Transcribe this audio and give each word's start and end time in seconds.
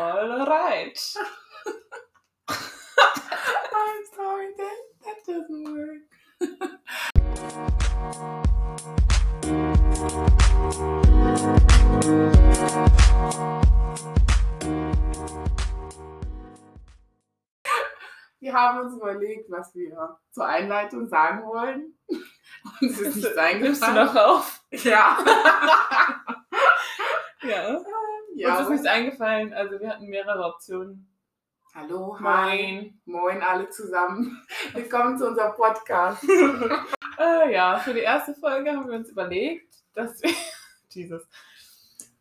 Alright. 0.00 0.98
I'm 2.48 4.02
sorry, 4.16 4.46
that, 4.56 4.78
that 5.04 5.16
doesn't 5.26 5.64
work. 5.64 7.50
Wir 18.40 18.54
haben 18.54 18.80
uns 18.80 18.94
überlegt, 18.96 19.50
was 19.50 19.74
wir 19.74 20.16
zur 20.30 20.46
Einleitung 20.46 21.06
sagen 21.08 21.44
wollen. 21.46 21.94
Uns 22.80 22.98
ist 22.98 23.16
nichts 23.16 23.34
Nimmst 23.36 23.36
du 23.36 23.40
eingefallen. 23.86 24.06
noch 24.06 24.16
auf? 24.16 24.62
Ja. 24.70 25.18
Ja. 27.42 27.80
Ja. 28.50 28.58
Uns 28.58 28.66
ist 28.66 28.70
nichts 28.70 28.86
eingefallen. 28.86 29.52
Also 29.52 29.80
wir 29.80 29.88
hatten 29.88 30.06
mehrere 30.06 30.44
Optionen. 30.44 31.06
Hallo, 31.74 32.18
hi. 32.18 32.22
Moin. 32.24 33.00
Moin 33.04 33.42
alle 33.42 33.68
zusammen. 33.70 34.42
Willkommen 34.72 35.18
zu 35.18 35.28
unserem 35.28 35.54
Podcast. 35.54 36.24
Äh, 37.18 37.52
ja, 37.52 37.78
für 37.78 37.94
die 37.94 38.00
erste 38.00 38.34
Folge 38.34 38.72
haben 38.72 38.88
wir 38.88 38.96
uns 38.96 39.08
überlegt, 39.08 39.72
dass 39.94 40.20
wir, 40.22 40.30
Jesus, 40.88 41.22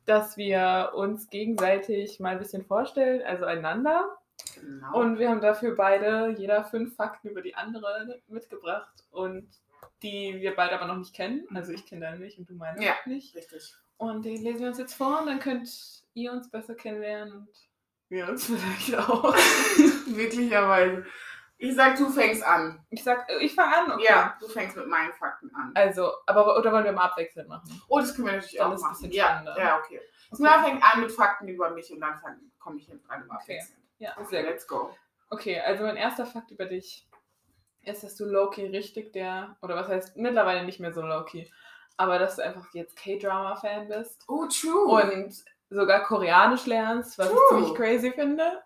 dass 0.06 0.38
wir 0.38 0.92
uns 0.94 1.30
gegenseitig 1.30 2.20
mal 2.20 2.34
ein 2.34 2.40
bisschen 2.40 2.64
vorstellen, 2.64 3.24
also 3.24 3.46
einander. 3.46 4.18
Genau. 4.56 5.00
Und 5.00 5.18
wir 5.20 5.30
haben 5.30 5.42
dafür 5.42 5.76
beide 5.76 6.36
jeder 6.38 6.64
fünf 6.64 6.96
Fakten 6.96 7.30
über 7.30 7.42
die 7.42 7.56
andere 7.56 8.22
mitgebracht 8.28 9.04
und 9.10 9.48
die 10.04 10.40
wir 10.40 10.56
beide 10.56 10.76
aber 10.76 10.86
noch 10.86 10.98
nicht 10.98 11.16
kennen. 11.16 11.48
Also 11.56 11.72
ich 11.72 11.86
kenne 11.86 12.02
deine 12.02 12.20
nicht 12.20 12.38
und 12.38 12.50
du 12.50 12.54
meine 12.54 12.84
Ja. 12.84 12.94
nicht. 13.06 13.36
Richtig. 13.36 13.74
Und 13.98 14.24
die 14.24 14.38
lesen 14.38 14.62
wir 14.62 14.68
uns 14.68 14.78
jetzt 14.78 14.94
vor 14.94 15.20
und 15.22 15.28
dann 15.28 15.40
könnt 15.40 15.68
ihr 16.14 16.32
uns 16.32 16.50
besser 16.50 16.76
kennenlernen 16.76 17.34
und 17.34 17.50
wir 18.10 18.28
uns 18.28 18.46
vielleicht 18.48 18.96
auch. 18.98 19.36
Wirklicherweise. 20.08 21.06
Ich 21.62 21.76
sag, 21.76 21.98
du 21.98 22.10
fängst 22.10 22.42
an. 22.44 22.86
Ich 22.90 23.04
sag, 23.04 23.30
ich 23.42 23.54
fange 23.54 23.76
an, 23.76 23.92
okay. 23.92 24.06
Ja, 24.08 24.38
du 24.40 24.48
fängst 24.48 24.78
mit 24.78 24.88
meinen 24.88 25.12
Fakten 25.14 25.54
an. 25.54 25.72
Also, 25.76 26.12
aber 26.26 26.58
oder 26.58 26.72
wollen 26.72 26.86
wir 26.86 26.94
mal 26.94 27.06
abwechselnd 27.06 27.50
machen? 27.50 27.82
Oh, 27.90 28.00
das 28.00 28.16
können 28.16 28.28
wir 28.28 28.34
natürlich 28.36 28.58
Dann 28.58 28.74
auch 28.74 28.80
machen. 28.80 28.96
bisschen 29.02 29.12
Ja, 29.12 29.44
ja, 29.58 29.78
okay. 29.78 30.00
Smilla 30.34 30.64
fängt 30.64 30.82
an 30.84 31.02
mit 31.02 31.12
Fakten 31.12 31.48
über 31.50 31.70
mich 31.72 31.92
und 31.92 32.00
dann 32.00 32.20
komme 32.60 32.78
ich 32.78 32.86
hinten 32.88 33.06
dran 33.06 33.24
im 33.24 33.32
Okay. 33.32 33.36
Abwechselnd. 33.60 33.80
Ja, 33.98 34.12
Okay, 34.18 34.26
sehr 34.30 34.44
gut. 34.44 34.52
let's 34.52 34.68
go. 34.68 34.96
Okay, 35.32 35.60
also 35.60 35.84
mein 35.84 35.98
erster 35.98 36.26
Fakt 36.26 36.50
über 36.52 36.66
dich 36.66 37.06
ist, 37.84 38.04
dass 38.04 38.16
du 38.16 38.26
Loki 38.26 38.66
richtig 38.68 39.12
der, 39.12 39.58
oder 39.62 39.76
was 39.76 39.90
heißt, 39.90 40.16
mittlerweile 40.16 40.64
nicht 40.66 40.80
mehr 40.80 40.94
so 40.94 41.02
Loki, 41.02 41.52
aber 41.98 42.20
dass 42.20 42.38
du 42.38 42.44
einfach 42.44 42.74
jetzt 42.74 42.96
K-Drama-Fan 42.96 43.90
bist 43.90 44.24
Oh, 44.30 44.46
true. 44.48 44.86
und 44.86 45.44
sogar 45.70 46.04
Koreanisch 46.04 46.66
lernst, 46.66 47.18
was 47.18 47.28
ich 47.28 47.34
True. 47.34 47.48
ziemlich 47.50 47.76
crazy 47.76 48.12
finde. 48.12 48.62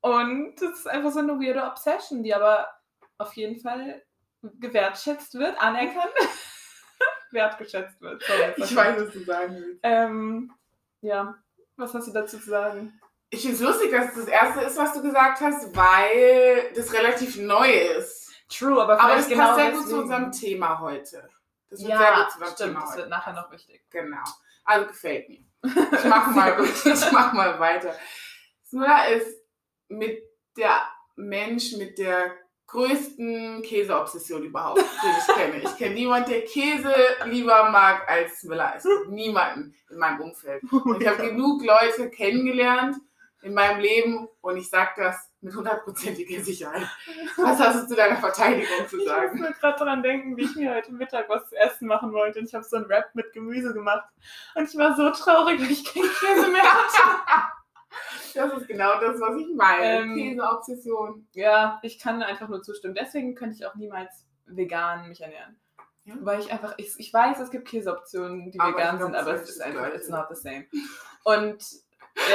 Und 0.00 0.54
das 0.60 0.70
ist 0.80 0.88
einfach 0.88 1.10
so 1.12 1.18
eine 1.18 1.38
weirde 1.40 1.62
Obsession, 1.64 2.22
die 2.22 2.34
aber 2.34 2.68
auf 3.18 3.34
jeden 3.34 3.60
Fall 3.60 4.02
gewertschätzt 4.42 5.34
wird, 5.34 5.60
anerkannt, 5.62 6.12
wertgeschätzt 7.30 8.00
wird. 8.00 8.22
So, 8.22 8.32
jetzt 8.32 8.58
ich 8.58 8.74
weiß, 8.76 9.00
was 9.06 9.12
du 9.12 9.24
sagen 9.24 9.54
willst. 9.56 9.80
Ähm, 9.82 10.52
ja, 11.02 11.34
was 11.76 11.94
hast 11.94 12.08
du 12.08 12.12
dazu 12.12 12.38
zu 12.38 12.48
sagen? 12.50 12.98
Ich 13.30 13.42
finde 13.42 13.56
es 13.56 13.62
lustig, 13.62 13.90
dass 13.92 14.08
es 14.08 14.14
das 14.24 14.28
erste 14.28 14.60
ist, 14.62 14.76
was 14.76 14.92
du 14.94 15.02
gesagt 15.02 15.40
hast, 15.40 15.74
weil 15.76 16.72
das 16.74 16.92
relativ 16.92 17.36
neu 17.38 17.70
ist. 17.70 18.32
True, 18.48 18.82
aber 18.82 19.00
Aber 19.00 19.14
das 19.14 19.28
genau 19.28 19.44
passt 19.44 19.56
sehr 19.60 19.70
gut 19.70 19.74
deswegen. 19.82 19.90
zu 19.96 20.02
unserem 20.02 20.32
Thema 20.32 20.80
heute. 20.80 21.28
Das 21.68 21.78
wird 21.80 21.90
sehr 21.92 22.00
Ja, 22.00 22.22
gut 22.22 22.32
zu 22.32 22.38
unserem 22.38 22.54
stimmt, 22.54 22.70
Thema 22.70 22.80
das 22.80 22.88
heute. 22.90 22.98
wird 22.98 23.08
nachher 23.10 23.32
noch 23.34 23.50
wichtig. 23.52 23.84
Genau. 23.90 24.24
Also 24.64 24.86
gefällt 24.88 25.28
mir. 25.28 25.44
Ich 25.64 26.04
mach 26.04 26.26
mal, 26.34 26.64
ich 26.64 27.12
mach 27.12 27.32
mal 27.32 27.58
weiter. 27.58 27.94
Smilla 28.64 29.04
ist 29.06 29.36
mit 29.88 30.22
der 30.56 30.82
Mensch 31.16 31.72
mit 31.76 31.98
der 31.98 32.36
größten 32.66 33.62
Käseobsession 33.62 34.44
überhaupt, 34.44 34.78
den 34.78 35.10
ich 35.18 35.34
kenne. 35.34 35.62
Ich 35.62 35.76
kenne 35.76 35.94
niemanden, 35.94 36.30
der 36.30 36.44
Käse 36.44 36.94
lieber 37.24 37.68
mag 37.70 38.08
als 38.08 38.40
Smilla. 38.40 38.74
Es 38.76 38.84
gibt 38.84 39.08
niemanden 39.08 39.74
in 39.90 39.98
meinem 39.98 40.20
Umfeld. 40.20 40.62
Und 40.70 41.02
ich 41.02 41.08
habe 41.08 41.26
genug 41.30 41.64
Leute 41.64 42.10
kennengelernt 42.10 42.96
in 43.42 43.54
meinem 43.54 43.80
Leben 43.80 44.28
und 44.40 44.56
ich 44.56 44.68
sage 44.68 44.92
das 44.96 45.29
mit 45.42 45.54
hundertprozentiger 45.54 46.42
Sicherheit. 46.42 46.86
Was 47.36 47.58
hast 47.58 47.82
du 47.82 47.88
zu 47.88 47.96
deiner 47.96 48.16
Verteidigung 48.16 48.86
zu 48.88 48.98
Ich 48.98 49.06
muss 49.06 49.12
sagen? 49.12 49.54
gerade 49.60 49.78
daran 49.78 50.02
denken, 50.02 50.36
wie 50.36 50.42
ich 50.42 50.54
mir 50.56 50.74
heute 50.74 50.92
Mittag 50.92 51.28
was 51.28 51.48
zu 51.48 51.56
essen 51.56 51.88
machen 51.88 52.12
wollte. 52.12 52.40
Und 52.40 52.46
ich 52.46 52.54
habe 52.54 52.64
so 52.64 52.76
ein 52.76 52.88
Wrap 52.88 53.14
mit 53.14 53.32
Gemüse 53.32 53.72
gemacht. 53.72 54.08
Und 54.54 54.68
ich 54.68 54.76
war 54.76 54.94
so 54.96 55.10
traurig, 55.10 55.60
weil 55.60 55.70
ich 55.70 55.84
kein 55.84 56.02
Käse 56.02 56.48
mehr 56.50 56.62
hatte. 56.62 57.50
Das 58.32 58.52
ist 58.52 58.68
genau 58.68 59.00
das, 59.00 59.20
was 59.20 59.36
ich 59.40 59.48
meine. 59.56 60.02
Ähm, 60.02 60.14
Käseobsession. 60.14 61.26
Ja, 61.32 61.80
ich 61.82 61.98
kann 61.98 62.22
einfach 62.22 62.48
nur 62.48 62.62
zustimmen. 62.62 62.94
Deswegen 62.94 63.34
könnte 63.34 63.56
ich 63.56 63.66
auch 63.66 63.74
niemals 63.74 64.24
vegan 64.46 65.08
mich 65.08 65.20
ernähren. 65.20 65.58
Ja. 66.04 66.14
Weil 66.20 66.38
ich 66.38 66.52
einfach, 66.52 66.74
ich, 66.76 66.94
ich 66.98 67.12
weiß, 67.12 67.40
es 67.40 67.50
gibt 67.50 67.66
Käseoptionen, 67.68 68.52
die 68.52 68.60
Aber 68.60 68.76
vegan 68.76 68.98
glaub, 68.98 69.10
sind, 69.10 69.16
aber 69.16 69.34
es 69.34 69.50
ist 69.50 69.60
einfach, 69.60 69.92
it's 69.92 70.08
not 70.08 70.26
the 70.30 70.36
same. 70.36 70.66
Und 71.24 71.64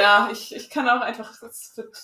ja, 0.00 0.28
ich, 0.32 0.54
ich 0.54 0.70
kann 0.70 0.88
auch 0.88 1.00
einfach, 1.00 1.30
es 1.42 1.76
wird 1.76 1.96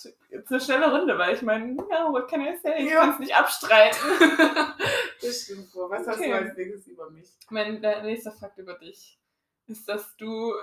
eine 0.49 0.59
schnelle 0.59 0.91
Runde, 0.97 1.17
weil 1.17 1.35
ich 1.35 1.41
meine, 1.41 1.75
ja, 1.89 2.11
what 2.11 2.27
can 2.29 2.41
I 2.41 2.57
say? 2.61 2.75
Ich 2.83 2.91
Ja. 2.91 3.01
kann 3.01 3.09
es 3.11 3.19
nicht 3.19 3.35
abstreiten. 3.35 3.99
Das 5.21 5.43
stimmt 5.43 5.69
so. 5.69 5.89
Was 5.89 6.05
hast 6.05 6.17
Okay. 6.17 6.31
du 6.31 6.35
als 6.35 6.57
nächstes 6.57 6.87
über 6.87 7.09
mich? 7.09 7.29
Mein 7.49 7.81
der 7.81 8.03
nächster 8.03 8.33
Fakt 8.33 8.57
über 8.57 8.73
dich 8.73 9.17
ist, 9.67 9.87
dass 9.87 10.17
du 10.17 10.53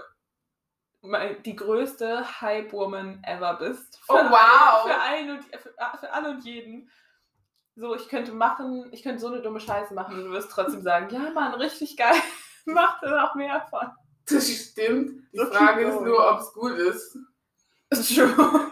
die 1.47 1.57
größte 1.57 2.43
Hype-Woman 2.43 3.25
ever 3.25 3.55
bist. 3.55 3.99
Oh, 4.09 4.15
wow. 4.17 4.87
Für, 4.87 5.01
einen 5.01 5.31
und, 5.39 5.45
für, 5.45 5.73
für 5.99 6.13
alle 6.13 6.29
und 6.33 6.45
jeden. 6.45 6.91
So, 7.75 7.95
ich 7.95 8.09
könnte 8.11 8.33
machen, 8.33 8.91
ich 8.93 9.03
könnte 9.03 9.21
so 9.21 9.29
eine 9.29 9.41
dumme 9.41 9.61
Scheiße 9.61 9.95
machen 9.95 10.19
und 10.19 10.25
du 10.27 10.31
wirst 10.33 10.51
trotzdem 10.51 10.83
sagen, 10.83 11.09
ja 11.09 11.31
Mann, 11.31 11.55
richtig 11.55 11.97
geil, 11.97 12.21
mach 12.67 13.01
da 13.01 13.23
noch 13.23 13.35
mehr 13.35 13.67
von. 13.71 13.91
Das 14.31 14.49
stimmt. 14.51 15.23
Die 15.33 15.39
So 15.39 15.47
Frage 15.47 15.85
ist 15.85 16.01
nur, 16.01 16.31
ob 16.31 16.41
es 16.41 16.53
gut 16.53 16.73
ist. 16.79 17.17
True. 18.15 18.71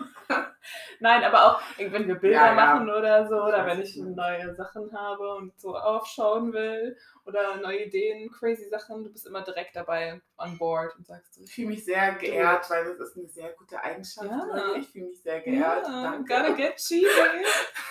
Nein, 1.01 1.23
aber 1.23 1.45
auch, 1.45 1.63
wenn 1.79 2.09
wir 2.09 2.17
Bilder 2.17 2.37
Ja, 2.37 2.47
ja. 2.49 2.55
machen 2.55 2.91
oder 2.91 3.29
so, 3.29 3.37
oder 3.37 3.65
wenn 3.67 3.81
ich 3.81 3.97
neue 3.97 4.53
Sachen 4.57 4.93
habe 4.93 5.37
und 5.37 5.59
so 5.61 5.77
aufschauen 5.77 6.53
will 6.53 6.97
oder 7.25 7.57
neue 7.59 7.85
Ideen, 7.85 8.29
crazy 8.33 8.69
Sachen, 8.69 9.05
du 9.05 9.11
bist 9.11 9.25
immer 9.27 9.43
direkt 9.43 9.77
dabei 9.77 10.21
on 10.39 10.59
board 10.59 10.97
und 10.97 11.07
sagst 11.07 11.35
so, 11.35 11.43
Ich 11.45 11.55
fühle 11.55 11.69
mich 11.69 11.85
sehr 11.85 12.15
geehrt, 12.17 12.69
weil 12.69 12.85
das 12.85 12.99
ist 13.11 13.17
eine 13.17 13.29
sehr 13.29 13.51
gute 13.53 13.81
Eigenschaft. 13.83 14.29
Ja. 14.29 14.45
mir. 14.45 14.77
Ich 14.77 14.89
fühle 14.89 15.07
mich 15.07 15.23
sehr 15.23 15.41
geehrt. 15.41 15.87
Danke. 15.87 16.35
gotta 16.35 16.51
get 16.53 16.77
cheesy. 16.77 17.07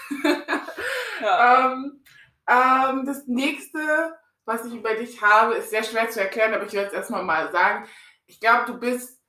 ja. 1.22 1.72
ähm, 1.72 2.02
ähm, 2.50 3.06
das 3.06 3.26
nächste, 3.28 3.80
was 4.48 4.66
ich 4.66 4.74
über 4.74 4.96
dich 4.96 5.22
habe, 5.22 5.56
ist 5.56 5.70
sehr 5.70 5.84
schwer 5.84 6.10
zu 6.10 6.22
erklären, 6.22 6.54
aber 6.54 6.66
ich 6.66 6.74
werde 6.74 6.88
es 6.88 6.94
erstmal 6.94 7.24
mal 7.24 7.52
sagen. 7.52 7.86
Ich 8.26 8.40
glaube, 8.40 8.66
du 8.66 8.80
bist 8.80 9.20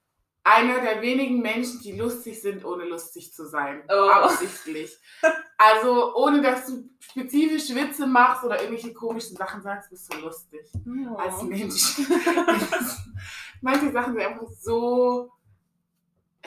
einer 0.44 0.80
der 0.80 1.02
wenigen 1.02 1.40
Menschen, 1.40 1.80
die 1.80 1.92
lustig 1.92 2.40
sind, 2.40 2.64
ohne 2.64 2.84
lustig 2.84 3.34
zu 3.34 3.46
sein. 3.46 3.82
Oh. 3.88 4.08
Absichtlich. 4.08 4.96
Also, 5.60 6.14
ohne 6.14 6.40
dass 6.40 6.66
du 6.66 6.88
spezifisch 7.00 7.74
Witze 7.74 8.06
machst 8.06 8.44
oder 8.44 8.62
irgendwelche 8.62 8.94
komischen 8.94 9.36
Sachen 9.36 9.60
sagst, 9.60 9.90
bist 9.90 10.14
du 10.14 10.18
lustig. 10.18 10.60
Oh. 10.86 11.16
Als 11.16 11.42
Mensch. 11.42 11.98
Manche 13.60 13.90
Sachen 13.90 14.12
sind 14.14 14.22
einfach 14.22 14.46
so. 14.60 15.32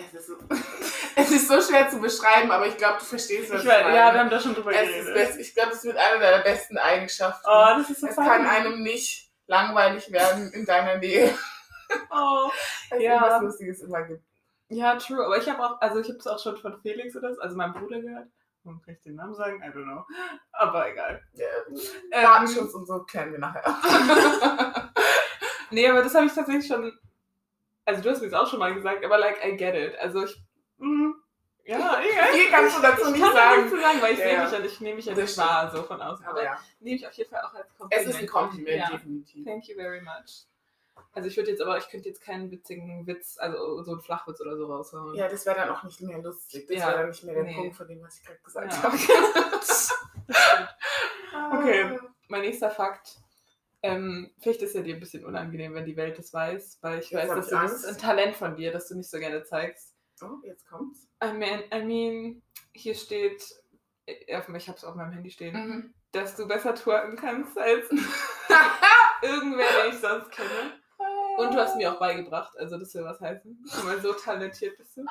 Es 0.07 0.13
ist 0.19 0.27
so, 0.27 0.35
es 1.15 1.31
ist 1.31 1.47
so 1.47 1.61
schwer 1.61 1.89
zu 1.89 1.99
beschreiben, 1.99 2.51
aber 2.51 2.67
ich 2.67 2.77
glaube, 2.77 2.99
du 2.99 3.05
verstehst, 3.05 3.51
was 3.51 3.61
ich 3.61 3.67
meine. 3.67 3.95
ja, 3.95 4.13
wir 4.13 4.19
haben 4.19 4.29
da 4.29 4.39
schon 4.39 4.53
drüber 4.55 4.71
Es 4.73 4.87
geredet. 4.87 5.13
best, 5.13 5.39
ich 5.39 5.53
glaube, 5.55 5.71
es 5.71 5.83
wird 5.83 5.97
eine 5.97 6.19
deiner 6.19 6.43
besten 6.43 6.77
Eigenschaften. 6.77 7.45
oh, 7.47 7.65
das 7.77 7.89
ist 7.89 8.01
so 8.01 8.07
es 8.07 8.15
funny. 8.15 8.27
kann 8.27 8.45
einem 8.47 8.83
nicht 8.83 9.29
langweilig 9.47 10.11
werden 10.11 10.51
in 10.53 10.65
deiner 10.65 10.97
Nähe, 10.97 11.33
Oh. 12.11 12.49
es 12.89 13.01
Ja. 13.01 13.13
irgendwas 13.15 13.41
Lustiges 13.41 13.81
immer 13.81 14.01
gibt. 14.03 14.23
Ja, 14.69 14.95
true. 14.95 15.25
Aber 15.25 15.37
ich 15.37 15.49
habe 15.49 15.61
auch, 15.65 15.81
also 15.81 15.99
ich 15.99 16.07
habe 16.07 16.17
es 16.19 16.27
auch 16.27 16.39
schon 16.41 16.55
von 16.57 16.79
Felix 16.81 17.15
oder 17.17 17.33
so, 17.33 17.41
also 17.41 17.57
meinem 17.57 17.73
Bruder 17.73 17.99
gehört. 17.99 18.27
Warum 18.63 18.81
kann 18.81 18.93
ich 18.93 19.01
den 19.01 19.15
Namen 19.15 19.33
sagen? 19.33 19.61
I 19.61 19.65
don't 19.75 19.83
know. 19.83 20.05
Aber 20.53 20.89
egal. 20.89 21.21
Ähm, 21.35 21.43
Ähm, 22.11 22.21
Datenschutz 22.23 22.73
und 22.75 22.85
so 22.85 23.03
klären 23.03 23.31
wir 23.33 23.39
nachher. 23.39 23.63
Nee, 25.73 25.87
aber 25.87 26.01
das 26.03 26.13
habe 26.15 26.25
ich 26.25 26.33
tatsächlich 26.33 26.67
schon. 26.67 26.91
Also 27.91 28.03
du 28.03 28.09
hast 28.09 28.21
mir 28.21 28.29
das 28.29 28.39
auch 28.39 28.47
schon 28.49 28.59
mal 28.59 28.73
gesagt, 28.73 29.03
aber 29.05 29.17
like 29.17 29.43
I 29.45 29.55
get 29.57 29.75
it. 29.75 29.97
Also 29.99 30.23
ich. 30.23 30.41
mm, 30.77 31.11
ja, 31.65 31.99
egal. 32.01 32.27
Viel 32.33 32.49
kannst 32.49 32.77
du 32.77 32.81
dazu 32.81 33.05
ich 33.07 33.11
nicht 33.11 33.21
kann 33.21 33.33
sagen. 33.33 33.69
sagen, 33.69 34.01
weil 34.01 34.13
ich 34.13 34.19
Ja, 34.19 34.25
nehme 34.25 34.43
mich 34.43 34.51
ja 34.53 34.59
nicht, 34.59 34.81
nehme 34.81 34.95
mich 34.95 35.05
ja 35.05 35.13
nicht 35.13 35.37
wahr, 35.37 35.69
so 35.71 35.83
von 35.83 36.01
außen. 36.01 36.25
Aber 36.25 36.43
ja, 36.43 36.57
nehme 36.79 36.95
ich 36.95 37.05
auf 37.07 37.13
jeden 37.13 37.29
Fall 37.29 37.41
auch 37.41 37.53
als 37.53 37.67
es 37.69 37.77
Kompliment. 37.77 38.07
ist 38.09 38.15
ein 38.19 38.27
Kompliment, 38.27 38.77
Ja. 38.77 38.89
definitiv. 38.89 39.45
Thank 39.45 39.67
you 39.67 39.75
very 39.75 40.01
much. 40.01 40.45
Also 41.13 41.27
ich 41.27 41.35
würde 41.37 41.51
jetzt 41.51 41.61
aber, 41.61 41.77
ich 41.77 41.89
könnte 41.89 42.07
jetzt 42.09 42.21
keinen 42.21 42.49
witzigen 42.51 43.05
Witz, 43.05 43.37
also 43.37 43.83
so 43.83 43.91
einen 43.91 44.01
Flachwitz 44.01 44.39
oder 44.41 44.55
so 44.57 44.65
raushauen. 44.65 45.13
Ja, 45.15 45.27
das 45.27 45.45
wäre 45.45 45.57
dann 45.57 45.69
auch 45.69 45.83
nicht 45.83 45.99
mehr 46.01 46.17
lustig. 46.19 46.67
Das 46.67 46.77
Ja. 46.77 46.87
wäre 46.87 46.97
dann 46.99 47.09
nicht 47.09 47.23
mehr 47.23 47.33
der 47.35 47.43
Nee. 47.43 47.55
Punkt 47.55 47.75
von 47.75 47.87
dem, 47.87 48.01
was 48.01 48.17
ich 48.17 48.25
gerade 48.25 48.39
gesagt 48.39 48.71
Ja. 48.73 48.83
habe. 48.83 48.97
Okay. 51.57 51.99
mein 52.27 52.41
nächster 52.41 52.69
Fakt. 52.69 53.17
Ähm, 53.83 54.31
vielleicht 54.39 54.61
ist 54.61 54.75
ja 54.75 54.81
dir 54.81 54.93
ein 54.95 54.99
bisschen 54.99 55.25
unangenehm, 55.25 55.73
wenn 55.73 55.85
die 55.85 55.97
Welt 55.97 56.17
das 56.19 56.31
weiß, 56.33 56.79
weil 56.81 56.99
ich 56.99 57.09
Jetzt 57.09 57.29
weiß, 57.29 57.35
dass 57.35 57.49
das 57.49 57.73
ist 57.73 57.85
ein 57.85 57.97
Talent 57.97 58.35
von 58.35 58.55
dir, 58.55 58.71
dass 58.71 58.87
du 58.87 58.95
nicht 58.95 59.09
so 59.09 59.17
gerne 59.17 59.43
zeigst. 59.43 59.95
Oh, 60.21 60.37
jetzt 60.43 60.67
kommt's. 60.69 61.07
I 61.23 61.33
mean, 61.33 61.63
I 61.73 61.83
mean 61.83 62.41
hier 62.73 62.93
steht, 62.93 63.43
äh, 64.05 64.13
ich 64.27 64.35
habe 64.67 64.77
es 64.77 64.83
auf 64.83 64.95
meinem 64.95 65.11
Handy 65.13 65.31
stehen, 65.31 65.53
Mhm. 65.55 65.93
dass 66.11 66.35
du 66.35 66.47
besser 66.47 66.75
twerken 66.75 67.15
kannst 67.15 67.57
als 67.57 67.89
irgendwer, 69.21 69.65
den 69.83 69.93
ich 69.93 69.99
sonst 69.99 70.29
kenne. 70.31 70.79
Und 71.37 71.53
du 71.53 71.57
hast 71.57 71.75
mir 71.75 71.91
auch 71.91 71.99
beigebracht, 71.99 72.55
also 72.59 72.77
das 72.77 72.93
will 72.93 73.03
was 73.03 73.19
heißen. 73.19 73.63
Guck 73.73 73.83
mal, 73.85 73.99
so 74.01 74.13
talentiert 74.13 74.77
bist 74.77 74.95
du. 74.97 75.05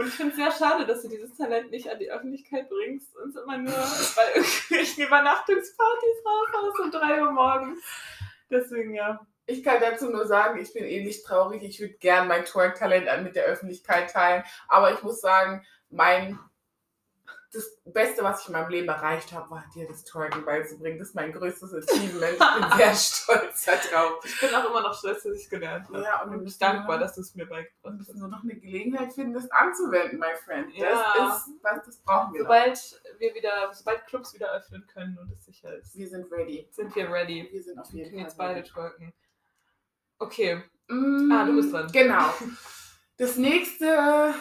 Und 0.00 0.06
ich 0.06 0.14
finde 0.14 0.30
es 0.30 0.36
sehr 0.38 0.50
schade, 0.50 0.86
dass 0.86 1.02
du 1.02 1.08
dieses 1.08 1.36
Talent 1.36 1.70
nicht 1.70 1.90
an 1.90 1.98
die 1.98 2.10
Öffentlichkeit 2.10 2.70
bringst 2.70 3.14
und 3.18 3.36
immer 3.36 3.58
nur 3.58 3.74
bei 4.16 4.34
irgendwelchen 4.34 5.04
Übernachtungspartys 5.04 6.24
raushaust 6.24 6.80
um 6.80 6.90
3 6.90 7.22
Uhr 7.22 7.32
morgens. 7.32 7.84
Deswegen 8.48 8.94
ja. 8.94 9.20
Ich 9.44 9.62
kann 9.62 9.78
dazu 9.78 10.08
nur 10.08 10.26
sagen, 10.26 10.58
ich 10.58 10.72
bin 10.72 10.84
ähnlich 10.84 11.22
traurig. 11.22 11.62
Ich 11.64 11.80
würde 11.80 11.98
gern 11.98 12.28
mein 12.28 12.46
Twerk-Talent 12.46 13.24
mit 13.24 13.36
der 13.36 13.44
Öffentlichkeit 13.44 14.10
teilen. 14.10 14.42
Aber 14.68 14.94
ich 14.94 15.02
muss 15.02 15.20
sagen, 15.20 15.66
mein 15.90 16.38
das 17.52 17.80
Beste, 17.84 18.22
was 18.22 18.42
ich 18.42 18.46
in 18.48 18.52
meinem 18.52 18.70
Leben 18.70 18.88
erreicht 18.88 19.32
habe, 19.32 19.50
war 19.50 19.64
dir 19.74 19.86
das 19.88 20.04
Twerken 20.04 20.44
beizubringen. 20.44 20.98
Das 20.98 21.08
ist 21.08 21.14
mein 21.14 21.32
größtes 21.32 21.74
Achievement. 21.74 22.34
Ich 22.34 22.60
bin 22.68 22.78
sehr 22.78 22.94
stolz 22.94 23.64
darauf. 23.64 24.24
Ich 24.24 24.38
bin 24.40 24.54
auch 24.54 24.70
immer 24.70 24.82
noch 24.82 24.94
stolz, 24.96 25.24
dass 25.24 25.34
ich 25.34 25.42
es 25.44 25.50
gelernt 25.50 25.88
habe. 25.88 26.00
Ja, 26.02 26.22
und 26.22 26.28
Und 26.30 26.38
wir 26.40 26.44
bin 26.44 26.54
dankbar, 26.60 26.98
dass 26.98 27.14
du 27.16 27.22
es 27.22 27.34
mir 27.34 27.46
beigebracht 27.46 27.74
wir 27.82 27.90
hast. 27.90 27.98
müssen 27.98 28.18
nur 28.20 28.28
noch 28.28 28.42
eine 28.44 28.54
Gelegenheit 28.54 29.12
finden, 29.12 29.34
das 29.34 29.50
anzuwenden, 29.50 30.18
my 30.20 30.34
friend. 30.44 30.72
Ja. 30.74 31.12
Das 31.16 31.46
ist, 31.48 31.54
was 31.62 31.84
das 31.86 31.96
brauchen 31.98 32.34
wir. 32.34 32.42
noch. 32.44 32.48
Sobald 32.50 33.02
wir 33.18 33.34
wieder, 33.34 33.70
sobald 33.72 34.06
Clubs 34.06 34.32
wieder 34.34 34.52
öffnen 34.52 34.86
können 34.86 35.18
und 35.18 35.32
es 35.32 35.44
sicher 35.44 35.74
ist, 35.76 35.96
Wir 35.96 36.08
sind 36.08 36.30
ready. 36.30 36.68
sind 36.70 36.94
wir 36.94 37.10
ready. 37.10 37.48
Wir 37.50 37.62
sind 37.62 37.78
auf 37.80 37.92
Wir 37.92 38.04
jeden 38.04 38.10
können 38.16 38.30
Fall 38.30 38.56
jetzt 38.56 38.72
beide 38.74 38.90
twerken. 38.96 39.12
Okay. 40.18 40.62
Mm, 40.88 41.32
Ah, 41.32 41.44
du 41.44 41.56
bist 41.56 41.72
dran. 41.72 41.90
Genau. 41.92 42.32
Das 43.16 43.36
nächste, 43.36 44.34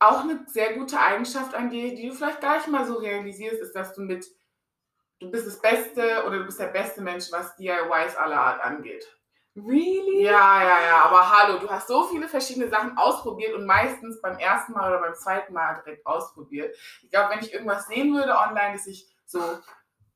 auch 0.00 0.20
eine 0.20 0.44
sehr 0.46 0.74
gute 0.74 0.98
Eigenschaft 0.98 1.54
an 1.54 1.70
dir, 1.70 1.94
die 1.94 2.08
du 2.08 2.14
vielleicht 2.14 2.40
gar 2.40 2.56
nicht 2.56 2.68
mal 2.68 2.86
so 2.86 2.94
realisierst, 2.94 3.60
ist, 3.60 3.74
dass 3.74 3.94
du 3.94 4.02
mit, 4.02 4.26
du 5.20 5.30
bist 5.30 5.46
das 5.46 5.60
Beste 5.60 6.24
oder 6.26 6.38
du 6.38 6.44
bist 6.46 6.58
der 6.58 6.66
beste 6.68 7.02
Mensch, 7.02 7.30
was 7.30 7.54
DIYs 7.56 8.16
aller 8.16 8.40
Art 8.40 8.64
angeht. 8.64 9.06
Really? 9.56 10.22
Ja, 10.22 10.62
ja, 10.62 10.80
ja, 10.86 11.02
aber 11.04 11.28
hallo, 11.28 11.58
du 11.58 11.68
hast 11.68 11.88
so 11.88 12.04
viele 12.04 12.28
verschiedene 12.28 12.68
Sachen 12.68 12.96
ausprobiert 12.96 13.52
und 13.54 13.66
meistens 13.66 14.20
beim 14.22 14.38
ersten 14.38 14.72
Mal 14.72 14.90
oder 14.90 15.00
beim 15.00 15.14
zweiten 15.14 15.52
Mal 15.52 15.82
direkt 15.84 16.06
ausprobiert. 16.06 16.74
Ich 17.02 17.10
glaube, 17.10 17.30
wenn 17.34 17.40
ich 17.40 17.52
irgendwas 17.52 17.86
sehen 17.86 18.14
würde 18.14 18.36
online, 18.36 18.72
dass 18.74 18.86
ich 18.86 19.06
so 19.26 19.58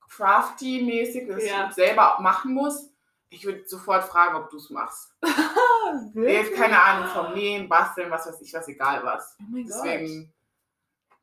crafty-mäßig, 0.09 1.29
dass 1.29 1.45
Ja. 1.45 1.71
selber 1.73 2.19
machen 2.21 2.55
muss, 2.55 2.94
ich 3.31 3.45
würde 3.45 3.67
sofort 3.67 4.05
fragen, 4.05 4.37
ob 4.37 4.51
du 4.51 4.57
es 4.57 4.71
machst. 4.71 5.13
Jetzt 6.15 6.55
keine 6.55 6.81
Ahnung 6.81 7.09
vom 7.09 7.35
Nähen, 7.35 7.69
Basteln, 7.69 8.11
was 8.11 8.27
weiß 8.27 8.41
ich, 8.41 8.53
was 8.55 8.69
egal 8.69 9.05
was. 9.05 9.37
Oh 9.41 9.45
mein 9.51 9.67
Deswegen 9.67 10.33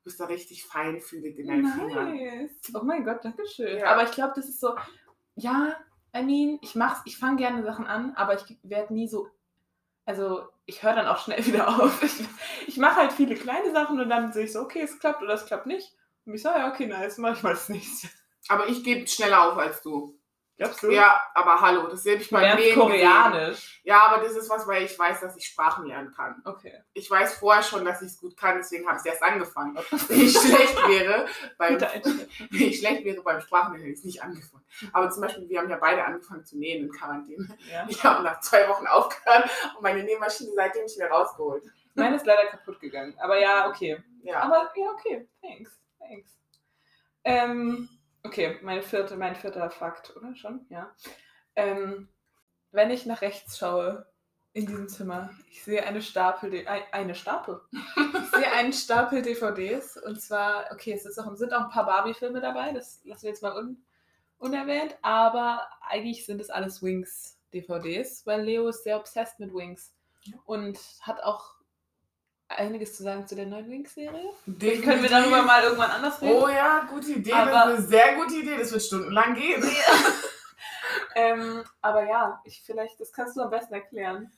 bist 0.03 0.19
du 0.19 0.24
richtig 0.25 0.65
feinfühlig 0.65 1.38
in 1.38 1.48
deinen 1.48 1.68
Fingern. 1.68 2.15
Nice. 2.15 2.51
Oh 2.74 2.83
mein 2.83 3.03
Gott, 3.03 3.24
danke 3.24 3.45
schön. 3.48 3.77
Ja. 3.80 3.88
Aber 3.88 4.03
ich 4.03 4.12
glaube, 4.12 4.33
das 4.36 4.50
ist 4.50 4.59
so, 4.59 4.75
ja, 5.36 5.75
I 6.15 6.24
mean, 6.24 6.59
ich 6.62 6.75
mach's, 6.75 7.01
ich 7.06 7.18
fange 7.18 7.38
gerne 7.38 7.63
Sachen 7.63 7.86
an, 7.86 8.13
aber 8.15 8.36
ich 8.36 8.57
werde 8.63 8.94
nie 8.94 9.07
so, 9.07 9.30
also 10.06 10.47
ich 10.65 10.83
höre 10.83 10.95
dann 10.95 11.07
auch 11.07 11.19
schnell 11.19 11.45
wieder 11.45 11.68
auf. 11.68 12.04
Ich, 12.04 12.24
ich 12.68 12.77
mache 12.77 12.97
halt 12.97 13.13
viele 13.13 13.36
kleine 13.36 13.71
Sachen 13.71 14.00
und 14.00 14.09
dann 14.09 14.33
sehe 14.33 14.45
ich 14.45 14.54
so, 14.54 14.62
okay, 14.62 14.81
es 14.81 15.00
klappt 15.00 15.21
oder 15.21 15.33
es 15.33 15.45
klappt 15.45 15.68
nicht. 15.68 15.95
Und 16.25 16.33
ich 16.33 16.42
so, 16.42 16.50
ja, 16.50 16.69
okay, 16.71 16.88
nice, 16.88 17.18
mach 17.18 17.36
ich 17.36 17.44
mal 17.44 17.54
das 17.54 17.69
nächste. 17.69 18.09
Aber 18.47 18.68
ich 18.68 18.83
gebe 18.83 19.07
schneller 19.07 19.51
auf 19.51 19.57
als 19.57 19.81
du. 19.81 20.18
Glaubst 20.61 20.83
du? 20.83 20.91
Ja, 20.91 21.19
aber 21.33 21.59
hallo, 21.59 21.87
das 21.87 22.03
sehe 22.03 22.17
ich 22.17 22.29
du 22.29 22.37
lernst 22.37 22.63
Nähen. 22.63 22.77
Koreanisch. 22.77 23.81
Ja, 23.83 24.03
aber 24.05 24.23
das 24.23 24.35
ist 24.35 24.47
was, 24.47 24.67
weil 24.67 24.83
ich 24.83 24.97
weiß, 24.97 25.21
dass 25.21 25.35
ich 25.35 25.47
Sprachen 25.47 25.87
lernen 25.87 26.13
kann. 26.15 26.39
Okay. 26.45 26.83
Ich 26.93 27.09
weiß 27.09 27.39
vorher 27.39 27.63
schon, 27.63 27.83
dass 27.83 28.03
ich 28.03 28.09
es 28.09 28.19
gut 28.19 28.37
kann, 28.37 28.57
deswegen 28.57 28.87
habe 28.87 28.99
ich 28.99 29.09
erst 29.09 29.23
angefangen. 29.23 29.75
Wenn 30.07 30.21
ich 30.21 30.31
schlecht 30.39 30.77
wäre, 30.87 31.25
beim, 31.57 31.81
wenn 31.81 32.27
ich 32.51 32.77
schlecht 32.77 33.03
wäre 33.03 33.23
beim 33.23 33.41
Sprachenlernen, 33.41 33.87
hätte 33.87 33.93
ich 33.93 33.99
es 34.01 34.05
nicht 34.05 34.21
angefangen. 34.21 34.63
Aber 34.93 35.09
zum 35.09 35.23
Beispiel, 35.23 35.49
wir 35.49 35.61
haben 35.61 35.69
ja 35.71 35.77
beide 35.77 36.05
angefangen 36.05 36.45
zu 36.45 36.59
nähen 36.59 36.85
in 36.85 36.91
Quarantäne. 36.91 37.47
Ja. 37.71 37.87
Ich 37.89 38.03
habe 38.03 38.21
nach 38.21 38.39
zwei 38.41 38.69
Wochen 38.69 38.85
aufgehört 38.85 39.49
und 39.75 39.81
meine 39.81 40.03
Nähmaschine 40.03 40.51
seitdem 40.55 40.83
nicht 40.83 40.99
mehr 40.99 41.09
rausgeholt. 41.09 41.63
Meine 41.95 42.17
ist 42.17 42.25
leider 42.27 42.45
kaputt 42.45 42.79
gegangen. 42.79 43.15
Aber 43.19 43.39
ja, 43.39 43.67
okay. 43.67 43.97
Ja. 44.21 44.41
Aber 44.41 44.71
ja, 44.75 44.91
okay. 44.91 45.27
Thanks. 45.41 45.71
Thanks. 45.97 46.29
Ähm, 47.23 47.89
okay, 48.23 48.59
mein 48.62 48.81
vierter, 48.83 49.18
mein 49.18 49.35
vierter 49.35 49.69
Fakt, 49.69 50.15
oder 50.15 50.35
schon? 50.35 50.65
Ja. 50.69 50.95
Ähm, 51.56 52.09
wenn 52.71 52.91
ich 52.91 53.06
nach 53.06 53.21
rechts 53.21 53.57
schaue 53.57 54.06
in 54.53 54.65
diesem 54.65 54.88
Zimmer, 54.89 55.31
ich 55.50 55.63
sehe 55.63 55.83
eine 55.85 56.01
Stapel, 56.01 56.50
D- 56.51 56.68
ein, 56.68 56.83
eine 56.91 57.15
Stapel. 57.15 57.62
Ich 58.33 58.38
sehe 58.39 58.51
einen 58.53 58.71
Stapel 58.73 59.21
DVDs 59.21 59.97
und 59.97 60.21
zwar, 60.21 60.71
okay, 60.71 60.94
es 60.94 61.06
ist 61.06 61.19
auch, 61.19 61.35
sind 61.35 61.53
auch 61.53 61.63
ein 61.65 61.69
paar 61.69 61.85
Barbie-Filme 61.85 62.39
dabei, 62.39 62.71
das 62.71 63.01
lassen 63.03 63.23
wir 63.23 63.29
jetzt 63.31 63.44
mal 63.44 63.56
un, 63.57 63.83
unerwähnt, 64.38 64.97
aber 65.01 65.68
eigentlich 65.81 66.25
sind 66.25 66.39
es 66.39 66.50
alles 66.50 66.81
Wings-DVDs, 66.81 68.25
weil 68.25 68.41
Leo 68.44 68.68
ist 68.69 68.83
sehr 68.85 68.97
obsessed 68.97 69.39
mit 69.39 69.53
Wings 69.53 69.94
Ja. 70.23 70.38
und 70.45 70.79
hat 71.01 71.21
auch 71.23 71.56
einiges 72.57 72.95
zu 72.95 73.03
sagen 73.03 73.25
zu 73.27 73.36
der 73.36 73.45
neuen 73.45 73.69
Wings-Serie. 73.69 74.30
Definitiv. 74.45 74.86
Können 74.86 75.03
wir 75.03 75.09
darüber 75.09 75.42
mal 75.44 75.63
irgendwann 75.63 75.92
anders 75.92 76.21
reden? 76.21 76.33
Oh 76.42 76.48
ja, 76.48 76.88
gute 76.89 77.12
Idee. 77.13 77.31
das 77.31 77.39
Aber- 77.39 77.71
ist 77.71 77.77
eine 77.80 77.88
sehr 77.88 78.15
gute 78.15 78.36
Idee. 78.36 78.57
Das 78.57 78.71
wird 78.71 78.83
stundenlang 78.83 79.33
gehen. 79.36 79.63
Ähm, 81.15 81.63
aber 81.81 82.06
ja, 82.07 82.42
ich 82.45 82.62
vielleicht, 82.65 83.00
das 83.00 83.12
kannst 83.12 83.36
du 83.36 83.42
am 83.42 83.50
besten 83.50 83.74
erklären. 83.74 84.31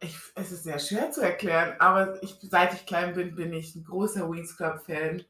Ich, 0.00 0.16
es 0.34 0.52
ist 0.52 0.64
sehr 0.64 0.78
schwer 0.78 1.10
zu 1.10 1.20
erklären, 1.20 1.76
aber 1.78 2.22
ich, 2.22 2.36
seit 2.42 2.74
ich 2.74 2.86
klein 2.86 3.14
bin, 3.14 3.34
bin 3.34 3.52
ich 3.52 3.74
ein 3.74 3.84
großer 3.84 4.28
Wings 4.30 4.56
Club-Fan. 4.56 5.24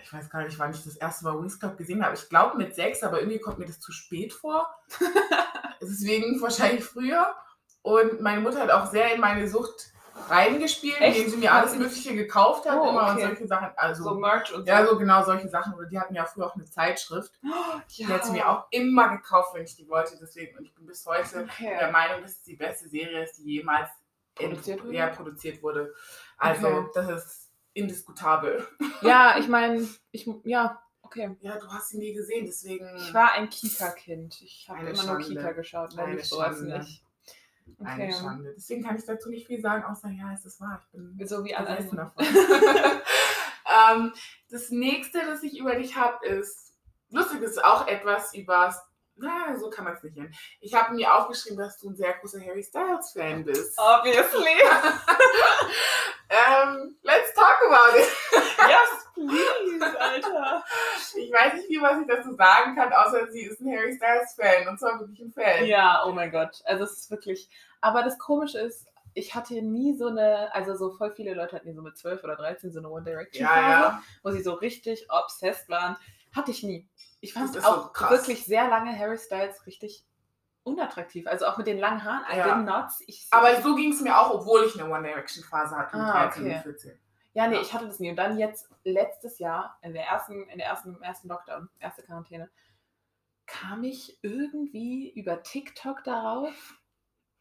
Ich 0.00 0.12
weiß 0.12 0.30
gar 0.30 0.44
nicht, 0.44 0.58
wann 0.58 0.72
ich 0.72 0.84
das 0.84 0.96
erste 0.96 1.24
Mal 1.24 1.38
Wings 1.40 1.58
Club 1.58 1.76
gesehen 1.76 2.04
habe. 2.04 2.14
Ich 2.16 2.28
glaube 2.28 2.56
mit 2.56 2.74
sechs, 2.74 3.02
aber 3.02 3.20
irgendwie 3.20 3.40
kommt 3.40 3.58
mir 3.58 3.66
das 3.66 3.80
zu 3.80 3.92
spät 3.92 4.32
vor. 4.32 4.68
Deswegen 5.80 6.40
wahrscheinlich 6.40 6.84
früher. 6.84 7.34
Und 7.82 8.20
meine 8.20 8.40
Mutter 8.40 8.60
hat 8.60 8.70
auch 8.70 8.90
sehr 8.90 9.14
in 9.14 9.20
meine 9.20 9.48
Sucht 9.48 9.92
reingespielt, 10.30 11.00
Echt? 11.00 11.16
indem 11.18 11.30
sie 11.30 11.36
mir 11.38 11.52
alles 11.52 11.74
Mögliche 11.76 12.14
gekauft 12.14 12.68
hat. 12.68 12.78
Oh, 12.80 12.90
immer 12.90 13.06
und 13.08 13.12
okay. 13.16 13.26
solche 13.26 13.46
Sachen. 13.46 13.70
Also, 13.76 14.04
So 14.04 14.14
Merch 14.14 14.52
und 14.52 14.62
so. 14.62 14.66
ja, 14.68 14.86
so 14.86 14.98
genau 14.98 15.24
solche 15.24 15.48
Sachen. 15.48 15.74
Oder 15.74 15.86
die 15.86 15.98
hatten 15.98 16.14
ja 16.14 16.24
früher 16.24 16.46
auch 16.46 16.54
eine 16.54 16.64
Zeitschrift. 16.64 17.32
Die 17.96 18.06
hat 18.06 18.24
sie 18.24 18.32
mir 18.32 18.48
auch 18.48 18.66
immer 18.70 19.08
gekauft, 19.16 19.54
wenn 19.54 19.64
ich 19.64 19.76
die 19.76 19.88
wollte. 19.88 20.16
Deswegen, 20.20 20.56
und 20.58 20.64
ich 20.64 20.74
bin 20.74 20.86
bis 20.86 21.04
heute 21.06 21.28
der 21.30 21.44
Okay. 21.44 21.90
Meinung, 21.92 22.22
dass 22.22 22.32
es 22.32 22.42
die 22.42 22.56
beste 22.56 22.88
Serie 22.88 23.24
ist, 23.24 23.38
die 23.38 23.54
jemals 23.54 23.88
in- 24.38 24.50
Produziert 24.50 24.84
wurde? 24.84 24.94
Ja, 24.96 25.06
produziert 25.08 25.62
wurde. 25.62 25.94
Also, 26.36 26.66
Okay. 26.68 26.90
das 26.94 27.08
ist 27.26 27.50
indiskutabel. 27.72 28.66
Ja, 29.02 29.36
ich 29.38 29.48
meine, 29.48 29.86
ich, 30.12 30.28
ja, 30.44 30.80
okay. 31.02 31.36
Ja, 31.40 31.58
du 31.58 31.66
hast 31.68 31.88
sie 31.90 31.98
nie 31.98 32.12
gesehen, 32.12 32.44
deswegen. 32.46 32.86
Ich 32.96 33.12
war 33.14 33.32
ein 33.32 33.48
Kika-Kind. 33.50 34.40
Ich 34.42 34.66
habe 34.68 34.80
immer 34.80 34.90
nur 34.90 35.20
Schande. 35.20 35.24
Kika 35.28 35.52
geschaut, 35.52 35.96
da 35.96 36.02
Eine 36.04 36.16
lief 36.16 36.26
sowas 36.26 36.56
Schande. 36.58 36.86
Nicht. 37.68 37.80
eine 37.80 38.04
Okay. 38.04 38.12
Schande. 38.20 38.54
Deswegen 38.56 38.82
kann 38.84 38.96
ich 38.96 39.04
dazu 39.04 39.28
nicht 39.30 39.46
viel 39.46 39.60
sagen, 39.60 39.84
außer 39.84 40.08
ja, 40.10 40.32
es 40.32 40.44
ist 40.44 40.60
wahr. 40.60 40.80
Ich 40.84 40.90
bin 41.16 41.26
So 41.26 41.44
wie 41.44 41.54
alle 41.54 41.68
anderen. 41.68 41.96
davon. 41.96 42.24
ähm, 43.90 44.12
das 44.50 44.70
nächste, 44.70 45.20
das 45.26 45.42
ich 45.42 45.58
über 45.58 45.74
dich 45.74 45.96
habe, 45.96 46.24
ist 46.26 46.72
lustig, 47.10 47.42
ist 47.42 47.62
auch 47.64 47.86
etwas 47.86 48.34
über. 48.34 48.74
Na, 49.20 49.56
so 49.58 49.68
kann 49.68 49.84
man 49.84 49.94
es 49.94 50.02
nicht 50.04 50.16
nennen. 50.16 50.32
Ich 50.60 50.74
habe 50.74 50.94
mir 50.94 51.12
aufgeschrieben, 51.12 51.58
dass 51.58 51.76
du 51.78 51.90
ein 51.90 51.96
sehr 51.96 52.12
großer 52.14 52.40
Harry 52.40 52.62
Styles-Fan 52.62 53.44
bist. 53.44 53.76
Obviously. 53.76 54.46
Ähm, 56.30 56.94
let's 57.04 57.32
talk 57.34 57.56
about 57.66 57.96
it. 57.98 58.06
yes, 58.68 59.07
please, 59.26 60.00
Alter. 60.00 60.64
Ich 61.16 61.32
weiß 61.32 61.54
nicht 61.54 61.66
viel, 61.66 61.82
was 61.82 62.00
ich 62.00 62.06
dazu 62.06 62.34
sagen 62.34 62.74
kann, 62.76 62.92
außer 62.92 63.30
sie 63.30 63.42
ist 63.42 63.60
ein 63.60 63.70
Harry 63.76 63.94
Styles-Fan 63.94 64.68
und 64.68 64.78
zwar 64.78 65.00
wirklich 65.00 65.20
ein 65.20 65.32
Fan. 65.32 65.64
Ja, 65.66 66.02
oh 66.06 66.12
mein 66.12 66.30
Gott. 66.30 66.60
Also 66.64 66.84
es 66.84 66.92
ist 66.98 67.10
wirklich. 67.10 67.48
Aber 67.80 68.02
das 68.02 68.18
Komische 68.18 68.58
ist, 68.58 68.86
ich 69.14 69.34
hatte 69.34 69.54
nie 69.62 69.96
so 69.96 70.08
eine, 70.08 70.52
also 70.54 70.76
so 70.76 70.90
voll 70.92 71.10
viele 71.12 71.34
Leute 71.34 71.56
hatten 71.56 71.68
ja 71.68 71.74
so 71.74 71.82
mit 71.82 71.96
12 71.96 72.22
oder 72.24 72.36
13 72.36 72.72
so 72.72 72.78
eine 72.78 72.88
One 72.90 73.04
Direction 73.04 73.42
Ja, 73.44 73.48
Phase, 73.48 73.70
ja. 73.70 74.02
wo 74.22 74.30
sie 74.30 74.42
so 74.42 74.52
richtig 74.54 75.06
obsessed 75.10 75.68
waren. 75.68 75.96
Hatte 76.34 76.50
ich 76.50 76.62
nie. 76.62 76.86
Ich 77.20 77.32
fand 77.32 77.52
so 77.54 77.60
auch 77.60 77.92
krass. 77.92 78.10
wirklich 78.10 78.44
sehr 78.44 78.68
lange 78.68 78.96
Harry 78.96 79.18
Styles 79.18 79.66
richtig 79.66 80.04
unattraktiv. 80.62 81.26
Also 81.26 81.46
auch 81.46 81.56
mit 81.56 81.66
den 81.66 81.78
langen 81.78 82.04
Haaren. 82.04 82.24
I 82.32 82.36
Ja. 82.36 82.54
did 82.56 82.66
not. 82.66 82.84
Ich, 83.06 83.26
Aber 83.30 83.60
so 83.62 83.74
ging 83.74 83.92
es 83.92 84.00
mir 84.02 84.16
auch, 84.18 84.30
obwohl 84.34 84.64
ich 84.64 84.78
eine 84.78 84.90
One 84.92 85.02
Direction-Phase 85.02 85.74
hatte 85.76 85.96
mit 85.96 86.06
Ah, 86.06 86.24
13 86.26 86.42
okay. 86.44 86.54
und 86.56 86.62
14. 86.62 87.00
ja, 87.34 87.46
nee, 87.46 87.56
ja. 87.56 87.60
ich 87.60 87.72
hatte 87.72 87.86
das 87.86 88.00
nie. 88.00 88.10
Und 88.10 88.16
dann 88.16 88.38
jetzt 88.38 88.68
letztes 88.84 89.38
Jahr, 89.38 89.78
in 89.82 89.92
der 89.92 90.04
ersten, 90.06 90.48
in 90.48 90.58
der 90.58 90.66
ersten, 90.66 90.94
im 90.94 91.02
ersten 91.02 91.28
Lockdown, 91.28 91.68
erste 91.78 92.02
Quarantäne, 92.02 92.50
kam 93.46 93.84
ich 93.84 94.18
irgendwie 94.22 95.10
über 95.10 95.42
TikTok 95.42 96.04
darauf. 96.04 96.74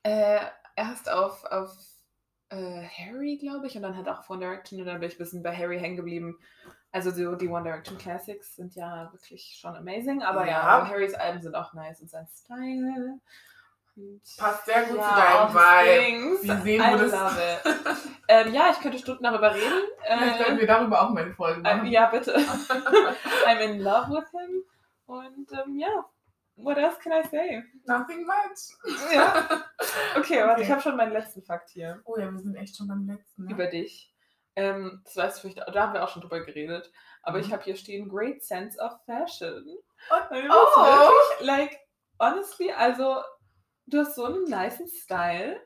Äh, 0.03 0.39
erst 0.75 1.09
auf, 1.09 1.43
auf 1.45 1.75
äh, 2.49 2.83
Harry, 2.83 3.37
glaube 3.37 3.67
ich, 3.67 3.75
und 3.75 3.81
dann 3.81 3.95
halt 3.95 4.07
auch 4.07 4.19
auf 4.19 4.29
One 4.29 4.39
Direction. 4.39 4.79
Und 4.79 4.87
dann 4.87 4.99
bin 4.99 5.09
ich 5.09 5.15
ein 5.15 5.19
bisschen 5.19 5.43
bei 5.43 5.55
Harry 5.55 5.79
hängen 5.79 5.97
geblieben. 5.97 6.37
Also 6.91 7.11
so 7.11 7.35
die 7.35 7.49
One 7.49 7.63
Direction 7.63 7.97
Classics 7.97 8.55
sind 8.55 8.75
ja 8.75 9.11
wirklich 9.11 9.57
schon 9.59 9.75
amazing. 9.75 10.23
Aber 10.23 10.45
ja, 10.45 10.79
Ja. 10.79 10.87
Harrys 10.87 11.13
Alben 11.13 11.41
sind 11.41 11.55
auch 11.55 11.73
nice 11.73 12.01
und 12.01 12.09
sein 12.09 12.27
Style. 12.27 13.19
Passt 14.37 14.65
sehr 14.65 14.83
gut 14.83 14.97
ja, 14.97 15.09
zu 15.09 15.15
deinem 15.15 15.53
Vibe. 15.55 16.43
Wir 16.43 16.57
sehen, 16.61 16.81
I 16.81 16.93
wo 16.93 16.97
das- 16.97 17.11
love 17.11 17.41
it. 17.41 17.97
ähm, 18.27 18.53
ja, 18.53 18.69
ich 18.71 18.79
könnte 18.79 18.99
Stunden 18.99 19.23
darüber 19.23 19.53
reden. 19.53 19.81
Vielleicht 20.05 20.49
Äh, 20.49 20.57
wir 20.59 20.67
darüber 20.67 21.01
auch 21.01 21.09
mal 21.09 21.23
eine 21.23 21.33
Folge 21.33 21.59
äh, 21.61 21.75
machen. 21.75 21.87
ja, 21.87 22.05
bitte. 22.07 22.33
I'm 23.45 23.59
in 23.59 23.79
love 23.81 24.09
with 24.11 24.29
him. 24.31 24.63
Und 25.07 25.51
ähm, 25.53 25.77
ja, 25.79 26.05
what 26.57 26.77
else 26.77 26.99
can 26.99 27.11
I 27.13 27.23
say? 27.27 27.63
Nothing 27.85 28.25
much. 28.25 29.11
Ja. 29.11 29.63
Okay, 30.17 30.39
warte, 30.41 30.53
Okay. 30.53 30.61
ich 30.63 30.71
habe 30.71 30.81
schon 30.81 30.95
meinen 30.97 31.13
letzten 31.13 31.41
Fakt 31.43 31.69
hier 31.69 32.01
Oh 32.05 32.17
ja, 32.17 32.29
wir 32.31 32.39
sind 32.39 32.55
echt 32.55 32.75
schon 32.77 32.87
beim 32.87 33.07
letzten. 33.07 33.45
Ne? 33.45 33.51
über 33.53 33.67
dich. 33.67 34.13
Ähm, 34.55 35.01
das 35.05 35.15
weißt 35.17 35.37
du 35.43 35.49
vielleicht, 35.49 35.75
da 35.75 35.81
haben 35.83 35.93
wir 35.93 36.03
auch 36.03 36.09
schon 36.09 36.21
drüber 36.21 36.39
geredet. 36.41 36.91
Aber 37.23 37.39
ich 37.39 37.47
Mhm. 37.47 37.51
habe 37.53 37.63
hier 37.63 37.75
stehen, 37.75 38.09
great 38.09 38.43
sense 38.43 38.77
of 38.79 38.91
fashion. 39.05 39.65
Und- 40.09 40.49
oh. 40.49 40.81
wirklich, 40.81 41.47
like, 41.47 41.79
honestly, 42.19 42.71
also, 42.71 43.17
du 43.87 43.99
hast 43.99 44.15
so 44.15 44.25
einen 44.25 44.43
nicen 44.43 44.87
Style. 44.87 45.59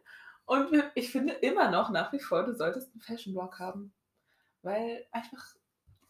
Und 0.46 0.70
ich 0.96 1.12
finde 1.12 1.34
immer 1.34 1.70
noch 1.72 1.92
nach 1.92 2.12
wie 2.12 2.20
vor, 2.20 2.44
du 2.44 2.54
solltest 2.54 2.92
einen 2.92 3.02
Fashion-Blog 3.02 3.60
haben. 3.60 3.94
Weil 4.64 5.06
einfach, 5.12 5.56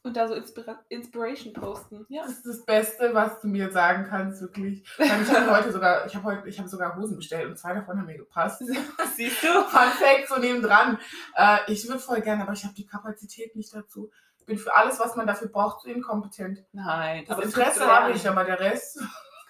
und 0.03 0.17
da 0.17 0.27
so 0.27 0.33
Inspira 0.33 0.83
Inspiration 0.89 1.53
posten. 1.53 2.05
Ja. 2.09 2.23
Das 2.23 2.31
ist 2.31 2.45
das 2.45 2.65
Beste, 2.65 3.13
was 3.13 3.39
du 3.39 3.47
mir 3.47 3.71
sagen 3.71 4.07
kannst, 4.09 4.41
wirklich. 4.41 4.83
Ich 4.97 5.11
habe 5.11 5.51
heute 5.51 5.71
sogar, 5.71 6.05
ich 6.07 6.15
habe 6.15 6.25
heute, 6.25 6.49
ich 6.49 6.57
habe 6.57 6.67
sogar 6.67 6.95
Hosen 6.95 7.17
bestellt 7.17 7.47
und 7.47 7.57
zwei 7.57 7.73
davon 7.73 7.99
haben 7.99 8.07
mir 8.07 8.17
gepasst. 8.17 8.63
Siehst 9.15 9.43
du? 9.43 9.47
Fun 9.47 9.89
Fact 9.89 10.27
so 10.27 10.39
nebendran. 10.39 10.97
Äh, 11.35 11.59
ich 11.67 11.87
würde 11.87 11.99
voll 11.99 12.21
gerne, 12.21 12.43
aber 12.43 12.53
ich 12.53 12.63
habe 12.63 12.73
die 12.73 12.87
Kapazität 12.87 13.55
nicht 13.55 13.73
dazu. 13.73 14.09
Ich 14.39 14.45
bin 14.47 14.57
für 14.57 14.75
alles, 14.75 14.99
was 14.99 15.15
man 15.15 15.27
dafür 15.27 15.49
braucht, 15.49 15.81
zu 15.81 15.89
inkompetent. 15.89 16.65
Nein. 16.71 17.25
Das 17.27 17.37
Interesse 17.37 17.85
habe 17.85 18.11
ich, 18.11 18.27
aber 18.27 18.43
der 18.43 18.59
Rest. 18.59 18.99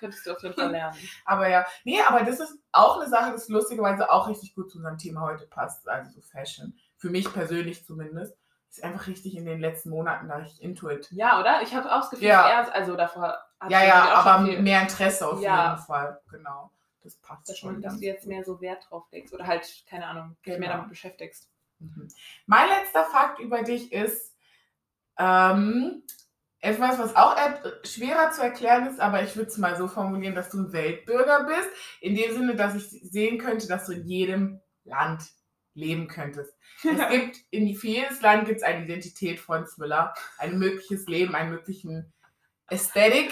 Könntest 0.02 0.26
du 0.26 0.32
auf 0.34 0.42
jeden 0.44 0.56
Fall 0.56 0.72
lernen. 0.72 0.98
Aber 1.24 1.48
ja, 1.48 1.66
nee, 1.86 2.02
aber 2.02 2.26
das 2.26 2.40
ist 2.42 2.58
auch 2.74 3.00
eine 3.00 3.10
Sache, 3.10 3.32
das 3.32 3.48
lustigerweise 3.48 4.12
auch 4.12 4.28
richtig 4.28 4.54
gut 4.56 4.70
zu 4.70 4.80
unserem 4.80 4.98
Thema 4.98 5.22
heute 5.22 5.46
passt, 5.46 5.88
also 5.88 6.12
so 6.12 6.22
Fashion. 6.22 6.74
Für 6.98 7.10
mich 7.10 7.32
persönlich 7.32 7.86
zumindest. 7.86 8.36
Ist 8.70 8.84
einfach 8.84 9.08
richtig 9.08 9.36
in 9.36 9.46
den 9.46 9.60
letzten 9.60 9.90
Monaten, 9.90 10.28
da 10.30 10.40
ich 10.40 10.62
into 10.62 10.90
it. 10.90 11.10
Ja, 11.12 11.40
oder? 11.42 11.62
Ich 11.62 11.76
habe 11.76 11.92
auch 11.92 12.00
das 12.02 12.10
Gefühl, 12.10 12.28
Ja. 12.28 12.50
erst, 12.50 12.72
also 12.72 12.96
davor 12.96 13.38
hatte 13.60 13.72
Ja, 13.74 13.84
ja, 13.84 14.14
auch 14.22 14.26
aber 14.26 14.44
mehr 14.62 14.82
Interesse 14.82 15.28
auf 15.28 15.42
Ja. 15.42 15.72
jeden 15.74 15.86
Fall. 15.86 16.20
Genau. 16.32 16.72
Das 17.04 17.16
passt 17.18 17.50
dass, 17.50 17.58
schon. 17.58 17.74
man, 17.74 17.82
dass 17.82 17.98
du 17.98 18.06
jetzt 18.06 18.26
mehr 18.28 18.44
so 18.46 18.62
Wert 18.62 18.88
drauf 18.90 19.06
legst 19.12 19.34
oder 19.34 19.46
halt, 19.46 19.68
keine 19.90 20.06
Ahnung, 20.08 20.36
dich 20.46 20.58
mehr 20.58 20.70
Genau. 20.70 20.72
damit 20.74 20.90
beschäftigst. 20.90 21.50
Mhm. 21.80 22.08
Mein 22.46 22.70
letzter 22.70 23.04
Fakt 23.06 23.40
über 23.40 23.62
dich 23.64 23.92
ist 23.92 24.36
ähm, 25.18 26.04
etwas, 26.62 27.00
was 27.00 27.16
auch 27.16 27.36
schwerer 27.84 28.32
zu 28.32 28.42
erklären 28.42 28.88
ist, 28.88 29.00
aber 29.00 29.24
ich 29.24 29.36
würde 29.36 29.50
es 29.50 29.58
mal 29.58 29.76
so 29.76 29.88
formulieren, 29.88 30.36
dass 30.36 30.52
du 30.52 30.60
ein 30.60 30.74
Weltbürger 30.74 31.46
bist. 31.46 31.70
In 32.00 32.16
dem 32.16 32.34
Sinne, 32.34 32.56
dass 32.56 32.76
ich 32.76 32.88
sehen 32.88 33.40
könnte, 33.40 33.68
dass 33.68 33.88
du 33.88 33.94
in 33.94 34.08
jedem 34.08 34.62
Land 34.84 35.24
leben 35.74 36.08
könntest. 36.08 36.54
Es 36.84 37.10
gibt 37.10 37.38
in 37.50 37.76
für 37.76 37.88
jedes 37.88 38.22
Land 38.22 38.46
gibt 38.46 38.58
es 38.58 38.64
eine 38.64 38.86
Identität 38.86 39.40
von 39.40 39.66
Smiller, 39.66 40.14
ein 40.38 40.60
mögliches 40.60 41.08
Leben, 41.08 41.34
einen 41.34 41.50
möglichen 41.50 42.14
Ästhetik. 42.68 43.32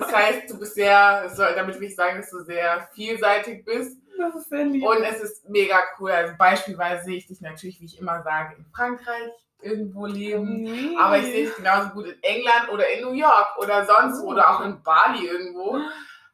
Das 0.00 0.12
heißt, 0.12 0.50
du 0.50 0.58
bist 0.58 0.74
sehr, 0.74 1.28
damit 1.36 1.78
will 1.78 1.88
ich 1.88 1.96
sagen, 1.96 2.18
dass 2.18 2.30
du 2.30 2.42
sehr 2.44 2.88
vielseitig 2.94 3.64
bist. 3.64 3.98
das 4.18 4.34
ist 4.36 4.48
sehr 4.48 4.64
lieb. 4.64 4.84
Und 4.84 5.02
es 5.02 5.20
ist 5.20 5.48
mega 5.48 5.80
cool. 5.98 6.10
Also 6.10 6.34
beispielsweise 6.36 7.04
sehe 7.04 7.16
ich 7.16 7.26
dich 7.26 7.40
natürlich, 7.40 7.80
wie 7.80 7.86
ich 7.86 7.98
immer 7.98 8.22
sage, 8.22 8.56
in 8.56 8.64
Frankreich 8.66 9.30
irgendwo 9.64 10.06
leben. 10.06 10.62
Nee. 10.62 10.96
Aber 10.98 11.18
ich 11.18 11.24
sehe 11.24 11.46
dich 11.46 11.56
genauso 11.56 11.90
gut 11.90 12.06
in 12.06 12.22
England 12.22 12.68
oder 12.70 12.88
in 12.88 13.04
New 13.04 13.12
York 13.12 13.56
oder 13.58 13.84
sonst 13.84 14.20
wo 14.22 14.26
Oh. 14.26 14.30
oder 14.30 14.50
auch 14.50 14.60
in 14.64 14.82
Bali 14.82 15.26
irgendwo. 15.26 15.80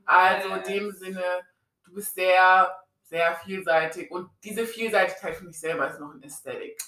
Also 0.05 0.49
in 0.51 0.63
dem 0.65 0.91
Sinne, 0.93 1.23
du 1.85 1.95
bist 1.95 2.15
sehr, 2.15 2.75
sehr 3.03 3.35
vielseitig. 3.45 4.11
Und 4.11 4.29
diese 4.45 4.67
Vielseitigkeit 4.67 5.37
für 5.37 5.45
mich 5.45 5.59
selber 5.61 5.89
ist 5.89 6.01
noch 6.01 6.13
ein 6.15 6.23
Ästhetik. 6.23 6.79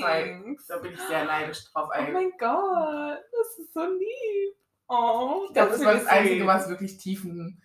Thanks. 0.00 0.66
Da 0.66 0.76
bin 0.78 0.92
ich 0.92 1.00
sehr 1.00 1.24
neidisch 1.24 1.64
drauf 1.72 1.88
Oh 1.96 2.12
mein 2.12 2.30
Gott, 2.38 3.18
das 3.32 3.58
ist 3.58 3.72
so 3.72 3.84
lieb. 3.84 4.54
Oh, 4.88 5.48
glaube, 5.52 5.70
das 5.70 5.84
war 5.84 5.94
das 5.94 6.06
Einzige, 6.06 6.46
was 6.46 6.68
wirklich 6.68 6.98
tiefen 6.98 7.62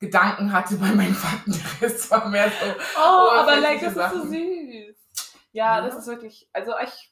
Gedanken 0.00 0.52
hatte 0.52 0.74
bei 0.76 0.90
meinen 0.92 1.14
Fakten. 1.14 1.52
Rest 1.80 2.10
war 2.10 2.28
mehr 2.28 2.48
so. 2.50 2.66
Oh, 2.98 3.28
aber 3.30 3.56
like, 3.60 3.80
das 3.80 3.94
ist 3.94 4.10
so 4.12 4.22
süß. 4.26 4.96
Ja, 5.52 5.78
Ja. 5.78 5.86
das 5.86 5.98
ist 5.98 6.06
wirklich, 6.08 6.48
also 6.52 6.72
ich, 6.82 7.09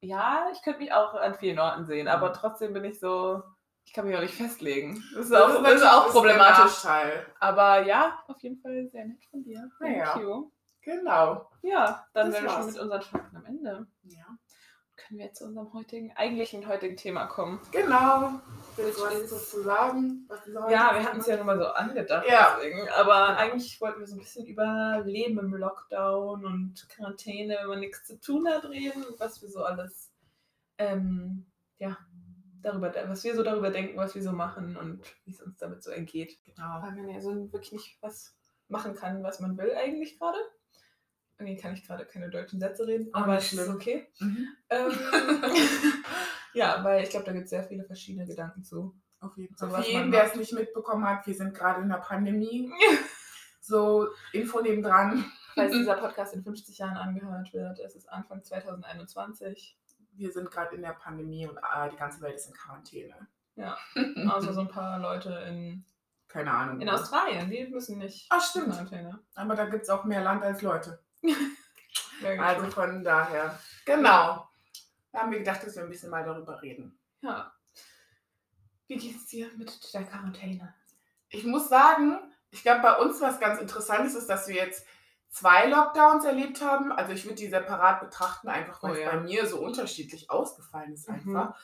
ja, 0.00 0.48
ich 0.52 0.62
könnte 0.62 0.80
mich 0.80 0.92
auch 0.92 1.14
an 1.14 1.34
vielen 1.34 1.58
Orten 1.58 1.84
sehen, 1.86 2.08
aber 2.08 2.32
trotzdem 2.32 2.72
bin 2.72 2.84
ich 2.84 2.98
so, 3.00 3.42
ich 3.84 3.92
kann 3.92 4.06
mich 4.06 4.16
auch 4.16 4.20
nicht 4.20 4.34
festlegen. 4.34 5.02
Das 5.14 5.26
ist, 5.26 5.32
auch, 5.34 5.48
ist 5.48 5.60
natürlich 5.62 5.82
auch 5.84 6.08
problematisch. 6.10 6.84
Aber 7.38 7.82
ja, 7.82 8.18
auf 8.28 8.40
jeden 8.42 8.60
Fall 8.60 8.88
sehr 8.90 9.06
nett 9.06 9.24
von 9.30 9.42
dir. 9.42 9.70
Thank 9.78 9.96
Ja. 9.96 10.18
you. 10.18 10.50
Genau. 10.82 11.50
Ja, 11.62 12.06
dann 12.14 12.32
wären 12.32 12.44
wir 12.44 12.50
schon 12.50 12.66
mit 12.66 12.78
unseren 12.78 13.02
Fakten 13.02 13.36
am 13.36 13.44
Ende. 13.44 13.86
Ja. 14.04 14.24
Können 14.96 15.18
wir 15.18 15.26
jetzt 15.26 15.38
zu 15.38 15.44
unserem 15.44 15.72
heutigen, 15.72 16.12
eigentlichen 16.16 16.66
heutigen 16.66 16.96
Thema 16.96 17.26
kommen? 17.26 17.60
Genau. 17.72 18.40
Willst 18.82 18.98
du 18.98 19.02
Which 19.04 19.10
was 19.14 19.22
is- 19.22 19.30
dazu 19.30 19.62
sagen? 19.62 20.24
Was 20.28 20.44
du 20.44 20.52
sagen 20.52 20.70
Ja, 20.72 20.94
wir 20.94 21.04
hatten 21.04 21.18
es 21.18 21.26
ja 21.26 21.36
nochmal 21.36 21.58
so 21.58 21.66
angedacht. 21.66 22.26
Ja. 22.28 22.56
Deswegen. 22.56 22.88
Aber 22.90 23.36
eigentlich 23.36 23.80
wollten 23.80 24.00
wir 24.00 24.06
so 24.06 24.16
ein 24.16 24.20
bisschen 24.20 24.46
über 24.46 25.02
Leben 25.04 25.38
im 25.38 25.54
Lockdown 25.54 26.44
und 26.44 26.88
Quarantäne, 26.88 27.58
wenn 27.60 27.68
man 27.68 27.80
nichts 27.80 28.04
zu 28.06 28.18
tun 28.20 28.48
hat, 28.48 28.64
reden. 28.64 29.04
Was 29.18 29.42
wir 29.42 29.48
so 29.50 29.64
alles, 29.64 30.10
ähm, 30.78 31.46
ja, 31.78 31.96
darüber, 32.62 32.92
was 33.06 33.24
wir 33.24 33.34
so 33.34 33.42
darüber 33.42 33.70
denken, 33.70 33.96
was 33.96 34.14
wir 34.14 34.22
so 34.22 34.32
machen 34.32 34.76
und 34.76 35.02
wie 35.24 35.30
es 35.32 35.40
uns 35.40 35.56
damit 35.58 35.82
so 35.82 35.90
ergeht. 35.90 36.38
Genau. 36.44 36.82
Weil 36.82 36.92
man 36.92 37.08
ja 37.08 37.20
so 37.20 37.30
wirklich 37.52 37.72
nicht 37.72 37.98
was 38.02 38.34
machen 38.68 38.94
kann, 38.94 39.22
was 39.22 39.40
man 39.40 39.56
will 39.58 39.72
eigentlich 39.74 40.18
gerade. 40.18 40.38
Irgendwie 41.38 41.56
kann 41.60 41.72
ich 41.72 41.86
gerade 41.86 42.04
keine 42.04 42.28
deutschen 42.28 42.60
Sätze 42.60 42.86
reden, 42.86 43.08
aber 43.14 43.38
es 43.38 43.50
ist 43.52 43.68
okay. 43.68 44.06
Mhm. 44.18 44.48
Ähm, 44.68 44.92
ja, 46.54 46.82
weil 46.84 47.02
ich 47.04 47.10
glaube, 47.10 47.26
da 47.26 47.32
gibt 47.32 47.44
es 47.44 47.50
sehr 47.50 47.64
viele 47.64 47.84
verschiedene 47.84 48.26
Gedanken 48.26 48.62
zu. 48.62 48.94
Auf 49.20 49.36
jeden 49.36 49.54
Fall. 49.56 49.70
was 49.72 49.84
Für 49.86 49.92
jeden, 49.92 50.10
der 50.10 50.24
es 50.24 50.34
nicht 50.34 50.52
mitbekommen 50.52 51.06
hat, 51.06 51.26
wir 51.26 51.34
sind 51.34 51.54
gerade 51.54 51.82
in 51.82 51.88
der 51.88 51.96
Pandemie. 51.98 52.70
So, 53.62 54.08
Info 54.32 54.62
nebendran. 54.62 55.24
Falls 55.54 55.72
dieser 55.72 55.94
Podcast 56.00 56.34
in 56.34 56.42
50 56.42 56.78
Jahren 56.78 56.96
angehört 56.96 57.52
wird, 57.52 57.78
es 57.78 57.94
ist 57.94 58.10
Anfang 58.10 58.42
2021. 58.42 59.78
Wir 60.12 60.32
sind 60.32 60.50
gerade 60.50 60.74
in 60.74 60.82
der 60.82 60.94
Pandemie 60.94 61.46
und 61.46 61.56
äh, 61.58 61.90
die 61.90 61.96
ganze 61.96 62.20
Welt 62.22 62.36
ist 62.36 62.48
in 62.48 62.54
Quarantäne. 62.54 63.14
Ja. 63.56 63.76
Außer 64.30 64.54
so 64.54 64.62
ein 64.62 64.68
paar 64.68 64.98
Leute 64.98 65.30
in, 65.46 65.84
Keine 66.26 66.50
Ahnung. 66.50 66.80
in 66.80 66.88
Australien, 66.88 67.50
die 67.50 67.68
müssen 67.68 67.98
nicht. 67.98 68.26
Ah, 68.30 68.36
in 68.36 68.40
stimmt. 68.40 68.70
Quarantäne. 68.70 69.18
Aber 69.34 69.54
da 69.54 69.66
gibt 69.66 69.82
es 69.82 69.90
auch 69.90 70.04
mehr 70.04 70.22
Land 70.22 70.42
als 70.42 70.62
Leute. 70.62 70.98
Also 72.38 72.66
von 72.70 73.04
daher. 73.04 73.58
Genau. 73.84 74.48
Da 75.12 75.20
haben 75.20 75.32
wir 75.32 75.38
gedacht, 75.38 75.64
dass 75.64 75.74
wir 75.76 75.82
ein 75.82 75.88
bisschen 75.90 76.10
mal 76.10 76.24
darüber 76.24 76.60
reden. 76.62 76.98
Ja. 77.20 77.52
Wie 78.86 78.96
geht's 78.96 79.26
dir 79.26 79.48
mit 79.56 79.92
der 79.94 80.04
Quarantäne? 80.04 80.74
Ich 81.28 81.44
muss 81.44 81.68
sagen, 81.68 82.18
ich 82.50 82.62
glaube, 82.62 82.82
bei 82.82 82.96
uns 82.96 83.20
was 83.20 83.38
ganz 83.38 83.60
Interessantes 83.60 84.14
ist, 84.14 84.28
dass 84.28 84.48
wir 84.48 84.56
jetzt 84.56 84.84
zwei 85.28 85.66
Lockdowns 85.66 86.24
erlebt 86.24 86.60
haben. 86.60 86.90
Also 86.90 87.12
ich 87.12 87.24
würde 87.24 87.36
die 87.36 87.48
separat 87.48 88.00
betrachten, 88.00 88.48
einfach 88.48 88.82
weil 88.82 88.90
Oh 88.90 88.94
es 88.94 89.00
ja. 89.00 89.10
bei 89.10 89.20
mir 89.20 89.46
so 89.46 89.60
unterschiedlich 89.60 90.30
ausgefallen 90.30 90.92
ist 90.92 91.08
Mhm. 91.08 91.14
einfach. 91.36 91.60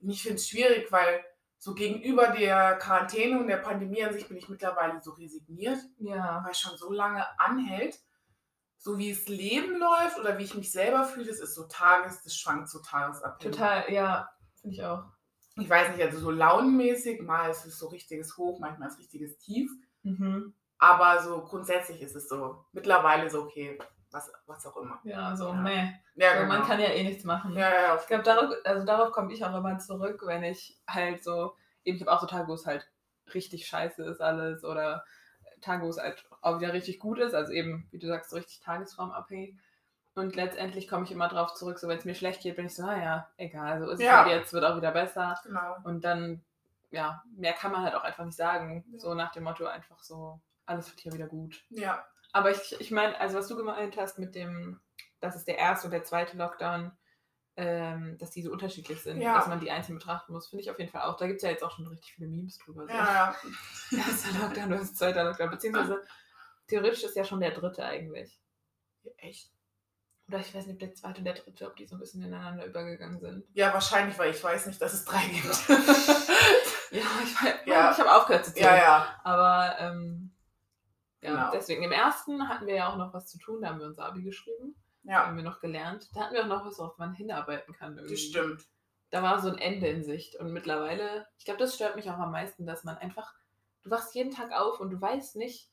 Und 0.00 0.10
ich 0.10 0.22
finde 0.22 0.36
es 0.36 0.48
schwierig, 0.48 0.90
weil 0.90 1.24
so 1.58 1.74
gegenüber 1.74 2.28
der 2.28 2.76
Quarantäne 2.76 3.38
und 3.38 3.46
der 3.46 3.56
Pandemie 3.58 4.02
an 4.04 4.12
sich 4.12 4.26
bin 4.28 4.36
ich 4.36 4.48
mittlerweile 4.48 5.00
so 5.00 5.12
resigniert, 5.12 5.78
Ja. 5.98 6.42
weil 6.44 6.50
es 6.50 6.58
schon 6.60 6.76
so 6.76 6.92
lange 6.92 7.24
anhält. 7.38 7.98
So 8.84 8.98
wie 8.98 9.10
es 9.10 9.28
Leben 9.28 9.78
läuft 9.78 10.18
oder 10.18 10.36
wie 10.36 10.44
ich 10.44 10.54
mich 10.54 10.70
selber 10.70 11.04
fühle, 11.04 11.24
das 11.24 11.40
ist 11.40 11.54
so 11.54 11.64
tages, 11.64 12.22
das 12.22 12.36
schwankt 12.36 12.68
so 12.68 12.80
tagesabhängig. 12.80 13.56
Total, 13.56 13.90
ja. 13.90 14.28
Finde 14.60 14.76
ich 14.76 14.84
auch. 14.84 15.04
Ich 15.56 15.70
weiß 15.70 15.88
nicht, 15.96 16.02
also 16.02 16.18
so 16.18 16.30
launenmäßig, 16.30 17.22
mal 17.22 17.48
ist 17.50 17.64
es 17.64 17.78
so 17.78 17.88
richtiges 17.88 18.36
Hoch, 18.36 18.58
manchmal 18.60 18.88
ist 18.88 18.98
richtiges 18.98 19.38
Tief. 19.38 19.70
Mhm. 20.02 20.52
Aber 20.76 21.22
so 21.22 21.40
grundsätzlich 21.40 22.02
ist 22.02 22.14
es 22.14 22.28
so 22.28 22.66
mittlerweile 22.72 23.30
so 23.30 23.44
okay, 23.44 23.78
was, 24.10 24.30
was 24.46 24.66
auch 24.66 24.76
immer. 24.76 25.00
Ja, 25.04 25.34
so, 25.34 25.48
Ja. 25.48 25.54
meh. 25.54 25.92
Ja, 26.16 26.32
so, 26.34 26.40
genau. 26.42 26.48
Man 26.52 26.62
kann 26.64 26.78
ja 26.78 26.88
eh 26.88 27.04
nichts 27.04 27.24
machen. 27.24 27.54
ja, 27.54 27.72
ja, 27.72 27.96
Ich 27.98 28.06
glaube, 28.06 28.22
darauf, 28.22 28.54
also 28.64 28.84
darauf 28.84 29.12
komme 29.12 29.32
ich 29.32 29.42
auch 29.46 29.56
immer 29.56 29.78
zurück, 29.78 30.20
wenn 30.26 30.42
ich 30.44 30.78
halt 30.86 31.24
so, 31.24 31.56
eben, 31.84 31.96
ich 31.96 32.02
habe 32.02 32.12
auch 32.12 32.20
so 32.20 32.26
Tage, 32.26 32.48
wo 32.48 32.52
es 32.52 32.66
halt 32.66 32.86
richtig 33.32 33.66
scheiße 33.66 34.04
ist 34.04 34.20
alles 34.20 34.62
oder 34.62 35.06
Tage, 35.62 35.84
wo 35.86 35.88
es 35.88 35.96
halt 35.96 36.22
auch 36.44 36.60
wieder 36.60 36.72
richtig 36.72 36.98
gut 36.98 37.18
ist, 37.18 37.34
also 37.34 37.52
eben, 37.52 37.86
wie 37.90 37.98
du 37.98 38.06
sagst, 38.06 38.30
so 38.30 38.36
richtig 38.36 38.60
tagesformabhängig. 38.60 39.56
Und 40.14 40.36
letztendlich 40.36 40.86
komme 40.88 41.04
ich 41.04 41.10
immer 41.12 41.28
drauf 41.28 41.54
zurück, 41.54 41.78
so 41.78 41.88
wenn 41.88 41.98
es 41.98 42.04
mir 42.04 42.14
schlecht 42.14 42.42
geht, 42.42 42.54
bin 42.56 42.66
ich 42.66 42.74
so, 42.74 42.84
ah 42.84 42.96
ja, 42.96 43.28
egal, 43.36 43.80
so 43.80 43.86
ist 43.90 43.98
es 43.98 44.04
Ja. 44.04 44.24
halt 44.24 44.28
jetzt, 44.30 44.52
wird 44.52 44.64
auch 44.64 44.76
wieder 44.76 44.92
besser. 44.92 45.38
genau. 45.44 45.76
Und 45.82 46.04
dann, 46.04 46.44
ja, 46.90 47.22
mehr 47.36 47.52
kann 47.52 47.72
man 47.72 47.82
halt 47.82 47.94
auch 47.96 48.04
einfach 48.04 48.24
nicht 48.24 48.36
sagen. 48.36 48.84
So 48.96 49.14
nach 49.14 49.32
dem 49.32 49.42
Motto 49.44 49.66
einfach 49.66 49.98
so, 50.00 50.40
alles 50.66 50.88
wird 50.90 51.00
hier 51.00 51.12
wieder 51.12 51.26
gut. 51.26 51.64
Ja, 51.70 52.04
Aber 52.32 52.50
ich, 52.52 52.80
ich 52.80 52.90
meine, 52.92 53.18
also 53.18 53.38
was 53.38 53.48
du 53.48 53.56
gemeint 53.56 53.96
hast 53.96 54.18
mit 54.20 54.34
dem, 54.36 54.80
das 55.20 55.34
ist 55.34 55.48
der 55.48 55.58
erste 55.58 55.88
und 55.88 55.90
der 55.92 56.04
zweite 56.04 56.36
Lockdown, 56.36 56.92
ähm, 57.56 58.16
dass 58.18 58.30
die 58.30 58.42
so 58.42 58.50
unterschiedlich 58.52 59.02
sind, 59.02 59.20
Ja. 59.20 59.34
dass 59.36 59.46
man 59.46 59.60
die 59.60 59.70
einzeln 59.70 59.96
betrachten 59.98 60.32
muss, 60.32 60.48
finde 60.48 60.62
ich 60.62 60.70
auf 60.70 60.78
jeden 60.78 60.90
Fall 60.90 61.02
auch. 61.02 61.16
Da 61.16 61.26
gibt 61.26 61.36
es 61.38 61.42
ja 61.44 61.50
jetzt 61.50 61.62
auch 61.64 61.70
schon 61.72 61.86
richtig 61.86 62.12
viele 62.14 62.28
Memes 62.28 62.58
drüber. 62.58 62.82
So. 62.86 62.88
Ja, 62.92 63.04
ja. 63.12 63.36
Erster 63.98 64.38
Lockdown, 64.40 64.70
du 64.70 64.78
hast 64.78 64.96
zweiter 64.96 65.24
Lockdown, 65.24 65.50
beziehungsweise 65.50 66.02
theoretisch 66.74 67.04
ist 67.04 67.16
ja 67.16 67.24
schon 67.24 67.40
der 67.40 67.52
dritte 67.52 67.84
eigentlich. 67.84 68.38
Echt? 69.18 69.50
Oder 70.28 70.38
ich 70.40 70.54
weiß 70.54 70.66
nicht, 70.66 70.74
ob 70.74 70.80
der 70.80 70.94
zweite 70.94 71.18
und 71.18 71.24
der 71.24 71.34
dritte, 71.34 71.66
ob 71.66 71.76
die 71.76 71.86
so 71.86 71.96
ein 71.96 72.00
bisschen 72.00 72.22
ineinander 72.22 72.64
übergegangen 72.64 73.20
sind. 73.20 73.44
Ja, 73.52 73.72
wahrscheinlich, 73.74 74.18
weil 74.18 74.30
ich 74.30 74.42
weiß 74.42 74.66
nicht, 74.66 74.80
dass 74.80 74.94
es 74.94 75.04
drei 75.04 75.24
gibt. 75.26 75.68
Ja, 76.90 77.00
ich, 77.24 77.34
weiß- 77.34 77.66
Ja. 77.66 77.90
ich 77.90 77.98
habe 77.98 78.14
aufgehört 78.14 78.44
zu 78.44 78.52
zählen. 78.54 78.66
ja, 78.66 78.76
ja. 78.76 79.20
Aber 79.24 79.76
ähm, 79.80 80.30
ja, 81.22 81.30
Genau. 81.30 81.50
deswegen. 81.52 81.82
Im 81.82 81.90
ersten 81.90 82.48
hatten 82.48 82.66
wir 82.68 82.74
ja 82.76 82.88
auch 82.88 82.96
noch 82.96 83.12
was 83.12 83.26
zu 83.26 83.36
tun, 83.38 83.60
da 83.62 83.68
haben 83.70 83.80
wir 83.80 83.86
unser 83.86 84.04
Abi 84.04 84.22
geschrieben, 84.22 84.76
Ja, 85.02 85.26
haben 85.26 85.36
wir 85.36 85.42
noch 85.42 85.58
gelernt. 85.58 86.08
Da 86.14 86.20
hatten 86.20 86.34
wir 86.34 86.42
auch 86.44 86.46
noch 86.48 86.64
was, 86.64 86.78
worauf 86.78 86.96
man 86.98 87.12
hinarbeiten 87.12 87.74
kann. 87.74 87.96
Irgendwie. 87.96 88.14
das 88.14 88.22
stimmt. 88.22 88.62
Da 89.10 89.24
war 89.24 89.40
so 89.42 89.48
ein 89.48 89.58
Ende 89.58 89.88
in 89.88 90.04
Sicht. 90.04 90.36
Und 90.36 90.52
mittlerweile, 90.52 91.26
ich 91.36 91.44
glaube, 91.44 91.58
das 91.58 91.74
stört 91.74 91.96
mich 91.96 92.08
auch 92.10 92.18
am 92.18 92.30
meisten, 92.30 92.64
dass 92.64 92.84
man 92.84 92.96
einfach, 92.98 93.34
du 93.82 93.90
wachst 93.90 94.14
jeden 94.14 94.30
Tag 94.32 94.52
auf 94.52 94.78
und 94.78 94.90
du 94.90 95.00
weißt 95.00 95.34
nicht, 95.34 95.68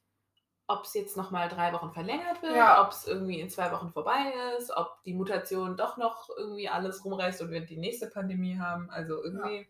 ob 0.67 0.85
es 0.85 0.93
jetzt 0.93 1.17
nochmal 1.17 1.49
drei 1.49 1.73
Wochen 1.73 1.91
verlängert 1.91 2.41
wird, 2.41 2.55
Ja. 2.55 2.81
ob 2.85 2.91
es 2.91 3.05
irgendwie 3.05 3.39
in 3.41 3.49
zwei 3.49 3.71
Wochen 3.71 3.91
vorbei 3.91 4.33
ist, 4.57 4.71
ob 4.71 5.03
die 5.03 5.13
Mutation 5.13 5.75
doch 5.75 5.97
noch 5.97 6.29
irgendwie 6.37 6.69
alles 6.69 7.03
rumreißt 7.03 7.41
und 7.41 7.51
wir 7.51 7.61
die 7.65 7.77
nächste 7.77 8.07
Pandemie 8.07 8.57
haben. 8.57 8.89
Also 8.89 9.21
irgendwie. 9.23 9.67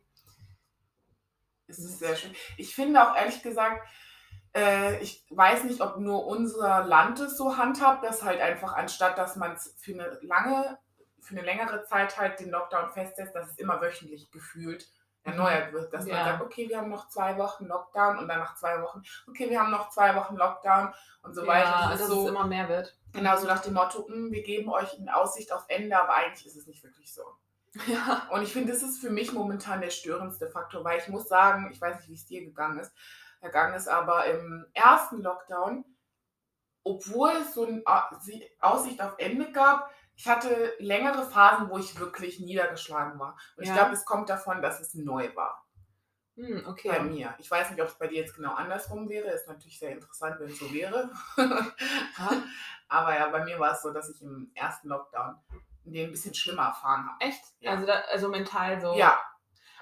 Es 1.67 1.79
ist 1.79 1.99
sehr 1.99 2.15
schön. 2.15 2.33
Ich 2.57 2.75
finde 2.75 3.01
auch 3.01 3.15
ehrlich 3.15 3.41
gesagt, 3.41 3.87
äh, 4.53 4.99
ich 5.01 5.25
weiß 5.29 5.63
nicht, 5.63 5.81
ob 5.81 5.97
nur 5.97 6.27
unser 6.27 6.83
Land 6.83 7.19
es 7.19 7.37
so 7.37 7.57
handhabt, 7.57 8.03
dass 8.03 8.23
halt 8.23 8.41
einfach 8.41 8.73
anstatt, 8.73 9.17
dass 9.17 9.37
man 9.37 9.53
es 9.53 9.75
für 9.79 9.93
eine 9.93 10.19
lange, 10.21 10.77
für 11.21 11.35
eine 11.35 11.45
längere 11.45 11.83
Zeit 11.85 12.17
halt 12.17 12.39
den 12.39 12.49
Lockdown 12.49 12.91
festsetzt, 12.91 13.33
dass 13.33 13.51
es 13.51 13.57
immer 13.57 13.81
wöchentlich 13.81 14.29
gefühlt 14.31 14.87
erneuert 15.23 15.71
wird. 15.73 15.93
Dass 15.93 16.05
Ja. 16.07 16.15
man 16.15 16.25
sagt, 16.25 16.41
okay, 16.43 16.67
wir 16.69 16.77
haben 16.77 16.89
noch 16.89 17.07
zwei 17.09 17.37
Wochen 17.37 17.65
Lockdown 17.65 18.17
und 18.19 18.27
dann 18.27 18.39
nach 18.39 18.55
zwei 18.55 18.81
Wochen, 18.81 19.03
okay, 19.27 19.49
wir 19.49 19.59
haben 19.59 19.71
noch 19.71 19.89
zwei 19.89 20.15
Wochen 20.15 20.35
Lockdown 20.35 20.93
und 21.23 21.33
so 21.35 21.45
weiter. 21.45 21.69
ja, 21.69 21.81
Das 21.89 21.99
dass 21.99 22.01
ist 22.01 22.07
so, 22.07 22.23
es 22.23 22.29
immer 22.29 22.45
mehr 22.47 22.67
wird. 22.69 22.97
genau 23.13 23.37
so 23.37 23.45
nach 23.47 23.59
dem 23.61 23.73
Motto, 23.73 24.07
"Hm, 24.07 24.31
wir 24.31 24.43
geben 24.43 24.69
euch 24.69 24.97
eine 24.99 25.15
Aussicht 25.15 25.51
auf 25.53 25.65
Ende, 25.67 25.99
aber 26.01 26.13
eigentlich 26.15 26.45
ist 26.45 26.55
es 26.57 26.67
nicht 26.67 26.83
wirklich 26.83 27.13
so. 27.13 27.23
Ja. 27.87 28.27
Und 28.31 28.41
ich 28.41 28.51
finde, 28.51 28.73
das 28.73 28.81
ist 28.83 28.99
für 28.99 29.09
mich 29.11 29.31
momentan 29.31 29.79
der 29.81 29.91
störendste 29.91 30.49
Faktor, 30.49 30.83
weil 30.83 30.99
ich 30.99 31.07
muss 31.07 31.27
sagen, 31.29 31.69
ich 31.71 31.79
weiß 31.79 31.97
nicht, 31.97 32.09
wie 32.09 32.15
es 32.15 32.25
dir 32.25 32.43
gegangen 32.43 32.79
ist, 32.79 32.91
ergangen 33.39 33.73
ist, 33.75 33.87
aber 33.87 34.25
im 34.25 34.65
ersten 34.73 35.21
Lockdown, 35.21 35.85
obwohl 36.83 37.29
es 37.41 37.53
so 37.53 37.65
eine 37.65 37.81
Aussicht 38.59 39.01
auf 39.01 39.13
Ende 39.19 39.51
gab, 39.51 39.89
ich 40.21 40.27
hatte 40.27 40.75
längere 40.77 41.25
Phasen, 41.25 41.67
wo 41.71 41.79
ich 41.79 41.99
wirklich 41.99 42.39
niedergeschlagen 42.39 43.19
war. 43.19 43.35
Und 43.57 43.63
ich 43.63 43.69
Ja. 43.69 43.73
glaube, 43.75 43.93
es 43.93 44.05
kommt 44.05 44.29
davon, 44.29 44.61
dass 44.61 44.79
es 44.79 44.93
neu 44.93 45.35
war 45.35 45.65
Hm, 46.35 46.61
bei 46.63 46.69
okay. 46.69 46.99
mir. 47.01 47.33
Ich 47.39 47.49
weiß 47.49 47.71
nicht, 47.71 47.81
ob 47.81 47.87
es 47.87 47.95
bei 47.97 48.05
dir 48.05 48.21
jetzt 48.21 48.35
genau 48.35 48.53
andersrum 48.53 49.09
wäre. 49.09 49.31
Ist 49.31 49.47
natürlich 49.47 49.79
sehr 49.79 49.93
interessant, 49.93 50.39
wenn 50.39 50.49
es 50.49 50.59
so 50.59 50.71
wäre. 50.71 51.09
Aber 52.87 53.15
ja, 53.17 53.29
bei 53.29 53.43
mir 53.43 53.59
war 53.59 53.71
es 53.71 53.81
so, 53.81 53.91
dass 53.91 54.09
ich 54.11 54.21
im 54.21 54.51
ersten 54.53 54.89
Lockdown 54.89 55.37
den 55.85 56.05
ein 56.09 56.11
bisschen 56.11 56.35
schlimmer 56.35 56.67
erfahren 56.67 57.07
habe. 57.09 57.17
Echt? 57.19 57.41
Ja. 57.59 57.71
Also, 57.71 57.87
da, 57.87 57.93
also 58.11 58.29
mental 58.29 58.79
so. 58.79 58.93
Ja. 58.93 59.19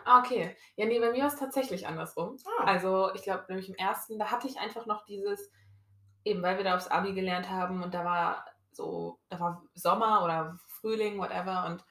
Ah, 0.06 0.20
okay. 0.20 0.56
Ja, 0.78 0.86
nee, 0.86 1.00
bei 1.02 1.12
mir 1.12 1.24
war 1.24 1.28
es 1.28 1.36
tatsächlich 1.36 1.86
andersrum. 1.86 2.38
Ah. 2.60 2.64
Also, 2.64 3.14
ich 3.14 3.24
glaube, 3.24 3.44
nämlich 3.50 3.68
im 3.68 3.76
ersten, 3.76 4.18
da 4.18 4.32
hatte 4.32 4.48
ich 4.48 4.58
einfach 4.58 4.86
noch 4.86 5.04
dieses, 5.06 5.52
eben 6.24 6.42
weil 6.42 6.56
wir 6.56 6.64
da 6.64 6.78
aufs 6.78 6.88
Abi 6.88 7.14
gelernt 7.14 7.50
haben 7.50 7.84
und 7.84 7.94
da 7.94 8.06
war 8.06 8.46
so, 8.72 9.20
da 9.30 9.40
war 9.40 9.64
Sommer 9.74 10.24
oder 10.24 10.58
Frühling, 10.68 11.18
whatever, 11.20 11.66
und 11.68 11.84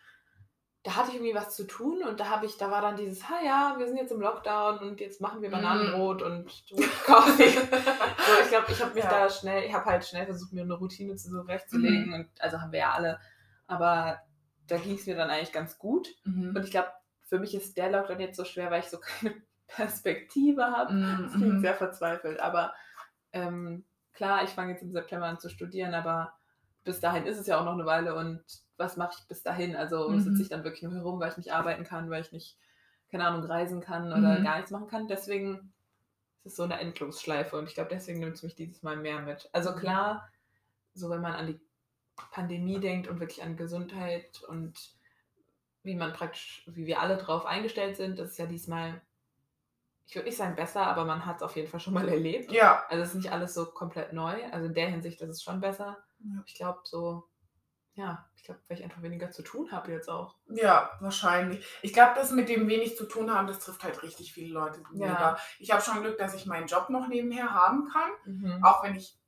da 0.84 0.94
hatte 0.96 1.08
ich 1.10 1.16
irgendwie 1.16 1.34
was 1.34 1.54
zu 1.54 1.66
tun 1.66 2.02
und 2.02 2.20
da 2.20 2.30
habe 2.30 2.46
ich, 2.46 2.56
da 2.56 2.70
war 2.70 2.80
dann 2.80 2.96
dieses, 2.96 3.28
ha 3.28 3.34
ja, 3.44 3.74
wir 3.78 3.86
sind 3.86 3.96
jetzt 3.96 4.12
im 4.12 4.20
Lockdown 4.20 4.78
und 4.78 5.00
jetzt 5.00 5.20
machen 5.20 5.42
wir 5.42 5.48
Mm. 5.48 5.52
Bananenbrot 5.52 6.22
und 6.22 6.46
Kaffee. 7.04 7.50
so, 7.50 8.42
ich 8.42 8.48
glaube, 8.48 8.66
ich 8.70 8.80
habe 8.82 8.94
mich 8.94 9.04
Ja. 9.04 9.10
da 9.10 9.28
schnell, 9.28 9.64
ich 9.64 9.74
habe 9.74 9.84
halt 9.86 10.04
schnell 10.06 10.24
versucht, 10.26 10.52
mir 10.52 10.62
eine 10.62 10.74
Routine 10.74 11.16
zurechtzulegen 11.16 12.14
und 12.14 12.28
also 12.40 12.60
haben 12.60 12.72
wir 12.72 12.78
ja 12.78 12.92
alle, 12.92 13.18
aber 13.66 14.20
da 14.66 14.78
ging 14.78 14.94
es 14.94 15.06
mir 15.06 15.16
dann 15.16 15.30
eigentlich 15.30 15.52
ganz 15.52 15.78
gut. 15.78 16.08
Mhm. 16.24 16.54
Und 16.56 16.64
ich 16.64 16.70
glaube, 16.70 16.88
für 17.22 17.38
mich 17.38 17.54
ist 17.54 17.76
der 17.76 17.90
Lockdown 17.90 18.20
jetzt 18.20 18.36
so 18.36 18.44
schwer, 18.44 18.70
weil 18.70 18.80
ich 18.80 18.88
so 18.88 18.98
keine 19.20 19.34
Perspektive 19.66 20.64
habe. 20.64 20.94
Das 20.94 21.32
klingt 21.34 21.54
Mhm. 21.54 21.60
sehr 21.60 21.74
verzweifelt. 21.74 22.40
Aber 22.40 22.72
ähm, 23.32 23.84
klar, 24.14 24.44
ich 24.44 24.50
fange 24.50 24.72
jetzt 24.72 24.82
im 24.82 24.92
September 24.92 25.26
an 25.26 25.38
zu 25.40 25.48
studieren, 25.50 25.92
aber 25.94 26.32
bis 26.88 27.00
dahin 27.00 27.26
ist 27.26 27.36
es 27.36 27.46
ja 27.46 27.60
auch 27.60 27.66
noch 27.66 27.74
eine 27.74 27.84
Weile. 27.84 28.14
Und 28.14 28.42
was 28.78 28.96
mache 28.96 29.14
ich 29.18 29.28
bis 29.28 29.42
dahin? 29.42 29.76
Also 29.76 30.08
Mhm. 30.08 30.20
sitze 30.20 30.40
ich 30.40 30.48
dann 30.48 30.64
wirklich 30.64 30.82
nur 30.82 30.92
herum, 30.94 31.20
weil 31.20 31.30
ich 31.30 31.36
nicht 31.36 31.52
arbeiten 31.52 31.84
kann, 31.84 32.08
weil 32.08 32.22
ich 32.22 32.32
nicht, 32.32 32.56
keine 33.10 33.26
Ahnung, 33.26 33.44
reisen 33.44 33.82
kann 33.82 34.06
oder 34.10 34.38
Mhm. 34.38 34.44
gar 34.44 34.56
nichts 34.56 34.70
machen 34.70 34.88
kann. 34.88 35.06
Deswegen 35.06 35.74
ist 36.44 36.52
es 36.52 36.56
so 36.56 36.62
eine 36.62 36.80
Endlosschleife. 36.80 37.58
Und 37.58 37.68
ich 37.68 37.74
glaube, 37.74 37.90
deswegen 37.92 38.20
nimmt 38.20 38.36
es 38.36 38.42
mich 38.42 38.54
dieses 38.54 38.82
Mal 38.82 38.96
mehr 38.96 39.20
mit. 39.20 39.50
Also 39.52 39.74
klar, 39.74 40.30
so 40.94 41.10
wenn 41.10 41.20
man 41.20 41.34
an 41.34 41.46
die 41.48 41.60
Pandemie 42.32 42.80
denkt 42.80 43.06
und 43.06 43.20
wirklich 43.20 43.42
an 43.42 43.58
Gesundheit 43.58 44.42
und 44.48 44.94
wie 45.82 45.94
man 45.94 46.14
praktisch, 46.14 46.62
wie 46.66 46.86
wir 46.86 47.00
alle 47.00 47.18
drauf 47.18 47.44
eingestellt 47.44 47.98
sind, 47.98 48.18
das 48.18 48.30
ist 48.30 48.38
ja 48.38 48.46
diesmal, 48.46 49.02
ich 50.08 50.14
würde 50.14 50.26
nicht 50.26 50.38
sagen 50.38 50.56
besser, 50.56 50.86
aber 50.86 51.04
man 51.04 51.26
hat 51.26 51.36
es 51.36 51.42
auf 51.42 51.54
jeden 51.54 51.68
Fall 51.68 51.80
schon 51.80 51.92
mal 51.92 52.08
erlebt. 52.08 52.50
Ja. 52.50 52.82
Also 52.88 53.02
es 53.02 53.10
ist 53.10 53.14
nicht 53.16 53.32
alles 53.32 53.52
so 53.54 53.66
komplett 53.66 54.14
neu. 54.14 54.42
Also 54.50 54.66
in 54.66 54.74
der 54.74 54.88
Hinsicht 54.88 55.20
ist 55.20 55.28
es 55.28 55.42
schon 55.42 55.60
besser. 55.60 55.98
Ja. 56.20 56.42
Ich 56.46 56.54
glaube 56.54 56.80
so, 56.84 57.28
ja, 57.92 58.26
ich 58.36 58.44
glaube, 58.44 58.60
weil 58.68 58.78
ich 58.78 58.84
einfach 58.84 59.02
weniger 59.02 59.30
zu 59.30 59.42
tun 59.42 59.70
habe 59.70 59.92
jetzt 59.92 60.08
auch. 60.08 60.36
Ja, 60.48 60.90
wahrscheinlich. 61.00 61.66
Ich 61.82 61.92
glaube, 61.92 62.12
das 62.14 62.30
mit 62.30 62.48
dem 62.48 62.68
wenig 62.68 62.96
zu 62.96 63.04
tun 63.04 63.34
haben, 63.34 63.46
das 63.46 63.58
trifft 63.58 63.84
halt 63.84 64.02
richtig 64.02 64.32
viele 64.32 64.54
Leute. 64.54 64.82
Ja. 64.94 65.36
Ich 65.58 65.72
habe 65.72 65.82
schon 65.82 66.00
Glück, 66.00 66.16
dass 66.16 66.34
ich 66.34 66.46
meinen 66.46 66.68
Job 66.68 66.88
noch 66.88 67.08
nebenher 67.08 67.52
haben 67.52 67.88
kann. 67.88 68.10
Mhm. 68.24 68.64
Auch 68.64 68.82
wenn 68.82 68.94
ich 68.94 69.18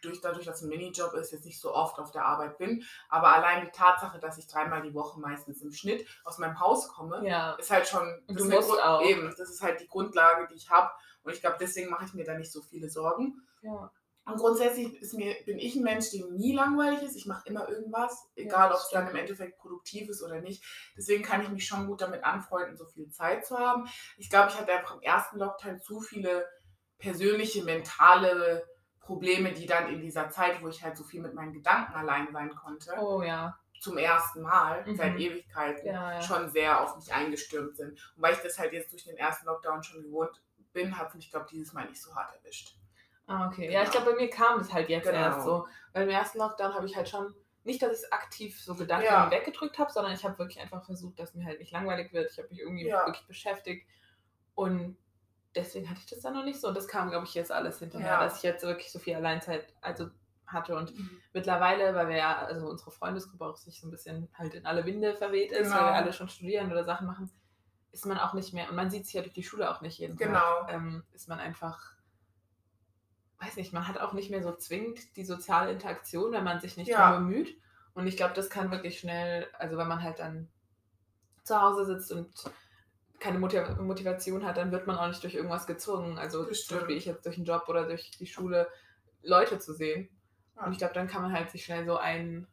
durch, 0.00 0.20
dadurch, 0.20 0.46
dass 0.46 0.56
es 0.58 0.62
ein 0.62 0.68
Minijob 0.68 1.12
ist, 1.14 1.32
jetzt 1.32 1.44
nicht 1.44 1.60
so 1.60 1.74
oft 1.74 1.98
auf 1.98 2.10
der 2.10 2.24
Arbeit 2.24 2.58
bin. 2.58 2.84
Aber 3.08 3.34
allein 3.34 3.64
die 3.64 3.70
Tatsache, 3.72 4.18
dass 4.18 4.38
ich 4.38 4.46
dreimal 4.46 4.82
die 4.82 4.94
Woche 4.94 5.18
meistens 5.20 5.62
im 5.62 5.72
Schnitt 5.72 6.06
aus 6.24 6.38
meinem 6.38 6.58
Haus 6.60 6.88
komme, 6.88 7.26
Ja, 7.26 7.52
ist 7.54 7.70
halt 7.70 7.86
schon 7.88 8.22
das 8.28 8.44
ist 8.44 8.82
auch. 8.82 9.02
eben, 9.02 9.28
das 9.36 9.50
ist 9.50 9.62
halt 9.62 9.80
die 9.80 9.88
Grundlage, 9.88 10.48
die 10.48 10.54
ich 10.56 10.70
habe. 10.70 10.90
Und 11.22 11.32
ich 11.34 11.40
glaube, 11.40 11.56
deswegen 11.60 11.90
mache 11.90 12.04
ich 12.06 12.14
mir 12.14 12.24
da 12.24 12.34
nicht 12.34 12.52
so 12.52 12.62
viele 12.62 12.88
Sorgen. 12.88 13.42
ja. 13.62 13.90
Und 14.26 14.36
grundsätzlich 14.36 15.00
ist 15.00 15.14
mir, 15.14 15.34
bin 15.46 15.58
ich 15.58 15.74
ein 15.74 15.82
Mensch, 15.82 16.10
dem 16.10 16.34
nie 16.36 16.54
langweilig 16.54 17.02
ist. 17.02 17.16
Ich 17.16 17.26
mache 17.26 17.48
immer 17.48 17.68
irgendwas, 17.68 18.28
egal 18.36 18.66
ob 18.68 18.74
das 18.74 18.84
es 18.84 18.90
dann 18.90 19.08
im. 19.08 19.16
Endeffekt 19.16 19.58
produktiv 19.58 20.08
ist 20.10 20.22
oder 20.22 20.40
nicht. 20.40 20.62
Deswegen 20.96 21.24
kann 21.24 21.42
ich 21.42 21.48
mich 21.48 21.66
schon 21.66 21.86
gut 21.86 22.02
damit 22.02 22.22
anfreunden, 22.22 22.76
so 22.76 22.84
viel 22.84 23.08
Zeit 23.10 23.44
zu 23.46 23.58
haben. 23.58 23.88
Ich 24.18 24.28
glaube, 24.30 24.50
ich 24.50 24.58
hatte 24.60 24.72
einfach 24.72 24.94
im 24.96 25.00
ersten 25.02 25.38
Lockdown 25.38 25.80
zu 25.80 26.00
viele 26.00 26.46
persönliche, 26.98 27.64
mentale 27.64 28.62
Probleme, 29.10 29.52
die 29.52 29.66
dann 29.66 29.88
in 29.92 30.00
dieser 30.00 30.30
Zeit, 30.30 30.62
wo 30.62 30.68
ich 30.68 30.84
halt 30.84 30.96
so 30.96 31.02
viel 31.02 31.20
mit 31.20 31.34
meinen 31.34 31.52
Gedanken 31.52 31.94
allein 31.94 32.28
sein 32.32 32.54
konnte, 32.54 32.92
Oh 33.00 33.22
ja. 33.22 33.58
zum 33.80 33.98
ersten 33.98 34.40
Mal 34.42 34.84
Mhm. 34.86 34.94
seit 34.94 35.18
Ewigkeiten 35.18 35.84
Ja, 35.88 36.12
ja. 36.12 36.22
schon 36.22 36.48
sehr 36.48 36.80
auf 36.80 36.94
mich 36.96 37.12
eingestürmt 37.12 37.76
sind. 37.76 37.90
Und 38.14 38.22
weil 38.22 38.34
ich 38.34 38.38
das 38.40 38.56
halt 38.56 38.72
jetzt 38.72 38.92
durch 38.92 39.02
den 39.04 39.16
ersten 39.16 39.46
Lockdown 39.46 39.82
schon 39.82 40.02
gewohnt 40.04 40.40
bin, 40.72 40.96
hat 40.96 41.08
es 41.08 41.14
mich, 41.16 41.28
glaube 41.28 41.46
ich, 41.46 41.52
dieses 41.52 41.72
Mal 41.72 41.86
nicht 41.88 42.00
so 42.00 42.14
hart 42.14 42.32
erwischt. 42.36 42.76
Ah, 43.26 43.48
okay. 43.48 43.68
Ja, 43.72 43.82
ich 43.82 43.90
Genau. 43.90 44.04
glaube, 44.04 44.16
bei 44.16 44.22
mir 44.24 44.30
kam 44.30 44.58
das 44.58 44.72
halt 44.72 44.88
jetzt 44.88 45.06
Genau. 45.06 45.18
erst 45.18 45.42
so. 45.44 45.66
Weil 45.92 46.04
im 46.04 46.10
ersten 46.10 46.38
Lockdown 46.38 46.72
habe 46.74 46.86
ich 46.86 46.94
halt 46.94 47.08
schon, 47.08 47.34
nicht, 47.64 47.82
dass 47.82 47.90
ich 47.90 47.98
es 48.04 48.12
aktiv 48.12 48.60
so 48.62 48.76
Gedanken 48.76 49.06
Ja. 49.06 49.28
weggedrückt 49.30 49.78
habe, 49.78 49.90
sondern 49.90 50.12
ich 50.14 50.24
habe 50.24 50.38
wirklich 50.38 50.60
einfach 50.60 50.84
versucht, 50.84 51.18
dass 51.18 51.34
mir 51.34 51.44
halt 51.44 51.58
nicht 51.58 51.72
langweilig 51.72 52.12
wird. 52.12 52.30
Ich 52.30 52.38
habe 52.38 52.48
mich 52.48 52.60
irgendwie 52.60 52.86
wirklich 52.86 53.26
beschäftigt. 53.26 53.88
Und 54.54 54.96
deswegen 55.54 55.88
hatte 55.90 56.00
ich 56.00 56.06
das 56.06 56.20
dann 56.20 56.34
noch 56.34 56.44
nicht 56.44 56.60
so. 56.60 56.68
Und 56.68 56.76
das 56.76 56.88
kam, 56.88 57.10
glaube 57.10 57.26
ich, 57.26 57.34
jetzt 57.34 57.52
alles 57.52 57.78
hinterher, 57.78 58.12
Ja. 58.12 58.20
dass 58.20 58.36
ich 58.38 58.42
jetzt 58.42 58.62
wirklich 58.64 58.90
so 58.92 58.98
viel 58.98 59.14
Alleinzeit 59.14 59.72
also 59.80 60.08
hatte. 60.46 60.76
Und 60.76 60.92
mittlerweile, 61.32 61.94
weil 61.94 62.08
wir 62.08 62.16
ja, 62.16 62.38
also 62.38 62.66
unsere 62.68 62.90
Freundesgruppe 62.90 63.44
auch 63.46 63.56
sich 63.56 63.80
so 63.80 63.86
ein 63.86 63.90
bisschen 63.90 64.28
halt 64.36 64.54
in 64.54 64.66
alle 64.66 64.84
Winde 64.84 65.14
verweht 65.14 65.52
ist, 65.52 65.70
weil 65.70 65.78
Genau. 65.78 65.86
wir 65.90 65.94
alle 65.94 66.12
schon 66.12 66.28
studieren 66.28 66.70
oder 66.72 66.84
Sachen 66.84 67.06
machen, 67.06 67.30
ist 67.92 68.06
man 68.06 68.18
auch 68.18 68.34
nicht 68.34 68.52
mehr, 68.52 68.68
und 68.68 68.76
man 68.76 68.90
sieht 68.90 69.04
sich 69.04 69.14
ja 69.14 69.22
durch 69.22 69.32
die 69.34 69.42
Schule 69.42 69.70
auch 69.70 69.80
nicht 69.80 69.98
jeden 69.98 70.16
Genau. 70.16 70.38
Tag, 70.38 70.72
ähm, 70.72 71.04
ist 71.12 71.28
man 71.28 71.38
einfach, 71.40 71.92
weiß 73.38 73.56
nicht, 73.56 73.72
man 73.72 73.88
hat 73.88 73.98
auch 73.98 74.12
nicht 74.12 74.30
mehr 74.30 74.42
so 74.42 74.52
zwingend 74.54 75.16
die 75.16 75.24
soziale 75.24 75.72
Interaktion, 75.72 76.32
wenn 76.32 76.44
man 76.44 76.60
sich 76.60 76.76
nicht 76.76 76.88
Ja. 76.88 77.10
darum 77.10 77.28
bemüht. 77.28 77.56
Und 77.94 78.06
ich 78.06 78.16
glaube, 78.16 78.34
das 78.34 78.50
kann 78.50 78.70
wirklich 78.70 79.00
schnell, 79.00 79.48
also 79.58 79.76
wenn 79.76 79.88
man 79.88 80.02
halt 80.02 80.18
dann 80.18 80.48
zu 81.42 81.60
Hause 81.60 81.84
sitzt 81.86 82.12
und 82.12 82.32
keine 83.20 83.38
Motiv 83.38 83.62
Motivation 83.78 84.44
hat, 84.44 84.56
dann 84.56 84.72
wird 84.72 84.86
man 84.86 84.96
auch 84.96 85.08
nicht 85.08 85.22
durch 85.22 85.34
irgendwas 85.34 85.66
gezwungen. 85.66 86.18
Also 86.18 86.44
Das 86.44 86.64
zum 86.64 86.78
Beispiel 86.78 86.96
stimmt. 86.96 86.98
ich 86.98 87.06
jetzt 87.06 87.26
durch 87.26 87.36
einen 87.36 87.44
Job 87.44 87.64
oder 87.68 87.86
durch 87.86 88.10
die 88.10 88.26
Schule 88.26 88.68
Leute 89.22 89.58
zu 89.58 89.74
sehen. 89.74 90.08
Ja. 90.56 90.66
Und 90.66 90.72
ich 90.72 90.78
glaube, 90.78 90.94
dann 90.94 91.06
kann 91.06 91.22
man 91.22 91.32
halt 91.32 91.50
sich 91.50 91.64
schnell 91.64 91.84
so 91.84 91.96
ein, 91.96 92.46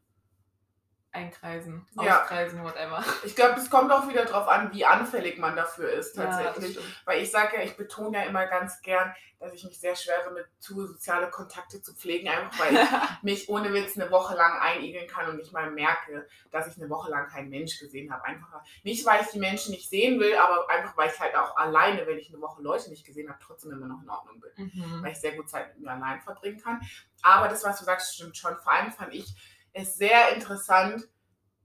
einkreisen, 1.18 1.86
Ja. 2.02 2.22
auskreisen, 2.22 2.64
whatever. 2.64 3.04
Ich 3.26 3.36
glaube, 3.36 3.60
es 3.60 3.70
kommt 3.70 3.92
auch 3.92 4.08
wieder 4.08 4.26
darauf 4.26 4.48
an, 4.48 4.72
wie 4.74 4.86
anfällig 4.86 5.38
man 5.38 5.56
dafür 5.56 5.90
ist 5.92 6.16
Ja, 6.16 6.26
tatsächlich. 6.26 6.72
stimmt. 6.78 7.02
Weil 7.06 7.22
ich 7.22 7.32
sage 7.32 7.58
ja, 7.58 7.64
ich 7.64 7.76
betone 7.76 8.18
ja 8.20 8.24
immer 8.26 8.46
ganz 8.48 8.82
gern, 8.82 9.14
dass 9.40 9.54
ich 9.54 9.64
mich 9.66 9.80
sehr 9.80 9.96
schwer 9.96 10.16
damit 10.26 10.48
tue, 10.66 10.88
soziale 10.88 11.30
Kontakte 11.30 11.80
zu 11.82 11.94
pflegen, 11.94 12.28
einfach 12.28 12.60
weil 12.60 12.74
ich 12.76 12.80
mich 13.24 13.50
ohne 13.50 13.72
Witz 13.74 13.96
eine 13.96 14.10
Woche 14.10 14.36
lang 14.36 14.60
einigeln 14.60 15.08
kann 15.08 15.30
und 15.30 15.38
nicht 15.38 15.52
mal 15.54 15.70
merke, 15.70 16.28
dass 16.52 16.68
ich 16.68 16.78
eine 16.82 16.90
Woche 16.90 17.12
lang 17.12 17.28
keinen 17.28 17.50
Mensch 17.50 17.78
gesehen 17.80 18.12
habe. 18.12 18.24
Einfach 18.26 18.62
nicht, 18.84 19.06
weil 19.06 19.22
ich 19.22 19.28
die 19.28 19.40
Menschen 19.40 19.72
nicht 19.72 19.90
sehen 19.90 20.20
will, 20.20 20.36
aber 20.38 20.68
einfach, 20.70 20.98
weil 20.98 21.12
ich 21.12 21.20
halt 21.20 21.36
auch 21.36 21.56
alleine, 21.56 22.08
wenn 22.08 22.18
ich 22.18 22.30
eine 22.30 22.42
Woche 22.42 22.62
Leute 22.64 22.90
nicht 22.90 23.06
gesehen 23.06 23.30
habe, 23.30 23.40
trotzdem 23.46 23.72
immer 23.72 23.86
noch 23.88 24.02
in 24.02 24.10
Ordnung 24.10 24.40
bin. 24.40 24.72
Mhm. 24.74 25.04
Weil 25.04 25.12
ich 25.12 25.20
sehr 25.20 25.34
gut 25.36 25.50
Zeit 25.50 25.68
mit 25.76 25.84
mir 25.86 25.92
allein 25.92 26.20
verbringen 26.22 26.60
kann. 26.60 26.82
Aber 27.22 27.48
das, 27.48 27.64
was 27.64 27.78
du 27.80 27.86
sagst, 27.86 28.16
stimmt 28.16 28.38
schon. 28.38 28.56
Vor 28.58 28.72
allem 28.72 28.92
fand 28.92 29.14
ich 29.14 29.36
es 29.74 29.96
sehr 29.96 30.34
interessant. 30.34 31.08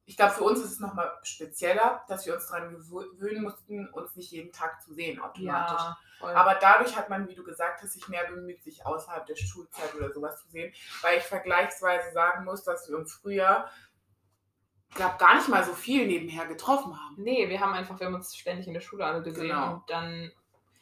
Ich 0.04 0.16
glaube, 0.16 0.34
für 0.34 0.42
uns 0.44 0.58
ist 0.60 0.72
es 0.72 0.80
nochmal 0.80 1.10
spezieller, 1.22 2.04
dass 2.08 2.26
wir 2.26 2.34
uns 2.34 2.48
daran 2.48 2.74
gewöhnen 2.74 3.42
mussten, 3.42 3.88
uns 3.90 4.16
nicht 4.16 4.30
jeden 4.32 4.52
Tag 4.52 4.82
zu 4.82 4.92
sehen 4.92 5.20
automatisch. 5.20 5.80
Ja. 5.80 5.96
Aber 6.34 6.54
dadurch 6.56 6.96
hat 6.96 7.08
man, 7.08 7.28
wie 7.28 7.34
du 7.34 7.42
gesagt 7.44 7.82
hast, 7.82 7.92
sich 7.92 8.06
mehr 8.08 8.24
bemüht, 8.26 8.62
sich 8.62 8.84
außerhalb 8.84 9.26
der 9.26 9.36
Schulzeit 9.36 9.94
oder 9.94 10.12
sowas 10.12 10.40
zu 10.42 10.48
sehen. 10.50 10.72
Weil 11.02 11.18
ich 11.18 11.24
vergleichsweise 11.24 12.12
sagen 12.12 12.44
muss, 12.44 12.64
dass 12.64 12.88
wir 12.88 12.96
uns 12.98 13.12
früher, 13.14 13.68
glaube 14.94 15.16
gar 15.18 15.36
nicht 15.36 15.48
mal 15.48 15.64
so 15.64 15.72
viel 15.72 16.06
nebenher 16.06 16.46
getroffen 16.46 16.94
haben. 16.98 17.16
Nee, 17.18 17.48
wir 17.48 17.60
haben 17.60 17.72
einfach, 17.72 17.98
wir 17.98 18.06
haben 18.06 18.14
uns 18.14 18.36
ständig 18.36 18.66
in 18.66 18.74
der 18.74 18.80
Schule 18.80 19.04
alle 19.04 19.22
gesehen 19.22 19.48
Genau. 19.48 19.74
und 19.74 19.90
dann, 19.90 20.30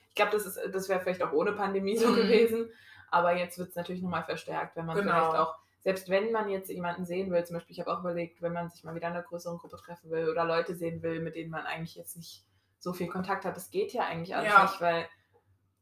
ich 0.09 0.15
glaube, 0.15 0.33
das, 0.33 0.47
ist, 0.47 0.59
das 0.73 0.89
wäre 0.89 1.01
vielleicht 1.01 1.23
auch 1.23 1.33
ohne 1.33 1.53
Pandemie 1.53 1.97
so 1.97 2.09
Mhm. 2.09 2.17
gewesen, 2.17 2.71
aber 3.11 3.37
jetzt 3.37 3.59
wird 3.59 3.69
es 3.71 3.77
natürlich 3.77 4.03
nochmal 4.03 4.25
verstärkt, 4.25 4.77
wenn 4.77 4.87
man 4.87 4.97
Genau. 4.97 5.13
vielleicht 5.13 5.39
auch, 5.41 5.59
selbst 5.81 6.09
wenn 6.09 6.31
man 6.33 6.49
jetzt 6.49 6.71
jemanden 6.71 7.05
sehen 7.07 7.31
will, 7.31 7.45
zum 7.45 7.55
Beispiel, 7.57 7.73
ich 7.75 7.81
habe 7.81 7.93
auch 7.93 8.01
überlegt, 8.01 8.43
wenn 8.43 8.53
man 8.53 8.69
sich 8.71 8.85
mal 8.85 8.95
wieder 8.95 9.09
in 9.09 9.15
einer 9.15 9.23
größeren 9.23 9.59
Gruppe 9.59 9.77
treffen 9.79 10.11
will 10.11 10.29
oder 10.29 10.45
Leute 10.45 10.75
sehen 10.75 11.03
will, 11.03 11.21
mit 11.21 11.35
denen 11.37 11.51
man 11.51 11.67
eigentlich 11.67 11.95
jetzt 11.97 12.17
nicht 12.17 12.45
so 12.79 12.93
viel 12.93 13.09
Kontakt 13.09 13.45
hat, 13.45 13.57
das 13.57 13.71
geht 13.71 13.93
ja 13.93 14.05
eigentlich 14.05 14.35
alles 14.37 14.53
Ja. 14.53 14.63
nicht, 14.63 14.81
weil, 14.81 15.07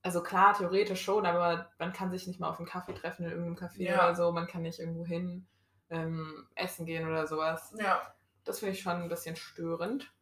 also 0.03 0.23
klar, 0.23 0.55
theoretisch 0.57 1.03
schon, 1.03 1.27
aber 1.27 1.71
man 1.79 1.93
kann 1.93 2.11
sich 2.11 2.27
nicht 2.27 2.39
mal 2.41 2.49
auf 2.49 2.59
einen 2.59 2.69
Kaffee 2.69 2.95
treffen 2.95 3.25
in 3.25 3.31
irgendeinem 3.33 3.57
Café 3.69 3.83
Ja. 3.83 3.95
oder 4.05 4.15
so, 4.15 4.33
man 4.33 4.47
kann 4.47 4.63
nicht 4.63 4.79
irgendwo 4.79 5.05
hin 5.05 5.47
ähm, 5.91 6.47
essen 6.55 6.87
gehen 6.87 7.09
oder 7.09 7.27
sowas. 7.27 7.75
Ja. 7.79 8.01
Das 8.45 8.61
finde 8.61 8.75
ich 8.75 8.81
schon 8.83 8.93
ein 9.03 9.09
bisschen 9.09 9.37
störend. 9.37 10.13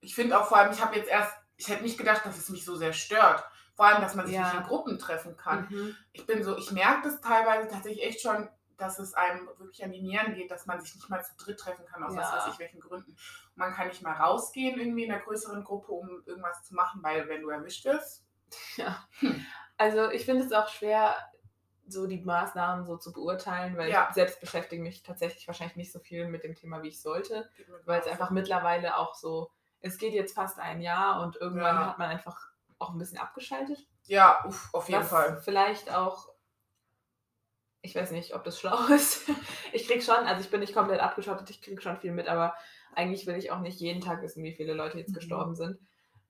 Ich 0.00 0.14
finde 0.14 0.38
auch 0.38 0.46
vor 0.46 0.58
allem, 0.58 0.72
ich 0.72 0.82
habe 0.84 0.96
jetzt 0.96 1.08
erst, 1.08 1.32
ich 1.56 1.68
hätte 1.68 1.82
nicht 1.82 1.98
gedacht, 1.98 2.24
dass 2.26 2.36
es 2.38 2.48
mich 2.50 2.64
so 2.64 2.76
sehr 2.76 2.92
stört. 2.92 3.44
Vor 3.74 3.86
allem, 3.86 4.00
dass 4.02 4.14
man 4.14 4.26
sich 4.26 4.34
Ja. 4.36 4.42
nicht 4.44 4.54
in 4.54 4.62
Gruppen 4.64 4.98
treffen 4.98 5.36
kann. 5.36 5.66
Mhm. 5.70 5.96
Ich 6.12 6.26
bin 6.26 6.42
so, 6.44 6.56
ich 6.56 6.70
merke 6.72 7.02
das 7.08 7.20
teilweise 7.20 7.68
tatsächlich 7.68 8.04
echt 8.04 8.20
schon, 8.20 8.48
dass 8.76 8.98
es 8.98 9.14
einem 9.14 9.46
wirklich 9.58 9.82
an 9.84 9.92
die 9.92 10.02
Nieren 10.02 10.34
geht, 10.34 10.50
dass 10.50 10.66
man 10.66 10.80
sich 10.80 10.94
nicht 10.94 11.08
mal 11.08 11.22
zu 11.24 11.34
dritt 11.36 11.58
treffen 11.60 11.84
kann, 11.86 12.02
aus 12.02 12.16
was 12.16 12.30
Ja. 12.30 12.36
weiß 12.38 12.52
ich 12.52 12.58
welchen 12.58 12.80
Gründen. 12.80 13.10
Und 13.12 13.56
man 13.56 13.72
kann 13.74 13.88
nicht 13.88 14.02
mal 14.02 14.12
rausgehen 14.14 14.78
irgendwie 14.78 15.04
in 15.04 15.12
einer 15.12 15.22
größeren 15.22 15.62
Gruppe, 15.64 15.92
um 15.92 16.22
irgendwas 16.26 16.62
zu 16.64 16.74
machen, 16.74 17.02
weil 17.02 17.28
wenn 17.28 17.42
du 17.42 17.48
erwischt 17.50 17.84
wirst, 17.84 18.24
Ja. 18.76 19.04
Hm. 19.20 19.44
Also 19.78 20.10
ich 20.10 20.24
finde 20.24 20.44
es 20.44 20.52
auch 20.52 20.68
schwer, 20.68 21.16
so 21.86 22.06
die 22.06 22.22
Maßnahmen 22.22 22.84
so 22.86 22.96
zu 22.96 23.12
beurteilen, 23.12 23.76
weil 23.76 23.90
Ja. 23.90 24.06
ich 24.08 24.14
selbst 24.14 24.40
beschäftige 24.40 24.80
mich 24.82 25.02
tatsächlich 25.02 25.46
wahrscheinlich 25.48 25.76
nicht 25.76 25.92
so 25.92 25.98
viel 25.98 26.28
mit 26.28 26.44
dem 26.44 26.54
Thema, 26.54 26.82
wie 26.82 26.88
ich 26.88 27.00
sollte, 27.02 27.50
weil 27.84 28.00
es 28.00 28.06
einfach 28.06 28.30
mittlerweile 28.30 28.96
auch 28.96 29.14
so, 29.14 29.50
es 29.80 29.98
geht 29.98 30.14
jetzt 30.14 30.34
fast 30.34 30.58
ein 30.58 30.80
Jahr 30.80 31.20
und 31.22 31.36
irgendwann 31.36 31.76
Ja. 31.76 31.86
hat 31.88 31.98
man 31.98 32.08
einfach 32.10 32.48
auch 32.78 32.90
ein 32.90 32.98
bisschen 32.98 33.18
abgeschaltet. 33.18 33.78
Ja, 34.06 34.44
uff, 34.46 34.68
auf 34.72 34.88
jeden 34.88 35.02
was 35.02 35.08
Fall. 35.10 35.40
vielleicht 35.42 35.92
auch, 35.94 36.28
ich 37.84 37.94
weiß 37.94 38.10
nicht, 38.12 38.34
ob 38.34 38.44
das 38.44 38.58
schlau 38.58 38.86
ist. 38.94 39.28
Ich 39.72 39.86
krieg 39.86 40.02
schon, 40.02 40.16
also 40.26 40.40
ich 40.40 40.50
bin 40.50 40.60
nicht 40.60 40.74
komplett 40.74 41.00
abgeschottet, 41.00 41.50
ich 41.50 41.60
krieg 41.62 41.82
schon 41.82 41.98
viel 41.98 42.12
mit, 42.12 42.28
aber 42.28 42.54
eigentlich 42.94 43.26
will 43.26 43.36
ich 43.36 43.50
auch 43.50 43.60
nicht 43.60 43.78
jeden 43.78 44.00
Tag 44.00 44.22
wissen, 44.22 44.42
wie 44.42 44.54
viele 44.54 44.72
Leute 44.74 44.98
jetzt 44.98 45.10
Mhm. 45.10 45.14
gestorben 45.14 45.54
sind. 45.54 45.78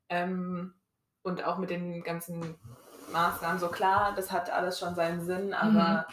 Ähm, 0.08 0.74
und 1.22 1.44
auch 1.44 1.58
mit 1.58 1.70
den 1.70 2.02
ganzen 2.02 2.58
Maßnahmen, 3.12 3.58
so 3.60 3.68
klar, 3.68 4.14
das 4.16 4.32
hat 4.32 4.50
alles 4.50 4.78
schon 4.78 4.94
seinen 4.94 5.20
Sinn, 5.24 5.54
aber 5.54 6.06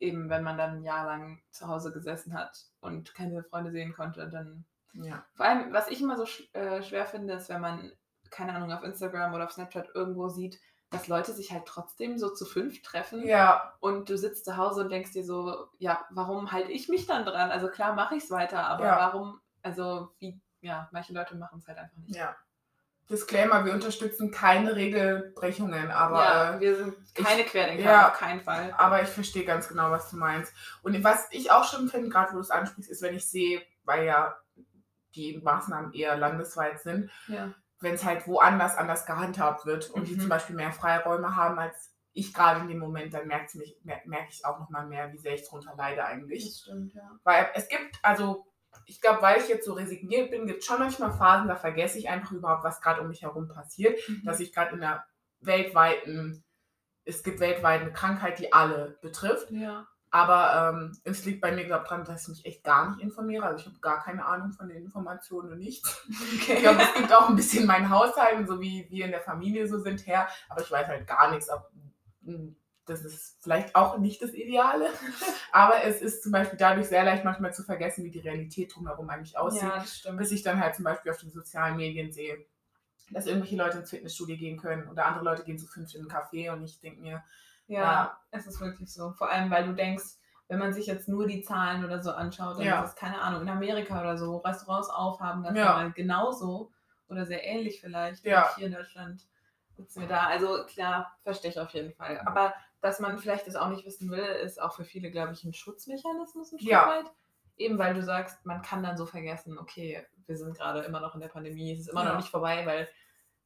eben 0.00 0.28
wenn 0.28 0.42
man 0.42 0.58
dann 0.58 0.78
ein 0.78 0.82
Jahr 0.84 1.04
lang 1.06 1.40
zu 1.50 1.68
Hause 1.68 1.92
gesessen 1.92 2.34
hat 2.34 2.66
und 2.80 3.14
keine 3.14 3.44
Freunde 3.44 3.70
sehen 3.70 3.92
konnte, 3.92 4.28
dann 4.28 4.64
Ja. 4.92 5.24
vor 5.34 5.46
allem, 5.46 5.72
was 5.72 5.88
ich 5.88 6.00
immer 6.00 6.16
so 6.16 6.26
sch 6.26 6.52
äh, 6.54 6.82
schwer 6.82 7.06
finde, 7.06 7.34
ist, 7.34 7.48
wenn 7.48 7.60
man, 7.60 7.92
keine 8.30 8.54
Ahnung, 8.54 8.72
auf 8.72 8.82
Instagram 8.82 9.34
oder 9.34 9.44
auf 9.44 9.52
Snapchat 9.52 9.90
irgendwo 9.94 10.28
sieht, 10.28 10.58
dass 10.90 11.06
Leute 11.08 11.32
sich 11.32 11.52
halt 11.52 11.66
trotzdem 11.66 12.18
so 12.18 12.30
zu 12.30 12.44
fünf 12.44 12.82
treffen 12.82 13.24
Ja, 13.26 13.74
und 13.80 14.08
du 14.10 14.18
sitzt 14.18 14.44
zu 14.44 14.56
Hause 14.56 14.82
und 14.82 14.90
denkst 14.90 15.12
dir 15.12 15.24
so, 15.24 15.68
ja, 15.78 16.04
warum 16.10 16.50
halte 16.52 16.72
ich 16.72 16.88
mich 16.88 17.06
dann 17.06 17.24
dran? 17.24 17.50
Also 17.50 17.68
klar 17.68 17.94
mache 17.94 18.16
ich 18.16 18.24
es 18.24 18.30
weiter, 18.30 18.66
aber 18.66 18.84
Ja. 18.84 18.98
warum, 18.98 19.40
also 19.62 20.12
wie, 20.18 20.40
ja, 20.60 20.88
manche 20.92 21.12
Leute 21.12 21.36
machen 21.36 21.60
es 21.60 21.68
halt 21.68 21.78
einfach 21.78 21.96
nicht. 21.98 22.16
ja. 22.16 22.34
Disclaimer, 23.08 23.64
wir 23.64 23.72
unterstützen 23.72 24.30
keine 24.30 24.76
Regelbrechungen, 24.76 25.90
aber 25.90 26.18
ja, 26.22 26.54
äh, 26.54 26.60
wir 26.60 26.76
sind 26.76 26.94
keine 27.16 27.42
Querdenker, 27.42 27.82
ja. 27.82 28.08
auf 28.10 28.16
keinen 28.18 28.40
Fall. 28.40 28.72
Aber 28.78 29.02
ich 29.02 29.08
verstehe 29.08 29.44
ganz 29.44 29.66
genau, 29.66 29.90
was 29.90 30.10
du 30.10 30.16
meinst. 30.16 30.52
Und 30.82 31.02
was 31.02 31.26
ich 31.32 31.50
auch 31.50 31.64
schon 31.64 31.88
finde, 31.88 32.08
gerade 32.08 32.30
wo 32.30 32.34
du 32.36 32.40
es 32.42 32.52
ansprichst, 32.52 32.88
ist, 32.88 33.02
wenn 33.02 33.16
ich 33.16 33.28
sehe, 33.28 33.62
weil 33.82 34.06
ja 34.06 34.36
die 35.16 35.40
Maßnahmen 35.42 35.92
eher 35.92 36.16
landesweit 36.16 36.78
sind, 36.80 37.10
Ja. 37.26 37.52
Wenn 37.80 37.94
es 37.94 38.04
halt 38.04 38.26
woanders 38.26 38.76
anders 38.76 39.06
gehandhabt 39.06 39.66
wird 39.66 39.90
und 39.90 40.06
die 40.08 40.14
Mhm. 40.14 40.20
zum 40.20 40.28
Beispiel 40.28 40.56
mehr 40.56 40.72
Freiräume 40.72 41.34
haben 41.36 41.58
als 41.58 41.94
ich 42.12 42.34
gerade 42.34 42.60
in 42.60 42.68
dem 42.68 42.78
Moment, 42.78 43.14
dann 43.14 43.28
merkt 43.28 43.54
mich, 43.54 43.78
mer 43.84 44.00
merke 44.04 44.30
ich 44.30 44.44
auch 44.44 44.58
nochmal 44.58 44.84
mehr, 44.86 45.12
wie 45.12 45.18
sehr 45.18 45.34
ich 45.34 45.48
drunter 45.48 45.74
leide 45.76 46.04
eigentlich. 46.04 46.60
stimmt, 46.60 46.92
ja. 46.92 47.08
Weil 47.22 47.48
es 47.54 47.68
gibt, 47.68 47.98
also 48.02 48.46
ich 48.86 49.00
glaube, 49.00 49.22
weil 49.22 49.40
ich 49.40 49.48
jetzt 49.48 49.64
so 49.64 49.74
resigniert 49.74 50.30
bin, 50.30 50.46
gibt 50.46 50.60
es 50.60 50.66
schon 50.66 50.80
manchmal 50.80 51.12
Phasen, 51.12 51.46
da 51.48 51.54
vergesse 51.56 51.98
ich 51.98 52.08
einfach 52.08 52.32
überhaupt, 52.32 52.64
was 52.64 52.80
gerade 52.80 53.00
um 53.00 53.08
mich 53.08 53.22
herum 53.22 53.48
passiert 53.48 53.98
dass 54.24 54.40
ich 54.40 54.52
gerade 54.52 54.74
in 54.74 54.82
einer 54.82 55.04
weltweiten, 55.40 56.44
es 57.04 57.22
gibt 57.22 57.40
weltweit 57.40 57.80
eine 57.80 57.92
Krankheit, 57.92 58.38
die 58.38 58.52
alle 58.52 58.98
betrifft. 59.02 59.50
ja. 59.50 59.86
Aber 60.12 60.72
ähm, 60.74 60.98
es 61.04 61.24
liegt 61.24 61.40
bei 61.40 61.52
mir, 61.52 61.64
glaube 61.66 61.84
ich, 61.84 61.88
daran, 61.88 62.04
dass 62.04 62.22
ich 62.22 62.28
mich 62.28 62.44
echt 62.46 62.64
gar 62.64 62.90
nicht 62.90 63.00
informiere. 63.00 63.44
Also 63.46 63.60
ich 63.60 63.66
habe 63.66 63.78
gar 63.80 64.02
keine 64.02 64.24
Ahnung 64.26 64.52
von 64.52 64.68
den 64.68 64.78
Informationen 64.78 65.52
und 65.52 65.58
nichts. 65.60 66.04
Ich 66.32 66.42
Okay. 66.50 66.60
glaube, 66.62 66.82
es 66.82 66.94
gibt 66.94 67.12
auch 67.12 67.28
ein 67.28 67.36
bisschen 67.36 67.66
meinen 67.66 67.90
Haushalt 67.90 68.36
und 68.38 68.48
so 68.48 68.60
wie 68.60 68.86
wir 68.90 69.04
in 69.04 69.12
der 69.12 69.20
Familie 69.20 69.68
so 69.68 69.78
sind 69.78 70.06
her. 70.06 70.28
Aber 70.48 70.62
ich 70.62 70.70
weiß 70.70 70.88
halt 70.88 71.06
gar 71.06 71.30
nichts. 71.30 71.48
Ob, 71.48 71.70
hm, 72.24 72.56
das 72.86 73.04
ist 73.04 73.36
vielleicht 73.40 73.76
auch 73.76 73.98
nicht 73.98 74.20
das 74.20 74.32
Ideale. 74.32 74.88
Aber 75.52 75.84
es 75.84 76.02
ist 76.02 76.24
zum 76.24 76.32
Beispiel 76.32 76.58
dadurch 76.58 76.88
sehr 76.88 77.04
leicht 77.04 77.24
manchmal 77.24 77.54
zu 77.54 77.62
vergessen, 77.62 78.04
wie 78.04 78.10
die 78.10 78.18
Realität 78.18 78.74
drumherum 78.74 79.08
eigentlich 79.10 79.38
aussieht 79.38 79.62
ja, 79.62 79.76
das 79.78 79.98
stimmt. 79.98 80.18
bis 80.18 80.32
ich 80.32 80.42
dann 80.42 80.58
halt 80.60 80.74
zum 80.74 80.84
Beispiel 80.84 81.12
auf 81.12 81.18
den 81.18 81.30
sozialen 81.30 81.76
Medien 81.76 82.10
sehe, 82.10 82.44
dass 83.12 83.26
irgendwelche 83.26 83.56
Leute 83.56 83.78
ins 83.78 83.90
Fitnessstudio 83.90 84.36
gehen 84.36 84.58
können 84.58 84.88
oder 84.88 85.06
andere 85.06 85.24
Leute 85.24 85.44
gehen 85.44 85.58
zu 85.58 85.66
fünf 85.68 85.94
in 85.94 86.00
einen 86.00 86.10
Café 86.10 86.52
und 86.52 86.64
ich 86.64 86.80
denke 86.80 87.00
mir, 87.00 87.22
Ja, 87.70 87.80
Ja. 87.82 88.20
es 88.32 88.46
ist 88.46 88.60
wirklich 88.60 88.92
so. 88.92 89.12
Vor 89.12 89.30
allem, 89.30 89.50
weil 89.50 89.64
du 89.64 89.72
denkst, 89.74 90.04
wenn 90.48 90.58
man 90.58 90.72
sich 90.72 90.86
jetzt 90.86 91.08
nur 91.08 91.26
die 91.26 91.42
Zahlen 91.42 91.84
oder 91.84 92.02
so 92.02 92.10
anschaut, 92.10 92.58
dann 92.58 92.64
Ja. 92.66 92.82
ist 92.82 92.90
es, 92.90 92.96
keine 92.96 93.20
Ahnung, 93.20 93.42
in 93.42 93.48
Amerika 93.48 94.00
oder 94.00 94.18
so, 94.18 94.38
Restaurants 94.38 94.90
aufhaben 94.90 95.42
ganz 95.44 95.56
Ja. 95.58 95.66
normal 95.66 95.92
genauso 95.92 96.72
oder 97.08 97.24
sehr 97.26 97.44
ähnlich 97.44 97.80
vielleicht. 97.80 98.24
Ja. 98.24 98.48
Hier 98.56 98.66
in 98.66 98.72
Deutschland 98.72 99.22
sitzen 99.76 100.00
wir 100.00 100.08
da. 100.08 100.26
Also 100.26 100.64
klar, 100.66 101.16
verstehe 101.22 101.50
ich 101.52 101.60
auf 101.60 101.70
jeden 101.70 101.92
Fall. 101.92 102.20
Aber 102.26 102.52
dass 102.80 102.98
man 102.98 103.18
vielleicht 103.18 103.46
das 103.46 103.54
auch 103.56 103.68
nicht 103.68 103.84
wissen 103.86 104.10
will, 104.10 104.18
ist 104.24 104.60
auch 104.60 104.74
für 104.74 104.84
viele, 104.84 105.10
glaube 105.12 105.32
ich, 105.32 105.44
ein 105.44 105.52
Schutzmechanismus 105.54 106.52
ein 106.52 106.58
Stück 106.58 106.70
Ja. 106.70 106.88
weit. 106.88 107.06
Eben 107.56 107.78
weil 107.78 107.94
du 107.94 108.02
sagst, 108.02 108.44
man 108.46 108.62
kann 108.62 108.82
dann 108.82 108.96
so 108.96 109.06
vergessen, 109.06 109.58
okay, 109.58 110.04
wir 110.26 110.36
sind 110.36 110.56
gerade 110.56 110.80
immer 110.80 110.98
noch 111.00 111.14
in 111.14 111.20
der 111.20 111.28
Pandemie, 111.28 111.72
es 111.74 111.80
ist 111.80 111.88
immer 111.90 112.04
noch 112.04 112.16
nicht 112.16 112.30
vorbei, 112.30 112.64
weil 112.66 112.88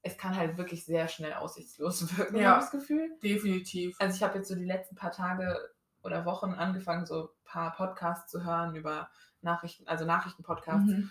es 0.06 0.16
kann 0.18 0.36
halt 0.36 0.58
wirklich 0.58 0.84
sehr 0.84 1.08
schnell 1.08 1.32
aussichtslos 1.34 2.00
wirken, 2.18 2.36
Ja. 2.36 2.50
habe 2.50 2.58
ich 2.64 2.70
das 2.70 2.80
Gefühl. 2.80 3.10
definitiv. 3.22 3.96
Also 3.98 4.16
ich 4.16 4.22
habe 4.22 4.38
jetzt 4.38 4.48
so 4.48 4.54
die 4.54 4.64
letzten 4.64 4.94
paar 4.96 5.10
Tage 5.12 5.58
oder 6.02 6.24
Wochen 6.26 6.52
angefangen, 6.52 7.06
so 7.06 7.22
ein 7.24 7.28
paar 7.44 7.72
Podcasts 7.74 8.30
zu 8.30 8.44
hören 8.44 8.74
über 8.76 9.08
Nachrichten, 9.40 9.88
also 9.88 10.04
Nachrichtenpodcasts, 10.04 10.92
Mhm. 10.92 11.10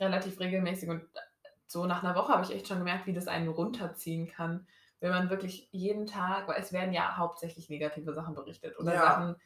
relativ 0.00 0.38
regelmäßig. 0.40 0.88
Und 0.88 1.02
so 1.66 1.86
nach 1.86 2.02
einer 2.02 2.14
Woche 2.14 2.32
habe 2.32 2.44
ich 2.44 2.50
echt 2.52 2.68
schon 2.68 2.78
gemerkt, 2.78 3.06
wie 3.06 3.12
das 3.12 3.28
einen 3.28 3.48
runterziehen 3.48 4.28
kann, 4.28 4.66
wenn 5.00 5.10
man 5.10 5.30
wirklich 5.30 5.68
jeden 5.70 6.06
Tag, 6.06 6.48
weil 6.48 6.60
es 6.60 6.72
werden 6.72 6.92
ja 6.92 7.16
hauptsächlich 7.16 7.68
negative 7.70 8.12
Sachen 8.14 8.34
berichtet 8.34 8.78
oder 8.78 8.94
Ja. 8.94 9.00
Sachen, 9.00 9.36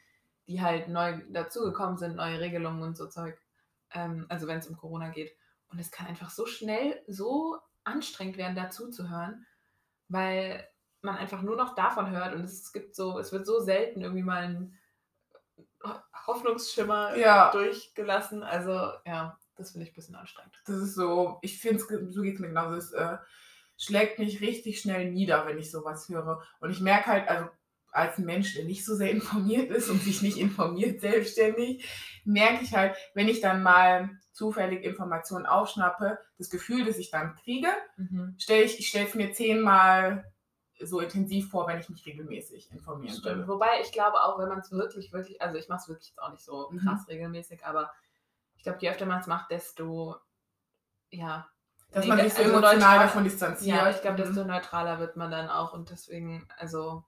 die 0.47 0.61
halt 0.61 0.87
neu 0.89 1.21
dazugekommen 1.29 1.97
sind, 1.97 2.15
neue 2.15 2.39
Regelungen 2.39 2.81
und 2.81 2.97
so 2.97 3.07
Zeug. 3.07 3.39
Ähm, 3.91 4.25
also 4.29 4.47
wenn 4.47 4.57
es 4.59 4.67
um 4.67 4.75
Corona 4.77 5.09
geht. 5.09 5.31
Und 5.69 5.79
es 5.79 5.91
kann 5.91 6.07
einfach 6.07 6.29
so 6.29 6.45
schnell, 6.45 7.01
so 7.07 7.59
anstrengend 7.85 8.37
werden, 8.37 8.55
dazu 8.55 8.89
zu 8.89 9.09
hören, 9.09 9.45
weil 10.07 10.67
man 11.01 11.17
einfach 11.17 11.41
nur 11.41 11.55
noch 11.55 11.75
davon 11.75 12.11
hört 12.11 12.33
und 12.33 12.43
es 12.45 12.71
gibt 12.71 12.95
so, 12.95 13.19
es 13.19 13.31
wird 13.31 13.45
so 13.45 13.59
selten 13.59 14.01
irgendwie 14.01 14.23
mal 14.23 14.43
ein 14.43 14.79
Hoffnungsschimmer 16.27 17.15
Ja. 17.17 17.51
durchgelassen. 17.51 18.43
Also 18.43 18.71
ja, 19.05 19.37
das 19.55 19.71
finde 19.71 19.85
ich 19.85 19.91
ein 19.91 19.95
bisschen 19.95 20.15
anstrengend. 20.15 20.61
Das 20.65 20.77
ist 20.77 20.95
so, 20.95 21.39
ich 21.41 21.59
finde 21.59 21.77
es, 21.83 22.13
so 22.13 22.21
geht 22.21 22.35
es 22.35 22.39
mir 22.39 22.47
genauso, 22.47 22.75
es 22.75 22.91
äh, 22.93 23.17
schlägt 23.77 24.19
mich 24.19 24.41
richtig 24.41 24.79
schnell 24.79 25.11
nieder, 25.11 25.45
wenn 25.45 25.57
ich 25.57 25.71
sowas 25.71 26.07
höre. 26.09 26.41
Und 26.59 26.71
ich 26.71 26.79
merke 26.79 27.07
halt, 27.07 27.27
also 27.27 27.49
als 27.91 28.17
Mensch, 28.17 28.55
der 28.55 28.65
nicht 28.65 28.85
so 28.85 28.95
sehr 28.95 29.11
informiert 29.11 29.69
ist 29.71 29.89
und 29.89 30.01
sich 30.01 30.21
nicht 30.21 30.37
informiert 30.37 31.01
selbstständig, 31.01 31.87
merke 32.25 32.63
ich 32.63 32.73
halt, 32.73 32.95
wenn 33.13 33.27
ich 33.27 33.41
dann 33.41 33.61
mal 33.61 34.09
zufällig 34.33 34.83
Informationen 34.83 35.45
aufschnappe, 35.45 36.19
das 36.37 36.49
Gefühl, 36.49 36.83
das 36.85 36.97
ich 36.97 37.09
dann 37.11 37.35
kriege, 37.35 37.69
Mhm. 37.97 38.35
stelle 38.37 38.63
ich, 38.63 38.79
ich 38.79 38.87
stelle 38.89 39.07
es 39.07 39.13
mir 39.15 39.31
zehnmal 39.31 40.25
so 40.81 40.99
intensiv 40.99 41.49
vor, 41.49 41.67
wenn 41.67 41.79
ich 41.79 41.87
mich 41.89 42.05
regelmäßig 42.05 42.71
informieren 42.71 43.13
Stimmt. 43.15 43.25
würde. 43.37 43.47
Wobei 43.47 43.79
ich 43.81 43.91
glaube 43.91 44.21
auch, 44.23 44.37
wenn 44.39 44.49
man 44.49 44.59
es 44.59 44.71
wirklich, 44.71 45.13
wirklich, 45.13 45.41
also 45.41 45.57
ich 45.57 45.69
mache 45.69 45.81
es 45.83 45.87
wirklich 45.87 46.09
jetzt 46.09 46.19
auch 46.21 46.31
nicht 46.31 46.43
so 46.43 46.69
Mhm. 46.71 46.79
krass 46.79 47.07
regelmäßig, 47.07 47.65
aber 47.65 47.91
ich 48.57 48.63
glaube, 48.63 48.79
je 48.81 48.89
öfter 48.89 49.05
man 49.05 49.19
es 49.21 49.27
macht, 49.27 49.51
desto, 49.51 50.17
ja. 51.09 51.47
Dass 51.91 52.03
nee, 52.03 52.09
man 52.09 52.19
sich 52.21 52.33
so 52.33 52.39
also 52.41 52.51
emotional 52.53 52.79
neutral- 52.79 52.99
davon 53.05 53.23
distanziert. 53.23 53.77
Ja, 53.77 53.89
ich 53.89 54.01
glaube, 54.01 54.17
Mhm. 54.19 54.23
desto 54.25 54.45
neutraler 54.45 54.99
wird 54.99 55.15
man 55.15 55.29
dann 55.29 55.47
auch 55.49 55.73
und 55.73 55.91
deswegen, 55.91 56.47
also, 56.57 57.05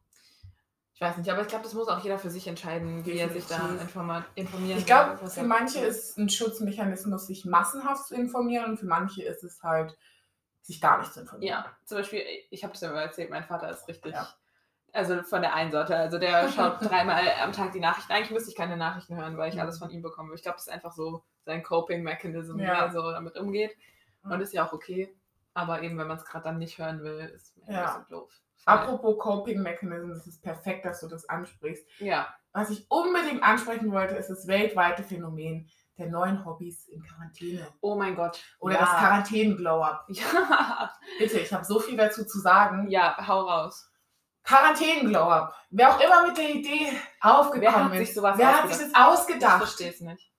ich 0.95 1.01
weiß 1.01 1.17
nicht, 1.17 1.29
aber 1.29 1.41
ich 1.41 1.47
glaube, 1.49 1.65
das 1.65 1.73
muss 1.73 1.89
auch 1.89 2.01
jeder 2.03 2.17
für 2.17 2.29
sich 2.29 2.47
entscheiden, 2.47 3.05
wie 3.05 3.17
er 3.19 3.29
sich 3.29 3.45
da 3.47 3.57
informieren 4.35 4.77
Ich 4.77 4.85
glaube, 4.85 5.17
für 5.27 5.43
manche 5.43 5.79
ist 5.79 6.11
es 6.11 6.17
ein 6.17 6.29
Schutzmechanismus, 6.29 7.27
sich 7.27 7.43
massenhaft 7.43 8.07
zu 8.07 8.15
informieren 8.15 8.71
und 8.71 8.77
für 8.79 8.85
manche 8.85 9.21
ist 9.23 9.43
es 9.43 9.61
halt, 9.61 9.97
sich 10.61 10.79
gar 10.79 10.99
nicht 10.99 11.13
zu 11.13 11.19
informieren. 11.19 11.53
Ja, 11.65 11.65
zum 11.83 11.97
Beispiel, 11.97 12.21
ich 12.49 12.63
habe 12.63 12.71
das 12.71 12.81
ja 12.81 12.91
mal 12.91 13.01
erzählt, 13.01 13.29
mein 13.29 13.43
Vater 13.43 13.69
ist 13.69 13.87
richtig, 13.89 14.13
Ja. 14.13 14.29
also 14.93 15.21
von 15.23 15.41
der 15.41 15.53
einen 15.53 15.71
Sorte, 15.73 15.97
also 15.97 16.17
der 16.17 16.47
schaut 16.49 16.77
dreimal 16.81 17.23
am 17.43 17.51
Tag 17.51 17.73
die 17.73 17.81
Nachrichten. 17.81 18.13
Eigentlich 18.13 18.31
müsste 18.31 18.49
ich 18.51 18.55
keine 18.55 18.77
Nachrichten 18.77 19.17
hören, 19.17 19.37
weil 19.37 19.49
ich 19.49 19.55
Mhm. 19.55 19.61
alles 19.61 19.77
von 19.79 19.89
ihm 19.89 20.01
bekomme. 20.01 20.33
Ich 20.33 20.43
glaube, 20.43 20.55
das 20.55 20.67
ist 20.67 20.73
einfach 20.73 20.93
so 20.93 21.23
sein 21.43 21.61
Coping-Mechanism, 21.61 22.57
wie 22.57 22.63
Ja. 22.63 22.85
er 22.85 22.91
so 22.93 23.11
damit 23.11 23.37
umgeht. 23.37 23.75
Mhm. 24.23 24.31
Und 24.31 24.39
ist 24.41 24.53
ja 24.53 24.65
auch 24.65 24.71
okay. 24.71 25.13
Aber 25.53 25.81
eben, 25.81 25.97
wenn 25.97 26.07
man 26.07 26.17
es 26.17 26.23
gerade 26.25 26.45
dann 26.45 26.57
nicht 26.57 26.77
hören 26.77 27.03
will, 27.03 27.19
ist 27.35 27.55
mir 27.57 27.73
Ja. 27.73 27.79
ein 27.81 27.85
bisschen 27.85 28.07
doof. 28.09 28.31
Apropos 28.65 29.17
Coping 29.19 29.61
Mechanism, 29.61 30.09
das 30.09 30.25
ist 30.27 30.41
perfekt, 30.41 30.85
dass 30.85 30.99
du 31.01 31.07
das 31.07 31.27
ansprichst. 31.29 31.87
Ja, 31.99 32.27
Was 32.51 32.69
ich 32.71 32.85
unbedingt 32.89 33.43
ansprechen 33.43 33.91
wollte, 33.91 34.15
ist 34.15 34.29
das 34.29 34.47
weltweite 34.47 35.03
Phänomen 35.03 35.69
der 35.97 36.07
neuen 36.07 36.43
Hobbys 36.45 36.87
in 36.87 37.01
Quarantäne. 37.03 37.65
oh 37.81 37.95
mein 37.95 38.15
Gott. 38.15 38.41
Oder 38.59 38.75
ja. 38.75 38.81
das 38.81 38.89
Quarantänen-Glow-Up. 38.91 40.05
Ja. 40.09 40.91
Bitte, 41.19 41.39
ich 41.39 41.53
habe 41.53 41.63
so 41.63 41.79
viel 41.79 41.95
dazu 41.95 42.25
zu 42.25 42.39
sagen. 42.39 42.89
ja, 42.89 43.15
hau 43.27 43.41
raus. 43.41 43.89
Quarantänen-Glow-Up. 44.43 45.53
Wer 45.69 45.89
auch 45.95 45.99
immer 45.99 46.27
mit 46.27 46.37
der 46.37 46.49
Idee 46.49 46.91
aufgekommen 47.21 47.61
Wer 47.61 47.75
hat 47.85 47.91
ist. 47.93 47.97
sich 47.99 48.13
sowas 48.13 48.37
Wer 48.37 48.47
hat 48.63 48.73
sich 48.73 48.83
ausgedacht? 48.83 48.83
das 48.83 48.89
Ich 48.89 48.95
ausgedacht? 49.19 49.57
verstehe 49.57 49.89
es 49.89 50.01
nicht. 50.01 50.31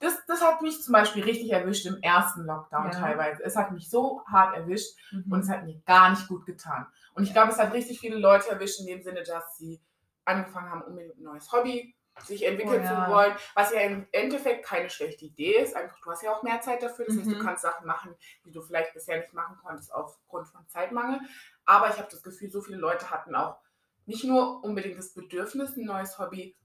Das, 0.00 0.24
das 0.26 0.42
hat 0.42 0.62
mich 0.62 0.80
zum 0.82 0.92
Beispiel 0.92 1.24
richtig 1.24 1.50
erwischt 1.50 1.84
im 1.86 2.00
ersten 2.02 2.44
Lockdown 2.44 2.86
Ja. 2.86 2.90
teilweise. 2.90 3.42
Es 3.42 3.56
hat 3.56 3.72
mich 3.72 3.90
so 3.90 4.22
hart 4.26 4.56
erwischt 4.56 4.96
Mhm. 5.12 5.32
und 5.32 5.40
es 5.40 5.48
hat 5.48 5.64
mir 5.64 5.80
gar 5.86 6.10
nicht 6.10 6.28
gut 6.28 6.46
getan. 6.46 6.86
Und 7.14 7.24
ich 7.24 7.32
glaube, 7.32 7.50
es 7.52 7.58
hat 7.58 7.72
richtig 7.72 7.98
viele 7.98 8.16
Leute 8.16 8.48
erwischt 8.48 8.78
in 8.80 8.86
dem 8.86 9.02
Sinne, 9.02 9.22
dass 9.24 9.56
sie 9.58 9.80
angefangen 10.24 10.70
haben, 10.70 10.82
unbedingt 10.82 11.16
ein 11.18 11.22
neues 11.24 11.50
Hobby 11.50 11.94
sich 12.24 12.44
entwickeln 12.44 12.80
Oh 12.80 12.84
ja. 12.84 13.06
zu 13.06 13.12
wollen, 13.12 13.36
was 13.54 13.72
ja 13.72 13.80
im 13.80 14.06
Endeffekt 14.12 14.64
keine 14.66 14.90
schlechte 14.90 15.24
Idee 15.24 15.56
ist. 15.58 15.74
Einfach, 15.76 15.98
du 16.00 16.10
hast 16.10 16.22
ja 16.22 16.32
auch 16.32 16.42
mehr 16.42 16.60
Zeit 16.60 16.82
dafür. 16.82 17.06
Das 17.06 17.16
heißt, 17.16 17.26
du 17.26 17.36
Mhm. 17.36 17.44
kannst 17.44 17.62
Sachen 17.62 17.86
machen, 17.86 18.14
die 18.44 18.50
du 18.52 18.60
vielleicht 18.60 18.92
bisher 18.92 19.18
nicht 19.18 19.32
machen 19.32 19.56
konntest 19.62 19.92
aufgrund 19.94 20.48
von 20.48 20.66
Zeitmangel. 20.68 21.20
Aber 21.64 21.88
ich 21.90 21.96
habe 21.98 22.08
das 22.10 22.22
Gefühl, 22.22 22.50
so 22.50 22.60
viele 22.60 22.78
Leute 22.78 23.10
hatten 23.10 23.34
auch 23.36 23.58
nicht 24.06 24.24
nur 24.24 24.62
unbedingt 24.64 24.98
das 24.98 25.12
Bedürfnis, 25.14 25.76
ein 25.76 25.84
neues 25.84 26.18
Hobby 26.18 26.56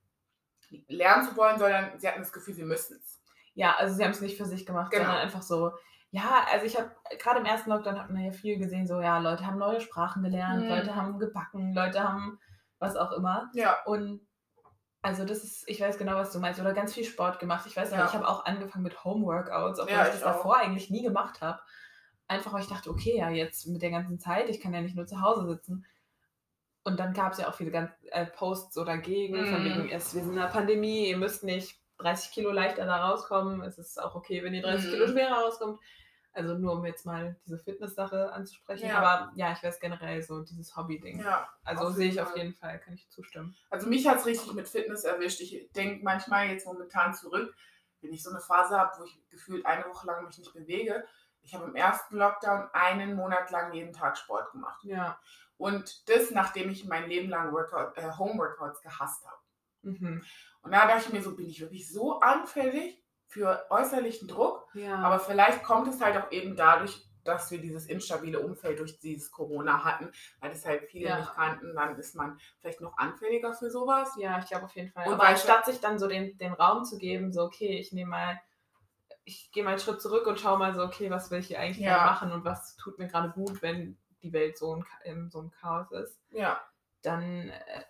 lernen 0.87 1.27
zu 1.29 1.35
wollen, 1.35 1.59
sondern 1.59 1.99
sie 1.99 2.07
hatten 2.07 2.21
das 2.21 2.31
Gefühl, 2.33 2.53
sie 2.55 2.63
müssen 2.63 2.97
es. 2.97 3.21
Ja, 3.55 3.75
also 3.77 3.95
sie 3.95 4.03
haben 4.03 4.11
es 4.11 4.21
nicht 4.21 4.37
für 4.37 4.45
sich 4.45 4.65
gemacht, 4.65 4.91
Genau. 4.91 5.03
sondern 5.05 5.21
einfach 5.21 5.41
so, 5.41 5.71
ja, 6.11 6.45
also 6.51 6.65
ich 6.65 6.77
habe 6.77 6.91
gerade 7.19 7.39
im 7.39 7.45
ersten 7.45 7.69
Lockdown 7.69 7.99
hat 7.99 8.09
man 8.09 8.23
ja 8.23 8.31
viel 8.31 8.57
gesehen, 8.57 8.87
so, 8.87 8.99
ja, 9.01 9.17
Leute 9.19 9.45
haben 9.45 9.57
neue 9.57 9.81
Sprachen 9.81 10.23
gelernt, 10.23 10.63
Mhm. 10.63 10.69
Leute 10.69 10.95
haben 10.95 11.19
gebacken, 11.19 11.73
Leute 11.73 12.03
haben 12.03 12.39
was 12.79 12.95
auch 12.95 13.11
immer. 13.13 13.49
Ja, 13.53 13.77
Und 13.85 14.21
also 15.01 15.25
das 15.25 15.43
ist, 15.43 15.67
ich 15.67 15.81
weiß 15.81 15.97
genau, 15.97 16.15
was 16.15 16.31
du 16.31 16.39
meinst, 16.39 16.59
oder 16.61 16.73
ganz 16.73 16.93
viel 16.93 17.03
Sport 17.03 17.39
gemacht. 17.39 17.65
Ich 17.67 17.75
weiß 17.75 17.91
Ja. 17.91 18.05
ich 18.05 18.13
habe 18.13 18.27
auch 18.27 18.45
angefangen 18.45 18.83
mit 18.83 19.03
Homeworkouts, 19.03 19.79
obwohl 19.79 19.93
Ja, 19.93 20.01
ich 20.03 20.07
das 20.09 20.17
ich 20.17 20.23
davor 20.23 20.57
eigentlich 20.57 20.89
nie 20.89 21.03
gemacht 21.03 21.41
habe. 21.41 21.59
Einfach 22.27 22.53
weil 22.53 22.61
ich 22.61 22.69
dachte, 22.69 22.89
okay, 22.89 23.17
ja, 23.17 23.29
jetzt 23.29 23.67
mit 23.67 23.81
der 23.81 23.91
ganzen 23.91 24.17
Zeit, 24.19 24.49
ich 24.49 24.61
kann 24.61 24.73
ja 24.73 24.81
nicht 24.81 24.95
nur 24.95 25.05
zu 25.05 25.19
Hause 25.21 25.45
sitzen. 25.47 25.85
Und 26.85 26.99
dann 26.99 27.13
gab 27.13 27.33
es 27.33 27.39
ja 27.39 27.49
auch 27.49 27.53
viele 27.53 27.71
ganz, 27.71 27.91
äh, 28.11 28.25
Posts 28.25 28.73
so 28.75 28.83
dagegen, 28.85 29.45
von 29.45 29.59
Mhm. 29.61 29.65
wegen, 29.65 29.89
es, 29.89 30.13
wir 30.15 30.23
sind 30.23 30.33
in 30.33 30.39
einer 30.39 30.49
Pandemie, 30.49 31.09
ihr 31.09 31.17
müsst 31.17 31.43
nicht 31.43 31.82
30 32.03 32.31
Kilo 32.31 32.51
leichter 32.51 32.85
da 32.85 33.05
rauskommen. 33.07 33.61
Es 33.61 33.77
ist 33.77 33.99
auch 34.01 34.15
okay, 34.15 34.43
wenn 34.43 34.53
ihr 34.53 34.61
30 34.61 34.85
Mhm. 34.87 34.91
Kilo 34.91 35.07
schwerer 35.07 35.35
rauskommt. 35.41 35.79
Also 36.35 36.55
nur 36.55 36.73
um 36.73 36.85
jetzt 36.85 37.05
mal 37.05 37.35
diese 37.45 37.59
Fitness-Sache 37.59 38.33
anzusprechen. 38.33 38.87
Ja. 38.87 38.97
Aber 38.97 39.31
ja, 39.35 39.51
ich 39.51 39.61
weiß 39.61 39.79
generell 39.79 40.21
so 40.23 40.41
dieses 40.41 40.75
Hobby-Ding. 40.75 41.19
ja. 41.21 41.47
Also 41.63 41.91
sehe 41.91 42.07
ich 42.09 42.15
jeden 42.15 42.25
auf 42.25 42.31
Fall. 42.31 42.37
jeden 42.39 42.53
Fall, 42.55 42.79
kann 42.79 42.95
ich 42.95 43.07
zustimmen. 43.09 43.55
Also 43.69 43.87
mich 43.87 44.07
hat 44.07 44.17
es 44.17 44.25
richtig 44.25 44.51
mit 44.53 44.67
Fitness 44.67 45.03
erwischt. 45.03 45.41
Ich 45.41 45.71
denke 45.73 46.03
manchmal 46.03 46.47
jetzt 46.47 46.65
momentan 46.65 47.13
zurück, 47.13 47.53
wenn 48.01 48.11
ich 48.11 48.23
so 48.23 48.31
eine 48.31 48.39
Phase 48.39 48.77
habe, 48.77 48.91
wo 48.99 49.03
ich 49.03 49.15
gefühlt 49.29 49.63
eine 49.67 49.85
Woche 49.85 50.07
lang 50.07 50.25
mich 50.25 50.37
nicht 50.39 50.53
bewege. 50.53 51.05
Ich 51.43 51.53
habe 51.53 51.65
im 51.65 51.75
ersten 51.75 52.15
Lockdown 52.17 52.67
einen 52.73 53.15
Monat 53.15 53.51
lang 53.51 53.71
jeden 53.73 53.93
Tag 53.93 54.17
Sport 54.17 54.51
gemacht. 54.53 54.83
Ja. 54.83 55.19
Und 55.57 56.09
das, 56.09 56.31
nachdem 56.31 56.69
ich 56.71 56.85
mein 56.85 57.07
Leben 57.07 57.29
lang 57.29 57.53
Workout, 57.53 57.95
äh, 57.97 58.11
Home-Workouts 58.17 58.81
gehasst 58.81 59.23
habe. 59.25 59.37
Mhm. 59.83 60.23
Und 60.63 60.71
da 60.71 60.87
dachte 60.87 61.05
ich 61.07 61.13
mir 61.13 61.21
so, 61.21 61.35
bin 61.35 61.47
ich 61.47 61.61
wirklich 61.61 61.87
so 61.91 62.19
anfällig 62.19 63.01
für 63.27 63.65
äußerlichen 63.69 64.27
Druck? 64.27 64.67
Ja. 64.73 64.95
Aber 64.97 65.19
vielleicht 65.19 65.63
kommt 65.63 65.87
es 65.87 66.01
halt 66.01 66.17
auch 66.17 66.31
eben 66.31 66.55
dadurch, 66.55 67.05
dass 67.23 67.51
wir 67.51 67.59
dieses 67.61 67.85
instabile 67.85 68.39
Umfeld 68.41 68.79
durch 68.79 68.99
dieses 68.99 69.31
Corona 69.31 69.83
hatten, 69.85 70.11
weil 70.41 70.49
das 70.49 70.65
halt 70.65 70.83
viele 70.89 71.07
Ja. 71.09 71.19
nicht 71.19 71.33
kannten, 71.33 71.73
dann 71.73 71.95
ist 71.97 72.15
man 72.15 72.37
vielleicht 72.59 72.81
noch 72.81 72.97
anfälliger 72.97 73.53
für 73.53 73.69
sowas. 73.69 74.13
ja, 74.17 74.39
ich 74.39 74.47
glaube 74.47 74.65
auf 74.65 74.75
jeden 74.75 74.91
Fall. 74.91 75.07
Und 75.07 75.13
Aber 75.13 75.23
weil- 75.23 75.33
anstatt 75.33 75.65
sich 75.65 75.79
dann 75.79 75.99
so 75.99 76.07
den, 76.07 76.37
den 76.37 76.51
Raum 76.53 76.83
zu 76.83 76.97
geben, 76.97 77.31
so, 77.31 77.43
okay, 77.43 77.77
ich 77.79 77.93
nehme 77.93 78.09
mal, 78.11 78.41
ich 79.25 79.51
gehe 79.53 79.63
mal 79.63 79.69
einen 79.71 79.79
Schritt 79.79 80.01
zurück 80.01 80.27
und 80.27 80.37
schaue 80.39 80.57
mal 80.59 80.73
so, 80.75 80.83
okay, 80.83 81.09
was 81.09 81.31
will 81.31 81.39
ich 81.39 81.47
hier 81.47 81.59
eigentlich 81.59 81.85
Ja. 81.85 82.05
machen 82.05 82.31
und 82.33 82.43
was 82.43 82.75
tut 82.75 82.99
mir 82.99 83.07
gerade 83.07 83.29
gut, 83.31 83.61
wenn 83.61 83.97
die 84.21 84.33
Welt 84.33 84.57
so 84.57 84.75
Cha- 84.81 85.03
in 85.05 85.29
so 85.29 85.39
einem 85.39 85.51
Chaos 85.51 85.91
ist. 85.91 86.19
Ja, 86.31 86.61
Dann, 87.03 87.49
äh, 87.49 87.83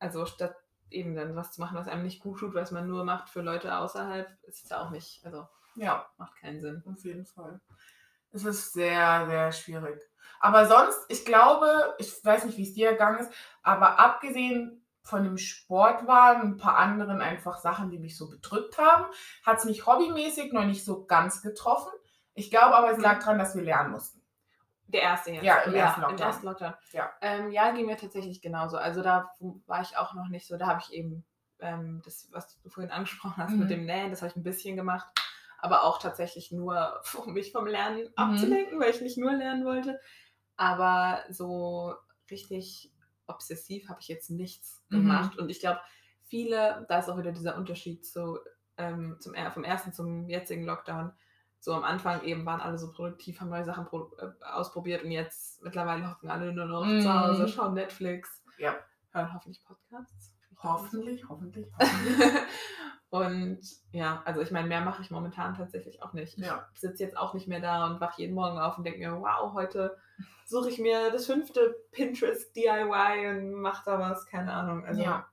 also 0.00 0.26
statt 0.26 0.54
eben 0.90 1.14
dann 1.14 1.36
was 1.36 1.52
zu 1.52 1.60
machen, 1.60 1.76
was 1.76 1.88
einem 1.88 2.02
nicht 2.04 2.20
gut 2.20 2.38
tut, 2.40 2.54
was 2.54 2.70
man 2.70 2.86
nur 2.86 3.04
macht 3.04 3.28
für 3.30 3.42
Leute 3.42 3.76
außerhalb, 3.76 4.28
ist 4.42 4.64
es 4.64 4.70
ja 4.70 4.80
auch 4.82 4.90
nicht, 4.90 5.24
also 5.24 5.46
ja. 5.74 6.06
macht 6.16 6.36
keinen 6.36 6.60
Sinn. 6.60 6.84
Auf 6.84 7.04
jeden 7.04 7.26
Fall. 7.26 7.60
Es 8.32 8.44
ist 8.44 8.72
sehr, 8.72 9.26
sehr 9.26 9.52
schwierig. 9.52 10.00
Aber 10.40 10.66
sonst, 10.66 10.98
ich 11.08 11.24
glaube, 11.24 11.94
ich 11.98 12.24
weiß 12.24 12.44
nicht, 12.44 12.56
wie 12.58 12.62
es 12.62 12.74
dir 12.74 12.90
ergangen 12.90 13.18
ist, 13.18 13.32
aber 13.62 13.98
abgesehen 13.98 14.84
von 15.02 15.24
dem 15.24 15.38
Sport 15.38 16.06
waren 16.06 16.42
ein 16.42 16.56
paar 16.56 16.76
anderen 16.76 17.20
einfach 17.20 17.58
Sachen, 17.58 17.90
die 17.90 17.98
mich 17.98 18.16
so 18.16 18.28
bedrückt 18.30 18.78
haben, 18.78 19.06
hat 19.44 19.58
es 19.58 19.64
mich 19.64 19.86
hobbymäßig 19.86 20.52
noch 20.52 20.64
nicht 20.64 20.84
so 20.84 21.04
ganz 21.06 21.42
getroffen. 21.42 21.92
Ich 22.34 22.50
glaube 22.50 22.76
aber, 22.76 22.90
es 22.92 22.98
Mhm. 22.98 23.02
lag 23.02 23.18
daran, 23.20 23.38
dass 23.38 23.54
wir 23.56 23.62
lernen 23.62 23.92
mussten. 23.92 24.19
Der 24.92 25.02
erste 25.02 25.30
jetzt. 25.30 25.44
Ja, 25.44 25.58
im 25.62 25.74
ersten 25.74 26.00
Im 26.02 26.08
Lockdown. 26.08 26.26
ersten 26.26 26.46
Lockdown. 26.46 26.74
Ja. 26.92 27.12
Ähm, 27.20 27.50
ja, 27.52 27.70
ging 27.72 27.86
mir 27.86 27.96
tatsächlich 27.96 28.40
genauso. 28.42 28.76
Also 28.76 29.02
da 29.02 29.30
war 29.66 29.82
ich 29.82 29.96
auch 29.96 30.14
noch 30.14 30.28
nicht 30.28 30.46
so, 30.46 30.56
da 30.56 30.66
habe 30.66 30.80
ich 30.84 30.92
eben 30.92 31.24
ähm, 31.60 32.00
das, 32.04 32.28
was 32.32 32.60
du 32.62 32.68
vorhin 32.70 32.90
angesprochen 32.90 33.36
hast 33.36 33.52
Mhm. 33.52 33.58
mit 33.60 33.70
dem 33.70 33.84
Nähen, 33.86 34.10
das 34.10 34.22
habe 34.22 34.30
ich 34.30 34.36
ein 34.36 34.42
bisschen 34.42 34.76
gemacht. 34.76 35.06
Aber 35.58 35.84
auch 35.84 35.98
tatsächlich 36.00 36.50
nur, 36.52 37.00
um 37.24 37.32
mich 37.34 37.52
vom 37.52 37.66
Lernen 37.66 38.04
Mhm. 38.08 38.12
abzulenken, 38.16 38.80
weil 38.80 38.90
ich 38.90 39.00
nicht 39.00 39.18
nur 39.18 39.32
lernen 39.32 39.64
wollte. 39.64 40.00
Aber 40.56 41.22
so 41.30 41.94
richtig 42.30 42.92
obsessiv 43.26 43.88
habe 43.88 44.00
ich 44.00 44.08
jetzt 44.08 44.30
nichts 44.30 44.82
Mhm. 44.88 44.96
gemacht. 45.02 45.38
Und 45.38 45.50
ich 45.50 45.60
glaube, 45.60 45.80
viele, 46.26 46.84
da 46.88 46.98
ist 46.98 47.08
auch 47.08 47.18
wieder 47.18 47.32
dieser 47.32 47.56
Unterschied 47.56 48.04
zu, 48.06 48.38
ähm, 48.76 49.16
zum, 49.20 49.34
vom 49.52 49.64
ersten 49.64 49.92
zum 49.92 50.28
jetzigen 50.28 50.64
Lockdown. 50.64 51.12
So 51.62 51.74
am 51.74 51.84
Anfang 51.84 52.22
eben 52.22 52.46
waren 52.46 52.60
alle 52.60 52.78
so 52.78 52.90
produktiv, 52.90 53.38
haben 53.40 53.50
neue 53.50 53.64
Sachen 53.64 53.84
pro, 53.84 54.10
äh, 54.18 54.44
ausprobiert 54.44 55.04
und 55.04 55.10
jetzt 55.10 55.62
mittlerweile 55.62 56.10
hocken 56.10 56.30
alle 56.30 56.52
nur 56.52 56.64
noch 56.64 56.84
Mhm. 56.84 57.02
zu 57.02 57.12
Hause, 57.20 57.48
schauen 57.48 57.74
Netflix, 57.74 58.42
Ja. 58.58 58.76
hören 59.12 59.32
hoffentlich 59.34 59.62
Podcasts. 59.64 60.34
Hoffentlich, 60.62 61.22
hoffentlich, 61.28 61.66
hoffentlich. 61.78 62.32
und 63.10 63.60
ja, 63.92 64.22
also 64.24 64.40
ich 64.40 64.50
meine, 64.50 64.68
mehr 64.68 64.80
mache 64.82 65.02
ich 65.02 65.10
momentan 65.10 65.54
tatsächlich 65.54 66.02
auch 66.02 66.12
nicht. 66.12 66.38
Ja. 66.38 66.66
Ich 66.74 66.80
sitze 66.80 67.02
jetzt 67.02 67.16
auch 67.16 67.34
nicht 67.34 67.48
mehr 67.48 67.60
da 67.60 67.86
und 67.86 68.00
wache 68.00 68.22
jeden 68.22 68.34
Morgen 68.34 68.58
auf 68.58 68.78
und 68.78 68.84
denke 68.84 69.00
mir, 69.00 69.20
wow, 69.20 69.52
heute 69.52 69.96
suche 70.46 70.70
ich 70.70 70.78
mir 70.78 71.10
das 71.10 71.26
fünfte 71.26 71.76
Pinterest 71.92 72.54
DIY 72.56 73.28
und 73.28 73.52
mache 73.54 73.82
da 73.84 73.98
was, 73.98 74.26
keine 74.26 74.52
Ahnung. 74.52 74.84
Also 74.86 75.02
ja. 75.02 75.26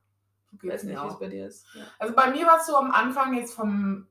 Ich 0.61 0.67
weiß 0.67 0.83
nicht, 0.83 1.01
wie 1.01 1.07
es 1.07 1.19
bei 1.19 1.27
dir 1.27 1.45
ist. 1.47 1.67
Ja. 1.75 1.83
Also 1.99 2.15
bei 2.15 2.31
mir 2.31 2.47
war 2.47 2.57
es 2.57 2.65
so 2.67 2.75
am 2.77 2.89
Anfang 2.91 3.33
jetzt 3.35 3.53
vom 3.53 4.07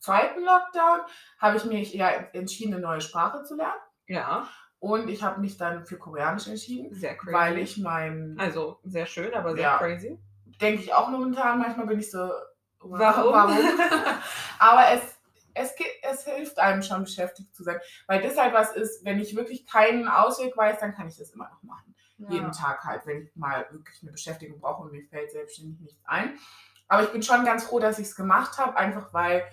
zweiten 0.00 0.40
Lockdown, 0.44 1.00
habe 1.38 1.56
ich 1.56 1.64
mich 1.64 1.94
ja 1.94 2.08
entschieden, 2.32 2.74
eine 2.74 2.82
neue 2.82 3.00
Sprache 3.00 3.42
zu 3.44 3.54
lernen. 3.56 3.80
ja, 4.06 4.48
Und 4.80 5.08
ich 5.08 5.22
habe 5.22 5.40
mich 5.40 5.56
dann 5.58 5.84
für 5.86 5.98
Koreanisch 5.98 6.46
entschieden, 6.48 6.92
sehr 6.94 7.16
crazy. 7.16 7.32
weil 7.34 7.58
ich 7.58 7.78
mein, 7.78 8.36
also 8.40 8.80
sehr 8.84 9.06
schön, 9.06 9.32
aber 9.34 9.52
sehr 9.52 9.62
Ja. 9.62 9.78
crazy. 9.78 10.18
denke 10.60 10.82
ich 10.82 10.92
auch 10.94 11.08
momentan, 11.08 11.58
manchmal 11.58 11.86
bin 11.86 12.00
ich 12.00 12.10
so, 12.10 12.30
Warum? 12.82 13.32
warum? 13.34 13.58
Aber 14.58 14.88
es, 14.92 15.02
es, 15.54 15.74
es 16.02 16.24
hilft 16.24 16.58
einem 16.58 16.82
schon 16.82 17.02
beschäftigt 17.04 17.54
zu 17.54 17.62
sein, 17.62 17.78
weil 18.06 18.22
das 18.22 18.38
halt 18.38 18.54
was 18.54 18.74
ist, 18.74 19.04
wenn 19.04 19.20
ich 19.20 19.36
wirklich 19.36 19.66
keinen 19.66 20.08
Ausweg 20.08 20.56
weiß, 20.56 20.78
dann 20.80 20.94
kann 20.94 21.06
ich 21.08 21.16
das 21.18 21.30
immer 21.30 21.50
noch 21.50 21.62
machen. 21.62 21.94
Ja. 22.16 22.30
jeden 22.30 22.52
Tag 22.52 22.82
halt, 22.84 23.06
wenn 23.06 23.22
ich 23.22 23.34
mal 23.36 23.66
wirklich 23.70 24.02
eine 24.02 24.12
Beschäftigung 24.12 24.60
brauche 24.60 24.82
und 24.82 24.92
mir 24.92 25.02
fällt 25.08 25.30
selbstständig 25.30 25.80
nichts 25.80 26.02
ein. 26.06 26.38
Aber 26.88 27.02
ich 27.02 27.10
bin 27.12 27.22
schon 27.22 27.44
ganz 27.44 27.64
froh, 27.64 27.78
dass 27.80 27.98
ich 27.98 28.06
es 28.08 28.16
gemacht 28.16 28.58
habe, 28.58 28.76
einfach 28.76 29.12
weil 29.14 29.44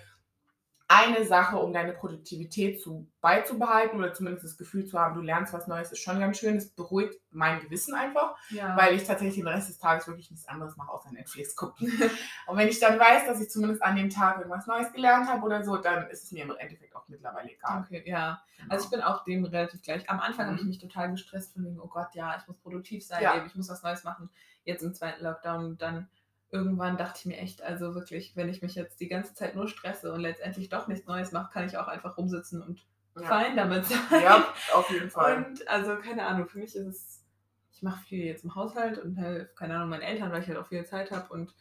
eine 0.90 1.24
Sache, 1.26 1.58
um 1.58 1.74
deine 1.74 1.92
Produktivität 1.92 2.80
zu, 2.80 3.06
beizubehalten 3.20 3.98
oder 3.98 4.14
zumindest 4.14 4.44
das 4.44 4.56
Gefühl 4.56 4.86
zu 4.86 4.98
haben, 4.98 5.14
du 5.14 5.20
lernst 5.20 5.52
was 5.52 5.66
Neues, 5.66 5.92
ist 5.92 5.98
schon 6.00 6.18
ganz 6.18 6.38
schön. 6.38 6.56
Es 6.56 6.70
beruhigt 6.70 7.20
mein 7.30 7.60
Gewissen 7.60 7.94
einfach, 7.94 8.34
Ja. 8.48 8.74
weil 8.74 8.94
ich 8.94 9.04
tatsächlich 9.04 9.36
den 9.36 9.46
Rest 9.48 9.68
des 9.68 9.78
Tages 9.78 10.06
wirklich 10.06 10.30
nichts 10.30 10.48
anderes 10.48 10.76
mache, 10.78 10.90
außer 10.90 11.12
Netflix 11.12 11.54
gucken. 11.54 11.88
und 12.46 12.56
wenn 12.56 12.68
ich 12.68 12.80
dann 12.80 12.98
weiß, 12.98 13.26
dass 13.26 13.38
ich 13.40 13.50
zumindest 13.50 13.82
an 13.82 13.96
dem 13.96 14.08
Tag 14.08 14.38
irgendwas 14.38 14.66
Neues 14.66 14.90
gelernt 14.92 15.28
habe 15.28 15.44
oder 15.44 15.62
so, 15.62 15.76
dann 15.76 16.08
ist 16.08 16.24
es 16.24 16.32
mir 16.32 16.44
im 16.44 16.56
Endeffekt 16.56 16.96
auch 16.96 17.06
mittlerweile 17.08 17.50
egal. 17.52 17.82
Okay, 17.84 18.02
ja. 18.06 18.40
Genau. 18.56 18.72
Also 18.72 18.86
ich 18.86 18.90
bin 18.90 19.02
auch 19.02 19.24
dem 19.24 19.44
relativ 19.44 19.82
gleich. 19.82 20.08
Am 20.08 20.20
Anfang 20.20 20.46
habe 20.46 20.56
ich 20.56 20.62
Mhm. 20.62 20.68
mich 20.68 20.78
total 20.78 21.10
gestresst 21.10 21.52
von 21.52 21.66
wegen, 21.66 21.78
oh 21.80 21.86
Gott, 21.88 22.08
ja, 22.14 22.34
ich 22.40 22.46
muss 22.48 22.56
produktiv 22.58 23.04
sein, 23.06 23.22
Ja. 23.22 23.44
ich 23.44 23.54
muss 23.54 23.68
was 23.68 23.82
Neues 23.82 24.04
machen. 24.04 24.30
Jetzt 24.64 24.82
im 24.82 24.94
zweiten 24.94 25.22
Lockdown, 25.22 25.76
dann 25.76 26.08
irgendwann 26.50 26.96
dachte 26.96 27.18
ich 27.20 27.26
mir 27.26 27.36
echt, 27.38 27.62
also 27.62 27.94
wirklich, 27.94 28.34
wenn 28.36 28.48
ich 28.48 28.62
mich 28.62 28.74
jetzt 28.74 29.00
die 29.00 29.08
ganze 29.08 29.34
Zeit 29.34 29.54
nur 29.54 29.68
stresse 29.68 30.12
und 30.12 30.20
letztendlich 30.20 30.68
doch 30.68 30.88
nichts 30.88 31.06
Neues 31.06 31.32
mache, 31.32 31.52
kann 31.52 31.66
ich 31.66 31.76
auch 31.76 31.88
einfach 31.88 32.16
rumsitzen 32.16 32.62
und 32.62 32.86
ja. 33.16 33.26
fein 33.26 33.56
damit 33.56 33.84
sein. 33.86 33.98
ja, 34.22 34.52
auf 34.74 34.90
jeden 34.90 35.10
Fall. 35.10 35.44
Und 35.44 35.68
also 35.68 35.96
keine 35.96 36.24
Ahnung, 36.26 36.48
für 36.48 36.58
mich 36.58 36.74
ist 36.74 36.86
es, 36.86 37.24
ich 37.72 37.82
mache 37.82 38.02
viel 38.06 38.24
jetzt 38.24 38.44
im 38.44 38.54
Haushalt 38.54 38.98
und 38.98 39.16
helfe, 39.16 39.50
keine 39.54 39.76
Ahnung, 39.76 39.90
meinen 39.90 40.02
Eltern, 40.02 40.32
weil 40.32 40.42
ich 40.42 40.48
halt 40.48 40.58
auch 40.58 40.66
viel 40.68 40.84
Zeit 40.84 41.10
habe 41.10 41.32
und 41.32 41.54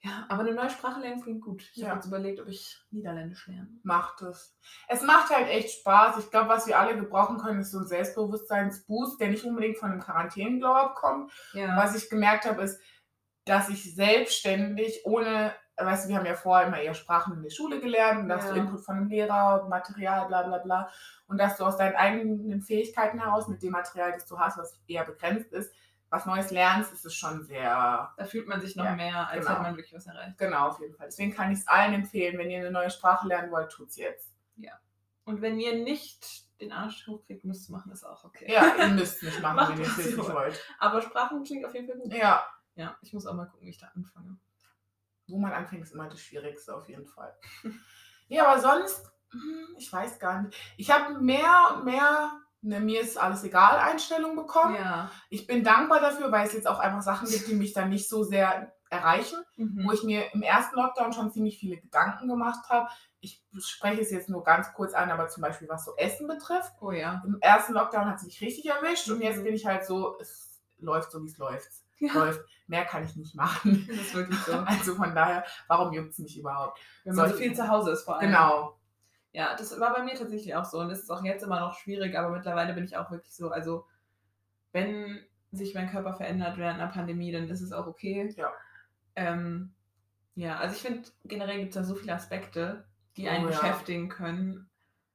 ja, 0.00 0.26
aber 0.28 0.42
eine 0.42 0.54
neue 0.54 0.70
Sprache 0.70 1.00
lernen 1.00 1.20
klingt 1.20 1.40
gut. 1.42 1.60
Ich 1.72 1.78
Ja. 1.78 1.88
habe 1.88 1.96
jetzt 1.96 2.06
überlegt, 2.06 2.38
ob 2.38 2.46
ich 2.46 2.78
Niederländisch 2.92 3.48
lerne. 3.48 3.68
macht 3.82 4.22
es. 4.22 4.56
Es 4.86 5.02
macht 5.02 5.30
halt 5.34 5.48
echt 5.48 5.80
Spaß. 5.80 6.18
Ich 6.18 6.30
glaube, 6.30 6.48
was 6.50 6.68
wir 6.68 6.78
alle 6.78 6.96
gebrauchen 6.96 7.38
können, 7.38 7.60
ist 7.60 7.72
so 7.72 7.80
ein 7.80 7.86
Selbstbewusstseinsboost, 7.88 9.20
der 9.20 9.30
nicht 9.30 9.44
unbedingt 9.44 9.76
von 9.76 9.90
einem 9.90 10.00
Quarantänen-Glow-Up 10.00 10.94
kommt. 10.94 11.32
Ja. 11.52 11.76
Was 11.76 11.96
ich 11.96 12.08
gemerkt 12.08 12.44
habe, 12.44 12.62
ist, 12.62 12.80
dass 13.48 13.68
ich 13.68 13.94
selbstständig 13.94 15.02
ohne, 15.04 15.52
weißt 15.76 16.04
du, 16.04 16.08
wir 16.10 16.16
haben 16.16 16.26
ja 16.26 16.34
vorher 16.34 16.66
immer 16.68 16.80
eher 16.80 16.94
Sprachen 16.94 17.34
in 17.34 17.42
der 17.42 17.50
Schule 17.50 17.80
gelernt 17.80 18.20
und 18.20 18.28
da 18.28 18.36
hast 18.36 18.50
du 18.50 18.54
Ja. 18.56 18.62
Input 18.62 18.84
von 18.84 18.96
einem 18.96 19.08
Lehrer, 19.08 19.66
Material, 19.68 20.26
bla 20.26 20.42
bla 20.42 20.58
bla. 20.58 20.90
Und 21.26 21.38
dass 21.38 21.56
du 21.56 21.64
aus 21.64 21.76
deinen 21.76 21.96
eigenen 21.96 22.60
Fähigkeiten 22.62 23.18
heraus 23.20 23.48
mit 23.48 23.62
dem 23.62 23.72
Material, 23.72 24.12
das 24.12 24.26
du 24.26 24.38
hast, 24.38 24.58
was 24.58 24.80
eher 24.86 25.04
begrenzt 25.04 25.52
ist, 25.52 25.72
was 26.10 26.24
Neues 26.24 26.50
lernst, 26.50 26.92
ist 26.92 27.04
es 27.04 27.14
schon 27.14 27.44
sehr 27.44 28.12
Da 28.16 28.24
fühlt 28.24 28.48
man 28.48 28.60
sich 28.62 28.76
noch 28.76 28.84
Ja, 28.86 28.94
mehr, 28.96 29.28
als 29.28 29.40
genau. 29.40 29.50
hätte 29.50 29.62
man 29.62 29.76
wirklich 29.76 29.94
was 29.94 30.06
erreicht. 30.06 30.38
Genau, 30.38 30.68
auf 30.68 30.80
jeden 30.80 30.94
Fall. 30.94 31.06
Deswegen 31.08 31.34
kann 31.34 31.52
ich 31.52 31.58
es 31.58 31.68
allen 31.68 31.92
empfehlen, 31.92 32.38
wenn 32.38 32.50
ihr 32.50 32.60
eine 32.60 32.70
neue 32.70 32.88
Sprache 32.90 33.26
lernen 33.28 33.50
wollt, 33.52 33.70
tut's 33.70 33.96
jetzt. 33.96 34.32
Und 35.24 35.42
wenn 35.42 35.60
ihr 35.60 35.74
nicht 35.84 36.24
den 36.58 36.72
Arsch 36.72 37.06
hochkriegt, 37.06 37.44
müsst 37.44 37.68
ihr 37.68 37.76
machen, 37.76 37.92
ist 37.92 38.02
auch 38.02 38.24
okay. 38.24 38.50
Ja, 38.50 38.76
ihr 38.78 38.88
müsst 38.88 39.22
nicht 39.22 39.38
machen, 39.42 39.76
wenn 39.76 39.84
ihr 39.84 39.86
es 39.86 40.16
wollt. 40.16 40.34
wollt. 40.34 40.64
Aber 40.78 41.02
Sprachen 41.02 41.44
klingt 41.44 41.66
auf 41.66 41.74
jeden 41.74 41.86
Fall 41.86 41.98
gut. 41.98 42.14
Ja, 42.14 42.46
Ja, 42.78 42.96
ich 43.02 43.12
muss 43.12 43.26
auch 43.26 43.34
mal 43.34 43.46
gucken, 43.46 43.66
wie 43.66 43.70
ich 43.70 43.78
da 43.78 43.88
anfange. 43.94 44.38
wo 45.26 45.38
man 45.38 45.52
anfängt, 45.52 45.82
ist 45.82 45.92
immer 45.92 46.08
das 46.08 46.20
Schwierigste 46.20 46.74
auf 46.74 46.88
jeden 46.88 47.06
Fall. 47.06 47.36
Ja, 48.30 48.46
aber 48.46 48.60
sonst, 48.60 49.10
hm, 49.30 49.74
ich 49.78 49.90
weiß 49.90 50.18
gar 50.18 50.42
nicht. 50.42 50.54
Ich 50.76 50.90
habe 50.90 51.18
mehr 51.18 51.76
und 51.76 51.86
mehr 51.86 52.38
eine 52.62 52.78
mir 52.80 53.00
ist 53.00 53.16
alles 53.16 53.42
egal 53.42 53.78
Einstellung 53.78 54.36
bekommen. 54.36 54.74
Ja. 54.74 55.10
Ich 55.30 55.46
bin 55.46 55.64
dankbar 55.64 56.00
dafür, 56.00 56.30
weil 56.30 56.46
es 56.46 56.52
jetzt 56.52 56.66
auch 56.66 56.78
einfach 56.78 57.00
Sachen 57.00 57.26
gibt, 57.26 57.48
die 57.48 57.54
mich 57.54 57.72
dann 57.72 57.88
nicht 57.88 58.06
so 58.06 58.24
sehr 58.24 58.74
erreichen, 58.90 59.38
Mhm. 59.56 59.84
wo 59.86 59.92
ich 59.92 60.02
mir 60.02 60.30
im 60.34 60.42
ersten 60.42 60.76
Lockdown 60.76 61.14
schon 61.14 61.32
ziemlich 61.32 61.58
viele 61.58 61.78
Gedanken 61.78 62.28
gemacht 62.28 62.68
habe. 62.68 62.90
Ich 63.20 63.42
spreche 63.60 64.02
es 64.02 64.10
jetzt 64.10 64.28
nur 64.28 64.44
ganz 64.44 64.74
kurz 64.74 64.92
an, 64.92 65.10
aber 65.10 65.28
zum 65.28 65.40
Beispiel 65.42 65.68
was 65.70 65.86
so 65.86 65.96
Essen 65.96 66.26
betrifft. 66.28 66.72
Oh 66.82 66.90
ja. 66.92 67.22
Im 67.24 67.38
ersten 67.40 67.72
Lockdown 67.72 68.06
hat 68.10 68.16
es 68.16 68.24
mich 68.24 68.40
richtig 68.42 68.66
erwischt 68.66 69.08
und 69.08 69.22
jetzt 69.22 69.38
Mhm. 69.38 69.44
bin 69.44 69.54
ich 69.54 69.64
halt 69.64 69.86
so, 69.86 70.18
es 70.20 70.60
läuft 70.78 71.12
so, 71.12 71.22
wie 71.22 71.28
es 71.28 71.38
läuft. 71.38 71.70
Ja, 72.00 72.12
läuft. 72.14 72.40
Mehr 72.66 72.84
kann 72.84 73.04
ich 73.04 73.16
nicht 73.16 73.34
machen. 73.34 73.86
das 73.88 73.96
ist 73.96 74.14
wirklich 74.14 74.38
so. 74.40 74.52
Also 74.66 74.94
von 74.94 75.14
daher, 75.14 75.44
warum 75.66 75.92
juckt 75.92 76.10
es 76.10 76.18
mich 76.18 76.38
überhaupt? 76.38 76.78
Wenn 77.04 77.14
man 77.14 77.30
so 77.30 77.36
viel 77.36 77.54
zu 77.54 77.68
Hause 77.68 77.92
ist 77.92 78.02
vor 78.04 78.18
allem. 78.18 78.30
Genau. 78.30 78.78
Ja, 79.32 79.54
das 79.56 79.78
war 79.78 79.94
bei 79.94 80.02
mir 80.02 80.14
tatsächlich 80.14 80.54
auch 80.54 80.64
so. 80.64 80.78
Und 80.78 80.90
es 80.90 81.00
ist 81.00 81.10
auch 81.10 81.22
jetzt 81.22 81.42
immer 81.42 81.60
noch 81.60 81.74
schwierig, 81.78 82.16
aber 82.16 82.30
mittlerweile 82.30 82.72
bin 82.74 82.84
ich 82.84 82.96
auch 82.96 83.10
wirklich 83.10 83.34
so, 83.34 83.50
also 83.50 83.86
wenn 84.72 85.24
sich 85.52 85.74
mein 85.74 85.90
Körper 85.90 86.14
verändert 86.14 86.56
während 86.58 86.80
einer 86.80 86.90
Pandemie, 86.90 87.32
dann 87.32 87.48
ist 87.48 87.60
es 87.60 87.72
auch 87.72 87.86
okay. 87.86 88.32
Ja. 88.36 88.52
Ähm, 89.16 89.74
ja, 90.34 90.58
also 90.58 90.76
ich 90.76 90.82
finde, 90.82 91.08
generell 91.24 91.58
gibt 91.58 91.70
es 91.70 91.74
da 91.74 91.84
so 91.84 91.94
viele 91.94 92.14
Aspekte, 92.14 92.84
die 93.16 93.26
Oh 93.26 93.30
einen 93.30 93.44
ja. 93.44 93.50
beschäftigen 93.50 94.08
können, 94.08 94.70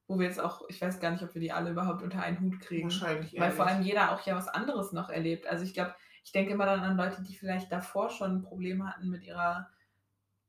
wo 0.08 0.20
wir 0.20 0.28
jetzt 0.28 0.40
auch, 0.40 0.64
ich 0.68 0.82
weiß 0.82 1.00
gar 1.00 1.12
nicht, 1.12 1.24
ob 1.24 1.34
wir 1.34 1.42
die 1.42 1.52
alle 1.52 1.72
überhaupt 1.72 2.04
unter 2.04 2.22
einen 2.22 2.40
Hut 2.42 2.60
kriegen. 2.60 2.84
Wahrscheinlich 2.84 3.40
Weil 3.40 3.52
vor 3.52 3.66
ehrlich. 3.66 3.78
allem 3.78 3.86
jeder 3.86 4.12
auch 4.12 4.26
ja 4.26 4.36
was 4.36 4.48
anderes 4.48 4.92
noch 4.92 5.10
erlebt. 5.10 5.48
Also 5.48 5.64
ich 5.64 5.74
glaube, 5.74 5.96
ich 6.24 6.32
denke 6.32 6.54
immer 6.54 6.66
dann 6.66 6.80
an 6.82 6.98
Leute, 6.98 7.22
die 7.22 7.36
vielleicht 7.36 7.72
davor 7.72 8.10
schon 8.10 8.44
Probleme 8.44 8.88
hatten 8.88 9.10
mit 9.10 9.24
ihrer 9.24 9.70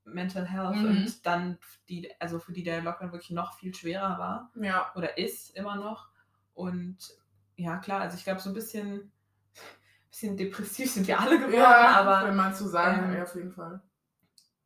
Mental 0.04 0.46
Health 0.46 0.76
Mhm. 0.76 0.86
und 0.86 1.26
dann 1.26 1.58
die, 1.88 2.10
also 2.20 2.38
für 2.38 2.52
die 2.52 2.62
der 2.62 2.82
Lockdown 2.82 3.12
wirklich 3.12 3.30
noch 3.30 3.54
viel 3.54 3.74
schwerer 3.74 4.18
war 4.18 4.50
Ja, 4.54 4.92
oder 4.94 5.16
ist 5.18 5.56
immer 5.56 5.76
noch. 5.76 6.08
Und 6.52 6.98
ja, 7.56 7.78
klar, 7.78 8.02
also 8.02 8.16
ich 8.16 8.24
glaube, 8.24 8.40
so 8.40 8.50
ein 8.50 8.54
bisschen, 8.54 9.10
bisschen 10.10 10.36
depressiv 10.36 10.92
sind 10.92 11.06
wir 11.06 11.18
alle 11.20 11.38
geworden, 11.38 11.54
ja 11.54 11.96
aber 12.00 12.28
wenn 12.28 12.36
man 12.36 12.54
zu 12.54 12.68
sagen 12.68 13.10
ähm, 13.10 13.16
ja, 13.16 13.22
auf 13.22 13.34
jeden 13.34 13.52
Fall. 13.52 13.80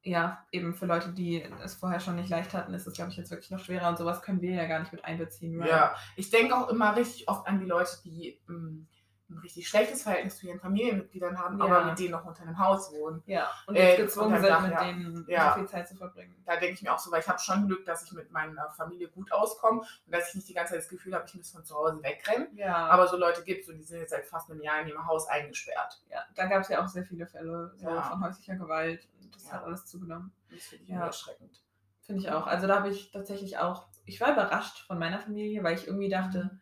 ja, 0.03 0.45
eben 0.53 0.75
für 0.75 0.87
Leute, 0.87 1.11
die 1.13 1.43
es 1.63 1.75
vorher 1.77 2.01
schon 2.01 2.17
nicht 2.17 2.31
leicht 2.31 2.53
hatten, 2.55 2.75
ist 2.75 2.87
es, 2.87 2.95
glaube 2.95 3.11
ich, 3.11 3.17
jetzt 3.17 3.31
wirklich 3.31 3.51
noch 3.51 3.61
schwerer 3.61 3.89
und 3.89 3.99
sowas 3.99 4.23
können 4.23 4.41
wir 4.41 4.55
ja 4.55 4.67
gar 4.67 4.81
nicht 4.81 4.93
mit 4.93 5.05
einbeziehen. 5.05 5.59
weil- 5.59 5.69
Ja, 5.69 5.95
ich 6.17 6.31
denke 6.31 6.57
auch 6.57 6.69
immer 6.69 6.97
richtig 6.97 7.29
oft 7.29 7.47
an 7.47 7.61
die 7.61 7.67
Leute, 7.67 7.91
die 8.05 8.41
ähm, 8.49 8.89
ein 9.31 9.39
richtig 9.39 9.69
schlechtes 9.69 10.03
Verhältnis 10.03 10.39
zu 10.39 10.47
ihren 10.47 10.59
Familienmitgliedern 10.59 11.39
haben, 11.39 11.59
Ja. 11.59 11.65
aber 11.67 11.85
mit 11.85 11.99
denen 11.99 12.13
noch 12.13 12.25
unter 12.25 12.43
einem 12.43 12.59
Haus 12.59 12.91
wohnen. 12.93 13.23
Ja, 13.27 13.51
und 13.67 13.77
Äh, 13.77 13.97
gezwungen 13.97 14.41
sind, 14.41 14.63
mit 14.63 14.81
denen 14.81 15.25
Ja. 15.29 15.53
so 15.53 15.59
viel 15.61 15.69
Zeit 15.69 15.87
zu 15.87 15.97
verbringen. 15.97 16.35
Da 16.47 16.57
denke 16.57 16.75
ich 16.75 16.83
mir 16.83 16.95
auch 16.95 16.99
so, 16.99 17.11
weil 17.13 17.21
ich 17.21 17.29
habe 17.29 17.39
schon 17.39 17.67
Glück, 17.67 17.85
dass 17.85 18.05
ich 18.05 18.13
mit 18.13 18.31
meiner 18.33 18.71
Familie 18.71 19.09
gut 19.09 19.31
auskomme 19.31 19.81
und 19.81 19.89
dass 20.15 20.31
ich 20.31 20.35
nicht 20.37 20.49
die 20.49 20.55
ganze 20.55 20.73
Zeit 20.73 20.81
das 20.83 20.89
Gefühl 20.89 21.15
habe, 21.15 21.25
ich 21.27 21.35
muss 21.35 21.51
von 21.51 21.65
zu 21.65 21.75
Hause 21.75 22.03
wegrennen. 22.03 22.49
Ja, 22.57 22.87
Aber 22.89 23.07
so 23.07 23.17
Leute 23.19 23.43
gibt 23.45 23.65
es 23.65 23.69
und 23.69 23.77
die 23.79 23.85
sind 23.85 23.99
jetzt 24.01 24.11
seit 24.11 24.25
fast 24.27 24.51
einem 24.51 24.63
Jahr 24.63 24.81
in 24.81 24.89
ihrem 24.89 25.07
Haus 25.07 25.29
eingesperrt. 25.29 26.01
ja, 26.11 26.23
da 26.35 26.47
gab 26.47 26.63
es 26.63 26.69
ja 26.69 26.83
auch 26.83 26.89
sehr 26.89 27.05
viele 27.05 27.27
Fälle 27.27 27.73
so 27.77 27.87
Ja. 27.89 28.03
von 28.03 28.25
häuslicher 28.25 28.57
Gewalt. 28.57 29.07
Und 29.21 29.35
das 29.35 29.53
hat 29.53 29.63
alles 29.65 29.85
zugenommen. 29.85 30.33
Das 30.51 30.61
finde 30.63 30.85
ich 30.85 30.91
Ja. 30.91 31.01
ja. 31.01 31.07
erschreckend. 31.07 31.61
Finde 32.01 32.23
ich 32.23 32.31
auch. 32.31 32.47
Also 32.47 32.67
da 32.67 32.77
habe 32.77 32.89
ich 32.89 33.11
tatsächlich 33.13 33.59
auch, 33.59 33.87
ich 34.07 34.19
war 34.23 34.33
überrascht 34.33 34.87
von 34.87 34.99
meiner 34.99 35.19
Familie, 35.19 35.63
weil 35.63 35.75
ich 35.75 35.87
irgendwie 35.87 36.09
dachte, 36.09 36.59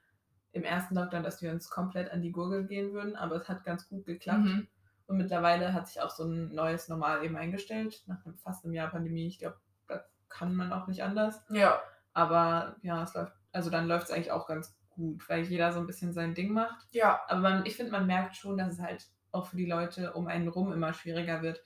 im 0.52 0.64
ersten 0.64 0.94
Lockdown, 0.94 1.22
dass 1.22 1.42
wir 1.42 1.50
uns 1.50 1.68
komplett 1.70 2.10
an 2.10 2.22
die 2.22 2.32
Gurgel 2.32 2.66
gehen 2.66 2.92
würden, 2.92 3.16
aber 3.16 3.36
es 3.36 3.48
hat 3.48 3.64
ganz 3.64 3.88
gut 3.88 4.06
geklappt. 4.06 4.44
Mhm. 4.44 4.68
Und 5.06 5.18
mittlerweile 5.18 5.72
hat 5.72 5.86
sich 5.86 6.00
auch 6.00 6.10
so 6.10 6.24
ein 6.24 6.52
neues 6.52 6.88
Normal 6.88 7.24
eben 7.24 7.36
eingestellt, 7.36 8.02
nach 8.06 8.24
einem, 8.24 8.36
fast 8.36 8.64
einem 8.64 8.74
Jahr 8.74 8.90
Pandemie. 8.90 9.28
Ich 9.28 9.38
glaube, 9.38 9.56
da 9.86 10.04
kann 10.28 10.54
man 10.54 10.72
auch 10.72 10.88
nicht 10.88 11.02
anders. 11.02 11.44
Ja, 11.50 11.80
Aber 12.12 12.76
ja, 12.82 13.02
es 13.02 13.14
läuft, 13.14 13.32
also 13.52 13.70
dann 13.70 13.86
läuft 13.86 14.06
es 14.06 14.10
eigentlich 14.10 14.32
auch 14.32 14.46
ganz 14.46 14.76
gut, 14.90 15.28
weil 15.28 15.42
jeder 15.42 15.72
so 15.72 15.80
ein 15.80 15.86
bisschen 15.86 16.12
sein 16.12 16.34
Ding 16.34 16.52
macht. 16.52 16.88
ja, 16.90 17.20
Aber 17.28 17.40
man, 17.40 17.66
ich 17.66 17.76
finde, 17.76 17.92
man 17.92 18.06
merkt 18.06 18.36
schon, 18.36 18.56
dass 18.56 18.74
es 18.74 18.80
halt 18.80 19.06
auch 19.30 19.46
für 19.46 19.56
die 19.56 19.66
Leute 19.66 20.14
um 20.14 20.26
einen 20.26 20.48
rum 20.48 20.72
immer 20.72 20.92
schwieriger 20.92 21.42
wird. 21.42 21.62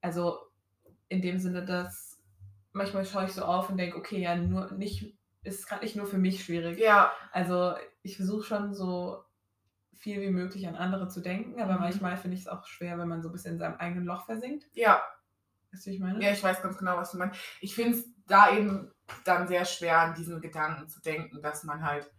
Also 0.00 0.38
in 1.08 1.22
dem 1.22 1.38
Sinne, 1.38 1.64
dass 1.64 2.22
manchmal 2.72 3.04
schaue 3.04 3.24
ich 3.24 3.32
so 3.32 3.44
auf 3.44 3.70
und 3.70 3.78
denke, 3.78 3.96
okay, 3.96 4.20
ja, 4.20 4.36
nur 4.36 4.70
nicht, 4.72 5.16
ist 5.42 5.66
gerade 5.66 5.82
nicht 5.84 5.96
nur 5.96 6.06
für 6.06 6.18
mich 6.18 6.44
schwierig. 6.44 6.78
ja, 6.78 7.12
Also 7.32 7.74
ich 8.02 8.16
versuche 8.16 8.44
schon 8.44 8.74
so 8.74 9.24
viel 9.94 10.20
wie 10.20 10.30
möglich 10.30 10.66
an 10.66 10.76
andere 10.76 11.08
zu 11.08 11.20
denken, 11.20 11.60
aber 11.60 11.74
Mhm. 11.74 11.80
manchmal 11.80 12.16
finde 12.16 12.36
ich 12.36 12.42
es 12.42 12.48
auch 12.48 12.66
schwer, 12.66 12.98
wenn 12.98 13.08
man 13.08 13.22
so 13.22 13.28
ein 13.28 13.32
bisschen 13.32 13.54
in 13.54 13.58
seinem 13.58 13.76
eigenen 13.76 14.04
Loch 14.06 14.24
versinkt. 14.26 14.66
ja. 14.72 15.02
Weißt 15.72 15.86
du, 15.86 15.90
wie 15.90 15.94
ich 15.94 16.00
meine? 16.00 16.22
Ja, 16.24 16.32
ich 16.32 16.42
weiß 16.42 16.62
ganz 16.62 16.78
genau, 16.78 16.96
was 16.96 17.12
du 17.12 17.18
meinst. 17.18 17.38
Ich 17.60 17.74
finde 17.74 17.98
es 17.98 18.04
da 18.26 18.50
eben 18.56 18.90
dann 19.24 19.46
sehr 19.46 19.64
schwer, 19.64 20.00
an 20.00 20.14
diesen 20.14 20.40
Gedanken 20.40 20.88
zu 20.88 21.00
denken, 21.00 21.42
dass 21.42 21.62
man 21.64 21.84
halt, 21.84 22.10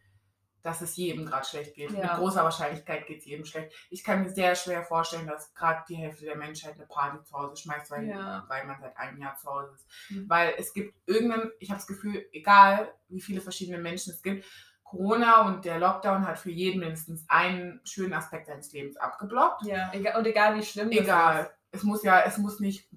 dass 0.63 0.81
es 0.81 0.95
jedem 0.95 1.25
gerade 1.25 1.45
schlecht 1.45 1.73
geht. 1.75 1.91
Mit 1.91 2.03
Ja. 2.03 2.17
großer 2.17 2.43
Wahrscheinlichkeit 2.43 3.07
geht 3.07 3.19
es 3.19 3.25
jedem 3.25 3.45
schlecht. 3.45 3.73
Ich 3.89 4.03
kann 4.03 4.21
mir 4.23 4.29
sehr 4.29 4.55
schwer 4.55 4.83
vorstellen, 4.83 5.27
dass 5.27 5.53
gerade 5.53 5.83
die 5.89 5.95
Hälfte 5.95 6.25
der 6.25 6.35
Menschheit 6.35 6.75
eine 6.75 6.85
Party 6.85 7.23
zu 7.23 7.33
Hause 7.37 7.55
schmeißt, 7.61 7.89
weil, 7.91 8.07
Ja. 8.07 8.45
weil 8.47 8.65
man 8.65 8.79
seit 8.79 8.95
einem 8.97 9.17
Jahr 9.19 9.35
zu 9.37 9.49
Hause 9.49 9.73
ist. 9.75 9.87
Mhm. 10.09 10.29
Weil 10.29 10.53
es 10.57 10.73
gibt 10.73 10.95
irgendeinen, 11.07 11.51
ich 11.59 11.69
habe 11.69 11.79
das 11.79 11.87
Gefühl, 11.87 12.25
egal 12.31 12.93
wie 13.09 13.21
viele 13.21 13.41
verschiedene 13.41 13.77
Menschen 13.79 14.13
es 14.13 14.21
gibt, 14.21 14.45
Corona 14.83 15.47
und 15.47 15.63
der 15.63 15.79
Lockdown 15.79 16.27
hat 16.27 16.37
für 16.37 16.51
jeden 16.51 16.81
mindestens 16.81 17.23
einen 17.29 17.79
schönen 17.85 18.13
Aspekt 18.13 18.47
seines 18.47 18.73
Lebens 18.73 18.97
abgeblockt. 18.97 19.63
Ja, 19.65 19.89
egal, 19.93 20.17
und 20.19 20.27
egal 20.27 20.55
wie 20.57 20.63
schlimm 20.63 20.91
das 20.91 20.99
Egal. 20.99 21.43
ist. 21.43 21.51
Es 21.71 21.83
muss 21.83 22.03
ja, 22.03 22.19
es 22.23 22.37
muss 22.37 22.59
nicht 22.59 22.89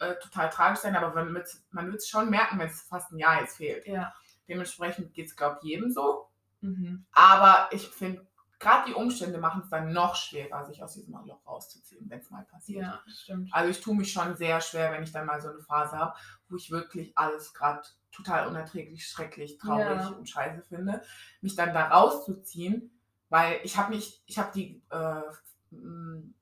äh, 0.00 0.14
total 0.22 0.48
tragisch 0.48 0.78
sein, 0.80 0.96
aber 0.96 1.14
man 1.14 1.34
wird 1.34 1.98
es 2.00 2.08
schon 2.08 2.30
merken, 2.30 2.58
wenn 2.58 2.68
es 2.68 2.80
fast 2.80 3.12
ein 3.12 3.18
Jahr 3.18 3.42
jetzt 3.42 3.58
fehlt. 3.58 3.86
Ja. 3.86 4.14
Dementsprechend 4.48 5.12
geht 5.12 5.26
es, 5.26 5.36
glaube 5.36 5.58
ich, 5.60 5.68
jedem 5.68 5.90
so. 5.90 6.25
Mhm. 6.66 7.06
Aber 7.12 7.68
ich 7.72 7.88
finde, 7.88 8.26
gerade 8.58 8.86
die 8.88 8.94
Umstände 8.94 9.38
machen 9.38 9.62
es 9.62 9.70
dann 9.70 9.92
noch 9.92 10.14
schwerer, 10.16 10.64
sich 10.64 10.82
aus 10.82 10.94
diesem 10.94 11.14
Loch 11.26 11.46
rauszuziehen, 11.46 12.08
wenn 12.08 12.20
es 12.20 12.30
mal 12.30 12.44
passiert. 12.44 12.84
Ja, 12.84 13.00
stimmt. 13.06 13.52
Also 13.52 13.70
ich 13.70 13.80
tue 13.80 13.94
mich 13.94 14.12
schon 14.12 14.36
sehr 14.36 14.60
schwer, 14.60 14.92
wenn 14.92 15.02
ich 15.02 15.12
dann 15.12 15.26
mal 15.26 15.40
so 15.40 15.48
eine 15.50 15.60
Phase 15.60 15.96
habe, 15.98 16.14
wo 16.48 16.56
ich 16.56 16.70
wirklich 16.70 17.16
alles 17.16 17.52
gerade 17.52 17.82
total 18.12 18.48
unerträglich, 18.48 19.06
schrecklich, 19.06 19.58
traurig 19.58 20.00
Ja. 20.00 20.08
und 20.08 20.28
scheiße 20.28 20.62
finde. 20.62 21.02
Mich 21.42 21.54
dann 21.54 21.74
da 21.74 21.88
rauszuziehen, 21.88 22.90
Weil 23.28 23.58
ich 23.64 23.76
habe 23.76 23.92
nicht, 23.94 24.22
ich 24.26 24.38
habe 24.38 24.52
die, 24.54 24.80
äh, 24.90 25.22
m, 25.72 26.32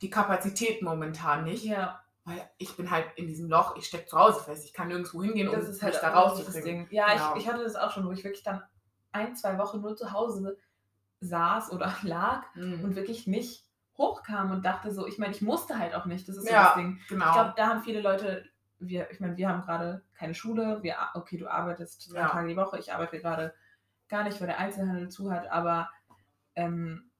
die 0.00 0.08
Kapazität 0.10 0.80
momentan 0.80 1.44
nicht. 1.44 1.64
Ja, 1.64 2.00
Weil 2.24 2.48
ich 2.58 2.76
bin 2.76 2.90
halt 2.90 3.06
in 3.16 3.26
diesem 3.26 3.48
Loch, 3.50 3.76
ich 3.76 3.86
stecke 3.86 4.06
zu 4.06 4.16
Hause 4.18 4.40
fest. 4.40 4.64
Ich 4.64 4.72
kann 4.72 4.88
nirgendwo 4.88 5.22
hingehen, 5.22 5.48
um 5.48 5.56
das 5.56 5.68
ist 5.68 5.82
halt 5.82 5.94
mich 5.94 6.00
da 6.00 6.14
auch 6.14 6.36
dieses 6.36 6.46
rauszukriegen. 6.54 6.86
Ja, 6.90 7.12
Genau. 7.12 7.34
ich, 7.36 7.42
ich 7.42 7.48
hatte 7.52 7.64
das 7.64 7.74
auch 7.76 7.90
schon, 7.90 8.06
wo 8.06 8.12
ich 8.12 8.22
wirklich 8.24 8.44
dann 8.44 8.62
ein, 9.12 9.34
zwei 9.36 9.58
Wochen 9.58 9.80
nur 9.80 9.96
zu 9.96 10.12
Hause 10.12 10.56
saß 11.20 11.72
oder 11.72 11.94
lag 12.02 12.44
Mhm. 12.54 12.84
und 12.84 12.96
wirklich 12.96 13.26
nicht 13.26 13.64
hochkam 13.98 14.50
und 14.50 14.64
dachte 14.64 14.92
so, 14.92 15.06
ich 15.06 15.18
meine, 15.18 15.32
ich 15.34 15.42
musste 15.42 15.78
halt 15.78 15.94
auch 15.94 16.06
nicht, 16.06 16.26
das 16.28 16.36
ist 16.36 16.46
so 16.46 16.52
Ja, 16.52 16.64
das 16.66 16.74
Ding. 16.76 16.98
genau. 17.08 17.26
Ich 17.26 17.32
glaube, 17.32 17.52
da 17.56 17.66
haben 17.68 17.82
viele 17.82 18.00
Leute, 18.00 18.46
wir, 18.78 19.10
ich 19.10 19.20
meine, 19.20 19.36
wir 19.36 19.48
haben 19.48 19.60
gerade 19.60 20.02
keine 20.14 20.34
Schule, 20.34 20.82
wir, 20.82 20.96
okay, 21.14 21.36
du 21.36 21.48
arbeitest 21.48 22.10
drei 22.12 22.20
Ja. 22.20 22.28
Tage 22.30 22.48
die 22.48 22.56
Woche, 22.56 22.78
ich 22.78 22.92
arbeite 22.94 23.18
gerade 23.20 23.54
gar 24.08 24.24
nicht, 24.24 24.40
weil 24.40 24.46
der 24.48 24.58
Einzelhandel 24.58 25.10
zu 25.10 25.30
hat, 25.30 25.48
aber 25.50 25.90
ähm, 26.56 27.10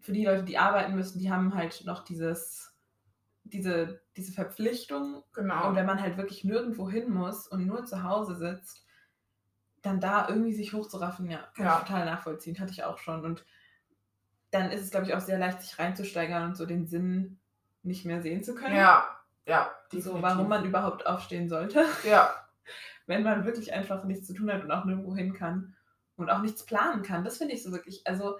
für 0.00 0.12
die 0.12 0.24
Leute, 0.24 0.44
die 0.44 0.58
arbeiten 0.58 0.94
müssen, 0.94 1.18
die 1.18 1.30
haben 1.32 1.54
halt 1.56 1.82
noch 1.84 2.04
dieses, 2.04 2.72
diese, 3.42 4.00
diese 4.16 4.32
Verpflichtung 4.32 5.24
genau. 5.34 5.68
und 5.68 5.74
wenn 5.74 5.86
man 5.86 6.00
halt 6.00 6.16
wirklich 6.16 6.44
nirgendwo 6.44 6.88
hin 6.88 7.10
muss 7.12 7.48
und 7.48 7.66
nur 7.66 7.84
zu 7.84 8.04
Hause 8.04 8.36
sitzt, 8.36 8.85
dann 9.86 10.00
da 10.00 10.28
irgendwie 10.28 10.52
sich 10.52 10.72
hochzuraffen, 10.72 11.30
ja, 11.30 11.38
kann 11.56 11.66
Ja. 11.66 11.78
ich 11.78 11.84
total 11.86 12.04
nachvollziehen. 12.04 12.58
Hatte 12.60 12.72
ich 12.72 12.84
auch 12.84 12.98
schon. 12.98 13.24
Und 13.24 13.44
dann 14.50 14.70
ist 14.70 14.82
es, 14.82 14.90
glaube 14.90 15.06
ich, 15.06 15.14
auch 15.14 15.20
sehr 15.20 15.38
leicht, 15.38 15.60
sich 15.62 15.78
reinzusteigern 15.78 16.44
und 16.44 16.56
so 16.56 16.66
den 16.66 16.86
Sinn 16.86 17.38
nicht 17.82 18.04
mehr 18.04 18.20
sehen 18.22 18.42
zu 18.44 18.54
können. 18.54 18.76
ja, 18.76 19.06
ja. 19.46 19.70
So, 19.90 19.98
definitiv. 19.98 20.22
warum 20.22 20.48
man 20.48 20.64
überhaupt 20.64 21.06
aufstehen 21.06 21.48
sollte, 21.48 21.84
Ja, 22.04 22.34
wenn 23.06 23.22
man 23.22 23.44
wirklich 23.44 23.72
einfach 23.72 24.02
nichts 24.04 24.26
zu 24.26 24.34
tun 24.34 24.52
hat 24.52 24.64
und 24.64 24.70
auch 24.72 24.84
nirgendwo 24.84 25.14
hin 25.14 25.32
kann 25.34 25.74
und 26.16 26.28
auch 26.30 26.40
nichts 26.42 26.64
planen 26.66 27.02
kann. 27.02 27.22
Das 27.24 27.38
finde 27.38 27.54
ich 27.54 27.62
so 27.62 27.70
wirklich. 27.70 28.04
Also, 28.06 28.38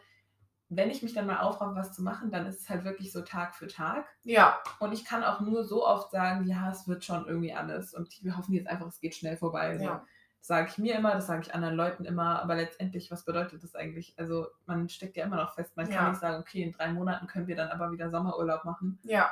wenn 0.68 0.90
ich 0.90 1.04
mich 1.04 1.14
dann 1.14 1.26
mal 1.28 1.38
aufraffe, 1.38 1.76
was 1.76 1.92
zu 1.94 2.02
machen, 2.02 2.32
dann 2.32 2.44
ist 2.46 2.62
es 2.62 2.68
halt 2.68 2.82
wirklich 2.84 3.12
so 3.12 3.22
Tag 3.22 3.54
für 3.54 3.68
Tag. 3.68 4.04
ja, 4.24 4.58
Und 4.80 4.92
ich 4.92 5.04
kann 5.04 5.22
auch 5.22 5.40
nur 5.40 5.62
so 5.62 5.86
oft 5.86 6.10
sagen, 6.10 6.44
ja, 6.46 6.68
es 6.72 6.88
wird 6.88 7.04
schon 7.04 7.24
irgendwie 7.28 7.54
alles. 7.54 7.94
Und 7.94 8.12
wir 8.24 8.36
hoffen 8.36 8.52
jetzt 8.52 8.66
einfach, 8.66 8.88
es 8.88 8.98
geht 8.98 9.14
schnell 9.14 9.36
vorbei. 9.36 9.78
So. 9.78 9.84
ja. 9.84 10.04
Sage 10.46 10.68
ich 10.70 10.78
mir 10.78 10.94
immer, 10.94 11.12
das 11.12 11.26
sage 11.26 11.42
ich 11.42 11.52
anderen 11.52 11.74
Leuten 11.74 12.04
immer, 12.04 12.40
aber 12.40 12.54
letztendlich, 12.54 13.10
was 13.10 13.24
bedeutet 13.24 13.64
das 13.64 13.74
eigentlich? 13.74 14.14
Also 14.16 14.46
man 14.66 14.88
steckt 14.88 15.16
ja 15.16 15.24
immer 15.24 15.34
noch 15.34 15.54
fest. 15.54 15.76
Man 15.76 15.90
Ja. 15.90 15.98
kann 15.98 16.10
nicht 16.10 16.20
sagen, 16.20 16.38
okay, 16.40 16.62
in 16.62 16.70
drei 16.70 16.92
Monaten 16.92 17.26
können 17.26 17.48
wir 17.48 17.56
dann 17.56 17.70
aber 17.70 17.90
wieder 17.90 18.10
Sommerurlaub 18.10 18.64
machen. 18.64 19.00
ja. 19.02 19.28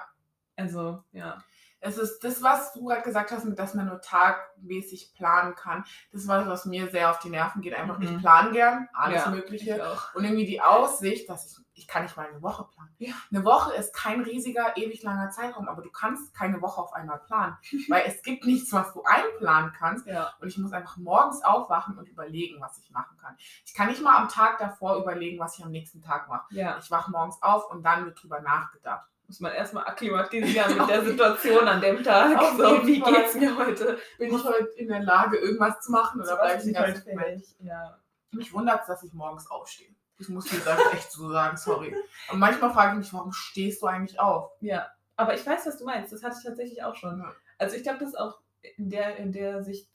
Also, 0.56 1.02
ja. 1.12 1.42
Es 1.80 1.98
ist 1.98 2.24
das, 2.24 2.42
was 2.42 2.72
du 2.72 2.86
gerade 2.86 3.02
gesagt 3.02 3.30
hast, 3.30 3.46
dass 3.58 3.74
man 3.74 3.86
nur 3.86 4.00
tagmäßig 4.00 5.12
planen 5.14 5.54
kann. 5.54 5.84
Das 6.12 6.22
ist 6.22 6.28
was, 6.28 6.46
was 6.46 6.64
mir 6.64 6.88
sehr 6.90 7.10
auf 7.10 7.18
die 7.18 7.28
Nerven 7.28 7.60
geht. 7.60 7.74
Einfach 7.74 7.98
Mhm. 7.98 8.04
nicht 8.06 8.18
planen 8.20 8.52
gern, 8.52 8.88
alles 8.94 9.24
Ja, 9.24 9.30
Mögliche. 9.30 9.74
Und 10.14 10.24
irgendwie 10.24 10.46
die 10.46 10.62
Aussicht, 10.62 11.28
dass 11.28 11.44
ich, 11.44 11.58
ich 11.82 11.86
kann 11.88 12.04
nicht 12.04 12.16
mal 12.16 12.26
eine 12.26 12.40
Woche 12.40 12.64
planen. 12.74 12.94
Ja. 12.98 13.12
Eine 13.30 13.44
Woche 13.44 13.74
ist 13.74 13.94
kein 13.94 14.22
riesiger, 14.22 14.76
ewig 14.78 15.02
langer 15.02 15.28
Zeitraum, 15.30 15.68
aber 15.68 15.82
du 15.82 15.90
kannst 15.90 16.32
keine 16.34 16.62
Woche 16.62 16.80
auf 16.80 16.92
einmal 16.94 17.18
planen. 17.18 17.56
weil 17.88 18.04
es 18.06 18.22
gibt 18.22 18.46
nichts, 18.46 18.72
was 18.72 18.92
du 18.94 19.02
einplanen 19.02 19.72
kannst. 19.78 20.06
Ja, 20.06 20.32
Und 20.40 20.48
ich 20.48 20.56
muss 20.56 20.72
einfach 20.72 20.96
morgens 20.96 21.42
aufwachen 21.44 21.98
und 21.98 22.08
überlegen, 22.08 22.60
was 22.62 22.78
ich 22.78 22.90
machen 22.92 23.16
kann. 23.18 23.36
Ich 23.66 23.74
kann 23.74 23.88
nicht 23.88 24.02
mal 24.02 24.16
am 24.16 24.28
Tag 24.28 24.58
davor 24.58 24.96
überlegen, 24.96 25.38
was 25.38 25.58
ich 25.58 25.64
am 25.64 25.70
nächsten 25.70 26.00
Tag 26.00 26.28
mache. 26.28 26.46
Ich 26.78 26.90
wache 26.90 27.10
morgens 27.10 27.42
auf 27.42 27.68
und 27.70 27.82
dann 27.82 28.06
wird 28.06 28.22
drüber 28.22 28.40
nachgedacht. 28.40 29.06
Muss 29.26 29.40
man 29.40 29.52
erstmal 29.52 29.84
akklimatisieren 29.86 30.76
mit 30.76 30.88
der 30.88 31.04
Situation 31.04 31.66
an 31.66 31.80
dem 31.80 32.02
Tag. 32.02 32.36
Auf 32.38 32.56
So, 32.58 32.86
wie 32.86 33.00
Fall. 33.00 33.12
geht's 33.14 33.34
mir 33.34 33.56
heute? 33.56 33.98
Bin 34.18 34.34
ich 34.34 34.44
heute 34.44 34.68
in 34.76 34.88
der 34.88 35.02
Lage, 35.02 35.38
irgendwas 35.38 35.80
zu 35.80 35.92
machen 35.92 36.20
oder 36.20 36.36
bleibe 36.36 36.58
ich 36.58 36.64
den 36.64 36.74
ganzen 36.74 37.04
Tag. 37.04 37.38
Ja. 37.60 37.98
Mich 38.32 38.52
wundert 38.52 38.82
es, 38.82 38.86
dass 38.86 39.02
ich 39.02 39.12
morgens 39.14 39.50
aufstehe. 39.50 39.88
Ich 40.18 40.28
muss 40.28 40.44
dir 40.44 40.60
das 40.64 40.78
echt 40.92 41.10
so 41.10 41.30
sagen, 41.30 41.56
sorry. 41.56 41.94
Und 42.30 42.38
manchmal 42.38 42.72
frage 42.72 42.92
ich 42.92 42.98
mich, 42.98 43.12
warum 43.14 43.32
stehst 43.32 43.82
du 43.82 43.86
eigentlich 43.86 44.20
auf? 44.20 44.50
Ja, 44.60 44.88
aber 45.16 45.34
ich 45.34 45.44
weiß, 45.46 45.66
was 45.66 45.78
du 45.78 45.84
meinst. 45.84 46.12
Das 46.12 46.22
hatte 46.22 46.36
ich 46.38 46.44
tatsächlich 46.44 46.82
auch 46.82 46.94
schon. 46.94 47.18
Ja. 47.18 47.32
Also 47.58 47.76
ich 47.76 47.82
glaube, 47.82 47.98
das 48.00 48.08
ist 48.10 48.18
auch 48.18 48.38
in 48.76 48.90
der, 48.90 49.16
in 49.16 49.32
der 49.32 49.62
Sicht 49.62 49.88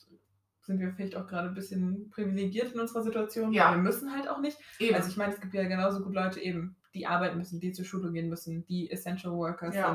sind 0.62 0.80
wir 0.80 0.92
vielleicht 0.94 1.16
auch 1.16 1.26
gerade 1.28 1.48
ein 1.48 1.54
bisschen 1.56 2.10
privilegiert 2.12 2.74
in 2.74 2.80
unserer 2.80 3.02
Situation. 3.02 3.52
Ja. 3.54 3.72
Wir 3.72 3.78
müssen 3.82 4.14
halt 4.14 4.28
auch 4.28 4.40
nicht. 4.40 4.58
Eben. 4.80 4.96
Also 4.96 5.10
ich 5.10 5.18
meine, 5.18 5.34
es 5.34 5.40
gibt 5.40 5.54
ja 5.54 5.64
genauso 5.64 6.04
gut 6.04 6.14
Leute 6.14 6.40
eben, 6.40 6.76
die 7.00 7.08
arbeiten 7.08 7.38
müssen, 7.38 7.60
die 7.60 7.72
zur 7.72 7.86
Schule 7.86 8.12
gehen 8.12 8.30
müssen, 8.30 8.66
die 8.68 8.92
Essential 8.92 9.34
Workers 9.34 9.76
Ja. 9.76 9.88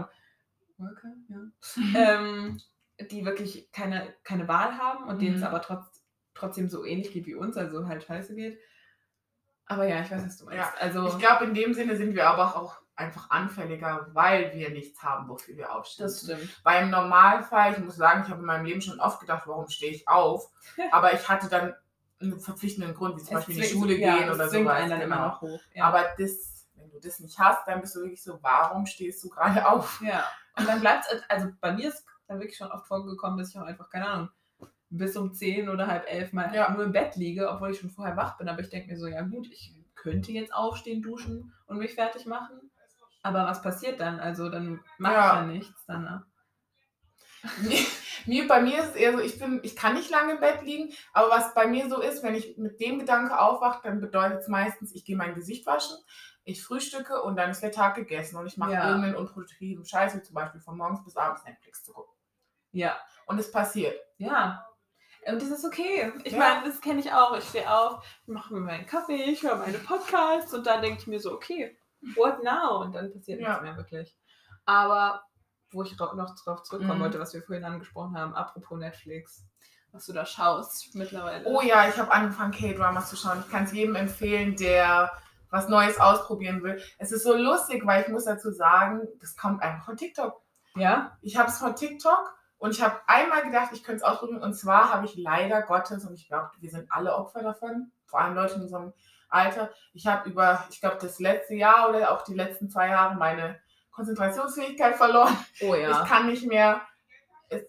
sind. 0.79 0.87
Worker, 0.89 1.09
ja. 1.29 1.39
ähm, 2.19 2.61
die 3.11 3.25
wirklich 3.25 3.71
keine, 3.73 4.13
keine 4.25 4.49
Wahl 4.49 4.77
haben 4.79 5.05
und 5.09 5.21
denen 5.21 5.35
es 5.37 5.41
Mhm. 5.43 5.47
aber 5.47 5.63
trotz, 5.63 6.03
trotzdem 6.35 6.69
so 6.69 6.85
ähnlich 6.85 7.13
geht 7.13 7.27
wie 7.27 7.35
uns, 7.35 7.57
also 7.57 7.87
halt 7.87 8.03
scheiße 8.05 8.35
geht. 8.35 8.59
Aber 9.67 9.87
ja, 9.87 10.01
ich 10.03 10.11
weiß, 10.11 10.25
was 10.27 10.37
du 10.39 10.45
meinst. 10.47 10.59
Ja, 10.59 10.73
Also 10.81 11.07
ich 11.09 11.19
glaube, 11.19 11.45
in 11.45 11.55
dem 11.55 11.73
Sinne 11.75 11.97
sind 11.97 12.15
wir 12.15 12.29
aber 12.29 12.57
auch 12.57 12.77
einfach 12.97 13.31
anfälliger, 13.31 14.09
weil 14.13 14.53
wir 14.55 14.71
nichts 14.71 15.03
haben, 15.03 15.29
wofür 15.29 15.57
wir 15.57 15.75
aufstehen. 15.75 16.07
das 16.07 16.23
stimmt. 16.23 16.61
Weil 16.65 16.85
im 16.85 16.91
Normalfall, 16.91 17.73
ich 17.73 17.79
muss 17.79 17.97
sagen, 17.97 18.23
ich 18.25 18.29
habe 18.31 18.41
in 18.41 18.47
meinem 18.47 18.67
Leben 18.67 18.81
schon 18.83 19.01
oft 19.01 19.21
gedacht, 19.21 19.47
warum 19.47 19.69
stehe 19.69 19.93
ich 19.93 20.07
auf? 20.07 20.51
Aber 20.93 21.13
ich 21.15 21.29
hatte 21.29 21.49
dann 21.49 21.75
einen 22.21 22.39
verpflichtenden 22.39 22.95
Grund, 22.95 23.17
wie 23.19 23.25
zum 23.25 23.35
Beispiel 23.37 23.57
in 23.57 23.63
die 23.63 23.69
Schule 23.69 23.95
ja, 23.97 24.17
gehen 24.19 24.29
es 24.29 24.35
oder 24.35 24.49
zwingt 24.49 24.65
sowas. 24.67 24.81
einen 24.81 24.91
dann 24.91 25.01
immer 25.01 25.17
genau. 25.17 25.29
noch 25.29 25.41
hoch. 25.41 25.61
Ja. 25.75 25.85
Aber 25.85 26.05
das, 26.19 26.54
du 26.95 27.01
das 27.01 27.21
nicht 27.21 27.39
hast, 27.39 27.67
dann 27.67 27.81
bist 27.81 27.95
du 27.97 28.01
wirklich 28.01 28.23
so, 28.23 28.39
warum 28.43 28.87
stehst 28.87 29.23
du 29.25 29.29
gerade 29.29 29.67
auf? 29.69 30.01
Ja, 30.03 30.25
und 30.57 30.67
dann 30.69 30.81
bleibt 30.81 31.05
es, 31.13 31.23
also 31.29 31.49
bei 31.61 31.73
mir 31.73 31.89
ist 31.89 32.05
dann 32.27 32.39
wirklich 32.41 32.57
schon 32.57 32.71
oft 32.71 32.87
vorgekommen, 32.87 33.39
dass 33.39 33.51
ich 33.51 33.59
auch 33.59 33.65
einfach, 33.67 33.91
keine 33.91 34.09
Ahnung, 34.09 34.29
bis 34.91 35.17
um 35.17 35.33
10 35.35 35.69
oder 35.69 35.87
halb 35.89 36.07
elf 36.09 36.33
mal 36.33 36.55
Ja. 36.55 36.71
nur 36.71 36.85
im 36.85 36.93
Bett 36.93 37.17
liege, 37.17 37.51
obwohl 37.51 37.71
ich 37.73 37.81
schon 37.81 37.91
vorher 37.91 38.17
wach 38.17 38.39
bin. 38.39 38.49
Aber 38.49 38.61
ich 38.61 38.71
denke 38.71 38.93
mir 38.93 38.99
so, 38.99 39.09
ja 39.09 39.23
gut, 39.23 39.49
ich 39.51 39.75
könnte 39.97 40.31
jetzt 40.33 40.55
aufstehen, 40.55 41.03
duschen 41.03 41.53
und 41.67 41.79
mich 41.79 41.95
fertig 41.95 42.27
machen. 42.27 42.71
Aber 43.23 43.45
was 43.47 43.61
passiert 43.63 43.99
dann? 44.01 44.21
Also 44.21 44.49
dann 44.51 44.81
mache 44.99 45.15
Ja. 45.15 45.27
ich 45.27 45.35
ja 45.35 45.43
nichts 45.47 45.85
danach. 45.87 46.23
mir, 47.63 47.79
mir, 48.27 48.49
bei 48.49 48.61
mir 48.63 48.79
ist 48.79 48.91
es 48.91 48.95
eher 48.97 49.13
so, 49.13 49.19
ich 49.21 49.39
bin, 49.39 49.61
ich 49.63 49.77
kann 49.77 49.95
nicht 49.95 50.11
lange 50.11 50.35
im 50.35 50.41
Bett 50.41 50.63
liegen, 50.63 50.93
aber 51.13 51.31
was 51.31 51.53
bei 51.55 51.67
mir 51.67 51.89
so 51.89 52.01
ist, 52.01 52.23
wenn 52.23 52.35
ich 52.35 52.57
mit 52.57 52.81
dem 52.81 52.99
Gedanke 53.01 53.39
aufwache, 53.39 53.81
dann 53.83 54.01
bedeutet 54.01 54.41
es 54.41 54.49
meistens, 54.49 54.95
ich 54.95 55.05
gehe 55.05 55.17
mein 55.17 55.35
Gesicht 55.35 55.67
waschen, 55.67 55.97
ich 56.45 56.63
frühstücke 56.63 57.23
und 57.23 57.37
dann 57.37 57.51
ist 57.51 57.63
der 57.63 57.73
Tag 57.73 57.95
gegessen 57.97 58.37
und 58.37 58.47
ich 58.47 58.57
mache 58.57 58.73
Ja. 58.73 58.87
irgendeinen 58.89 59.17
unproduktiven 59.17 59.85
Scheiß, 59.85 60.15
wie 60.17 60.23
zum 60.23 60.35
Beispiel 60.35 60.61
von 60.61 60.77
morgens 60.77 61.03
bis 61.05 61.17
abends 61.17 61.45
Netflix 61.45 61.83
zu 61.85 61.93
gucken. 61.93 62.15
Ja, 62.73 62.97
Und 63.27 63.39
es 63.39 63.51
passiert. 63.51 63.99
ja. 64.19 64.67
Und 65.27 65.41
das 65.41 65.49
ist 65.49 65.65
okay. 65.65 66.13
Ich 66.25 66.35
Ja. 66.35 66.39
meine, 66.39 66.69
das 66.69 66.83
kenne 66.83 67.01
ich 67.01 67.11
auch. 67.11 67.35
Ich 67.35 67.45
stehe 67.49 67.73
auf, 67.75 68.05
mache 68.27 68.53
mir 68.53 68.61
meinen 68.61 68.85
Kaffee, 68.85 69.15
ich 69.23 69.43
höre 69.43 69.57
meine 69.57 69.79
Podcasts 69.79 70.53
und 70.53 70.67
dann 70.67 70.83
denke 70.83 71.01
ich 71.01 71.07
mir 71.07 71.19
so, 71.19 71.33
okay, 71.33 71.79
what 72.15 72.43
now? 72.43 72.83
Und 72.83 72.93
dann 72.95 73.11
passiert 73.11 73.41
Ja. 73.41 73.49
nichts 73.49 73.63
mehr 73.63 73.77
wirklich. 73.79 74.15
Aber 74.67 75.25
wo 75.71 75.83
ich 75.83 75.97
noch 75.99 76.35
drauf 76.45 76.63
zurückkommen 76.63 76.99
Mhm. 76.99 77.05
wollte, 77.05 77.21
was 77.21 77.33
wir 77.33 77.43
vorhin 77.43 77.65
angesprochen 77.65 78.19
haben, 78.19 78.35
apropos 78.35 78.79
Netflix, 78.79 79.47
was 79.93 80.05
du 80.05 80.13
da 80.13 80.27
schaust 80.27 80.95
mittlerweile. 80.95 81.47
Oh 81.47 81.63
ja, 81.63 81.89
ich 81.89 81.97
habe 81.97 82.13
angefangen, 82.13 82.53
K-Dramas 82.53 83.09
zu 83.09 83.17
schauen. 83.17 83.43
Ich 83.47 83.51
kann 83.51 83.65
es 83.65 83.73
jedem 83.73 83.95
empfehlen, 83.97 84.57
der 84.57 85.11
was 85.55 85.69
Neues 85.69 86.01
ausprobieren 86.01 86.65
will. 86.65 86.83
Es 86.99 87.13
ist 87.13 87.23
so 87.23 87.33
lustig, 87.33 87.87
weil 87.87 88.03
ich 88.03 88.09
muss 88.09 88.25
dazu 88.25 88.51
sagen, 88.51 89.07
das 89.21 89.37
kommt 89.37 89.63
einfach 89.63 89.85
von 89.85 89.97
TikTok. 89.97 90.43
Ja? 90.75 91.17
Ich 91.23 91.37
habe 91.37 91.49
es 91.49 91.59
von 91.59 91.77
TikTok 91.77 92.35
und 92.59 92.73
ich 92.73 92.83
habe 92.83 92.97
einmal 93.07 93.43
gedacht, 93.45 93.71
ich 93.73 93.85
könnte 93.85 93.99
es 93.99 94.03
ausprobieren. 94.03 94.43
Und 94.43 94.55
zwar 94.55 94.93
habe 94.93 95.07
ich 95.07 95.17
leider 95.17 95.63
Gottes, 95.63 96.05
und 96.05 96.15
ich 96.15 96.27
glaube, 96.27 96.51
wir 96.59 96.71
sind 96.71 96.91
alle 96.91 97.15
Opfer 97.15 97.43
davon, 97.43 97.93
vor 98.05 98.21
allem 98.21 98.35
Leute 98.35 98.55
in 98.55 98.63
unserem 98.63 98.93
Alter. 99.29 99.71
Ich 99.93 100.09
habe 100.09 100.29
über, 100.29 100.65
ich 100.71 100.81
glaube, 100.81 100.99
das 101.01 101.21
letzte 101.21 101.55
Jahr 101.55 101.89
oder 101.89 102.11
auch 102.11 102.23
die 102.23 102.35
letzten 102.35 102.69
zwei 102.69 102.89
Jahre 102.89 103.15
meine 103.15 103.61
Konzentrationsfähigkeit 103.93 104.97
verloren. 104.97 105.37
Oh 105.61 105.75
Ich 105.75 106.09
kann 106.09 106.27
nicht 106.27 106.47
mehr, 106.49 106.81
es, 107.49 107.63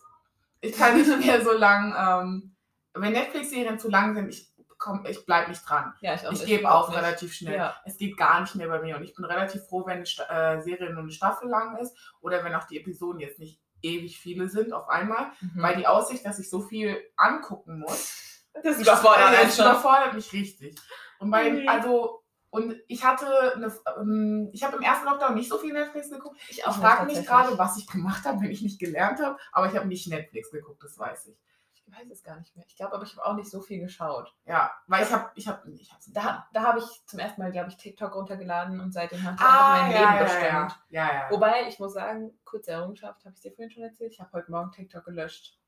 ich 0.59 0.75
kann 0.75 0.97
nicht 0.97 1.23
mehr 1.23 1.43
so 1.43 1.51
lang, 1.51 1.93
ähm, 1.95 2.55
wenn 2.95 3.13
Netflix-Serien 3.13 3.77
zu 3.77 3.89
lang 3.89 4.15
sind, 4.15 4.29
ich, 4.29 4.54
komm, 4.85 5.05
ich 5.07 5.25
bleibe 5.25 5.49
nicht 5.49 5.67
dran. 5.67 5.93
ja, 6.01 6.13
ich, 6.13 6.23
Ich 6.31 6.45
gebe 6.45 6.71
auf 6.71 6.89
nicht. 6.89 6.97
relativ 6.99 7.33
schnell. 7.33 7.57
Ja. 7.57 7.75
Es 7.85 7.97
geht 7.97 8.15
gar 8.17 8.39
nicht 8.41 8.53
mehr 8.55 8.67
bei 8.67 8.79
mir 8.81 8.95
und 8.97 9.03
ich 9.03 9.15
bin 9.15 9.25
relativ 9.25 9.63
froh, 9.65 9.83
wenn 9.85 10.03
eine 10.29 10.57
äh, 10.57 10.61
Serie 10.61 10.91
nur 10.91 11.01
eine 11.03 11.11
Staffel 11.11 11.49
lang 11.49 11.77
ist 11.77 11.95
oder 12.21 12.43
wenn 12.43 12.53
auch 12.55 12.65
die 12.67 12.79
Episoden 12.79 13.19
jetzt 13.19 13.39
nicht 13.39 13.59
ewig 13.81 14.17
viele 14.19 14.47
sind 14.47 14.73
auf 14.73 14.87
einmal, 14.89 15.31
Mhm. 15.41 15.61
weil 15.61 15.75
die 15.75 15.87
Aussicht, 15.87 16.25
dass 16.25 16.39
ich 16.39 16.49
so 16.49 16.61
viel 16.61 16.97
angucken 17.17 17.79
muss, 17.79 18.45
das 18.63 18.79
überfordert 18.79 19.33
äh, 19.33 19.43
das 19.45 19.59
überfordert 19.59 20.13
mich 20.13 20.31
richtig. 20.31 20.75
Und 21.19 21.31
bei, 21.31 21.49
Mhm. 21.49 21.67
also 21.67 22.21
und 22.51 22.73
ich 22.87 23.03
hatte 23.03 23.27
eine, 23.55 23.73
ähm, 23.99 24.49
ich 24.53 24.63
habe 24.63 24.77
im 24.77 24.81
ersten 24.83 25.05
Lockdown 25.05 25.33
nicht 25.35 25.49
so 25.49 25.57
viel 25.57 25.73
Netflix 25.73 26.09
geguckt. 26.09 26.39
Ich 26.49 26.59
Ich 26.59 26.63
frage 26.63 27.05
mich 27.05 27.25
gerade, 27.25 27.57
was 27.57 27.77
ich 27.77 27.85
gemacht 27.87 28.23
habe, 28.25 28.39
wenn 28.41 28.51
ich 28.51 28.61
nicht 28.61 28.79
gelernt 28.79 29.19
habe, 29.21 29.37
aber 29.51 29.67
ich 29.67 29.75
habe 29.75 29.87
nicht 29.87 30.07
Netflix 30.07 30.51
geguckt, 30.51 30.81
das 30.83 30.97
weiß 30.97 31.27
ich. 31.27 31.37
Ich 31.87 31.95
weiß 31.95 32.09
es 32.11 32.23
gar 32.23 32.37
nicht 32.37 32.55
mehr. 32.55 32.65
Ich 32.67 32.75
glaube, 32.75 32.93
aber 32.93 33.03
ich 33.03 33.15
habe 33.15 33.25
auch 33.25 33.35
nicht 33.35 33.49
so 33.49 33.61
viel 33.61 33.79
geschaut. 33.79 34.33
Ja, 34.45 34.71
weil 34.87 35.03
ich 35.03 35.11
habe, 35.11 35.31
ich 35.35 35.47
habe, 35.47 35.71
ich 35.71 35.91
habe 35.91 36.01
Da, 36.07 36.47
da 36.51 36.63
habe 36.63 36.79
ich 36.79 37.05
zum 37.05 37.19
ersten 37.19 37.41
Mal, 37.41 37.51
glaube 37.51 37.69
ich, 37.69 37.77
TikTok 37.77 38.15
runtergeladen 38.15 38.79
und 38.79 38.91
seitdem 38.91 39.23
hat 39.23 39.35
ah, 39.39 39.81
mein 39.81 39.91
ja, 39.91 39.99
Leben 39.99 40.13
ja, 40.13 40.23
bestimmt. 40.23 40.85
ja, 40.89 41.13
ja. 41.13 41.31
Wobei, 41.31 41.67
ich 41.67 41.79
muss 41.79 41.93
sagen, 41.93 42.37
kurze 42.43 42.71
Errungenschaft, 42.71 43.23
habe 43.25 43.35
ich 43.35 43.41
dir 43.41 43.51
vorhin 43.51 43.71
schon 43.71 43.83
erzählt, 43.83 44.13
ich 44.13 44.19
habe 44.19 44.31
heute 44.33 44.51
Morgen 44.51 44.71
TikTok 44.71 45.05
gelöscht. 45.05 45.59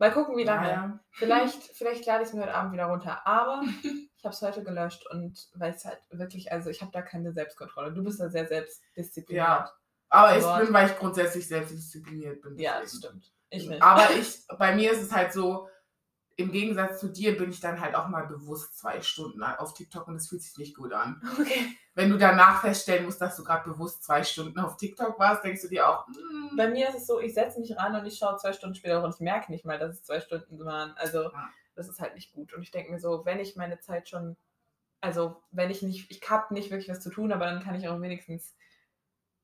Mal 0.00 0.12
gucken, 0.12 0.34
wie 0.38 0.44
lange. 0.44 0.98
Vielleicht, 1.10 1.62
vielleicht 1.62 2.06
lade 2.06 2.22
ich 2.22 2.30
es 2.30 2.34
mir 2.34 2.40
heute 2.40 2.54
Abend 2.54 2.72
wieder 2.72 2.86
runter. 2.86 3.26
Aber 3.26 3.62
ich 3.82 4.24
habe 4.24 4.34
es 4.34 4.40
heute 4.40 4.64
gelöscht 4.64 5.06
und 5.10 5.50
weil 5.54 5.74
es 5.74 5.84
halt 5.84 6.00
wirklich, 6.10 6.50
also 6.50 6.70
ich 6.70 6.80
habe 6.80 6.90
da 6.90 7.02
keine 7.02 7.32
Selbstkontrolle. 7.32 7.92
Du 7.92 8.02
bist 8.02 8.18
da 8.18 8.30
sehr 8.30 8.46
selbstdiszipliniert. 8.46 9.46
Ja. 9.46 9.70
Aber 10.08 10.36
ich 10.36 10.64
bin, 10.64 10.74
weil 10.74 10.86
ich 10.88 10.96
grundsätzlich 10.96 11.46
selbstdiszipliniert 11.46 12.40
bin. 12.40 12.58
Ja, 12.58 12.80
das 12.80 12.92
deswegen. 12.92 13.20
stimmt. 13.20 13.32
Ich 13.50 13.68
nicht. 13.68 13.82
Aber 13.82 14.10
ich, 14.12 14.38
bei 14.58 14.74
mir 14.74 14.92
ist 14.92 15.02
es 15.02 15.12
halt 15.12 15.32
so, 15.32 15.68
im 16.36 16.52
Gegensatz 16.52 17.00
zu 17.00 17.08
dir 17.08 17.36
bin 17.36 17.50
ich 17.50 17.60
dann 17.60 17.80
halt 17.80 17.94
auch 17.94 18.08
mal 18.08 18.26
bewusst 18.26 18.78
zwei 18.78 19.02
Stunden 19.02 19.42
auf 19.42 19.74
TikTok 19.74 20.08
und 20.08 20.16
es 20.16 20.28
fühlt 20.28 20.42
sich 20.42 20.56
nicht 20.56 20.74
gut 20.76 20.92
an. 20.92 21.20
Okay. 21.38 21.76
Wenn 21.94 22.08
du 22.08 22.16
danach 22.16 22.62
feststellen 22.62 23.04
musst, 23.04 23.20
dass 23.20 23.36
du 23.36 23.44
gerade 23.44 23.68
bewusst 23.68 24.02
zwei 24.04 24.24
Stunden 24.24 24.58
auf 24.58 24.76
TikTok 24.78 25.18
warst, 25.18 25.44
denkst 25.44 25.60
du 25.62 25.68
dir 25.68 25.86
auch, 25.86 26.06
mm, 26.08 26.56
Bei 26.56 26.68
mir 26.68 26.88
ist 26.88 26.94
es 26.96 27.06
so, 27.06 27.20
ich 27.20 27.34
setze 27.34 27.60
mich 27.60 27.76
ran 27.76 27.94
und 27.94 28.06
ich 28.06 28.16
schaue 28.16 28.36
zwei 28.38 28.52
Stunden 28.54 28.74
später 28.74 29.02
und 29.04 29.14
ich 29.14 29.20
merke 29.20 29.52
nicht 29.52 29.66
mal, 29.66 29.78
dass 29.78 29.96
es 29.96 30.02
zwei 30.04 30.20
Stunden 30.20 30.64
waren. 30.64 30.92
Also 30.96 31.24
Ja. 31.24 31.50
das 31.74 31.88
ist 31.88 32.00
halt 32.00 32.14
nicht 32.14 32.32
gut. 32.32 32.54
Und 32.54 32.62
ich 32.62 32.70
denke 32.70 32.90
mir 32.90 33.00
so, 33.00 33.26
wenn 33.26 33.40
ich 33.40 33.56
meine 33.56 33.78
Zeit 33.80 34.08
schon, 34.08 34.36
also 35.02 35.42
wenn 35.50 35.70
ich 35.70 35.82
nicht, 35.82 36.10
ich 36.10 36.30
habe 36.30 36.54
nicht 36.54 36.70
wirklich 36.70 36.88
was 36.88 37.00
zu 37.00 37.10
tun, 37.10 37.32
aber 37.32 37.44
dann 37.46 37.62
kann 37.62 37.74
ich 37.74 37.86
auch 37.88 38.00
wenigstens 38.00 38.56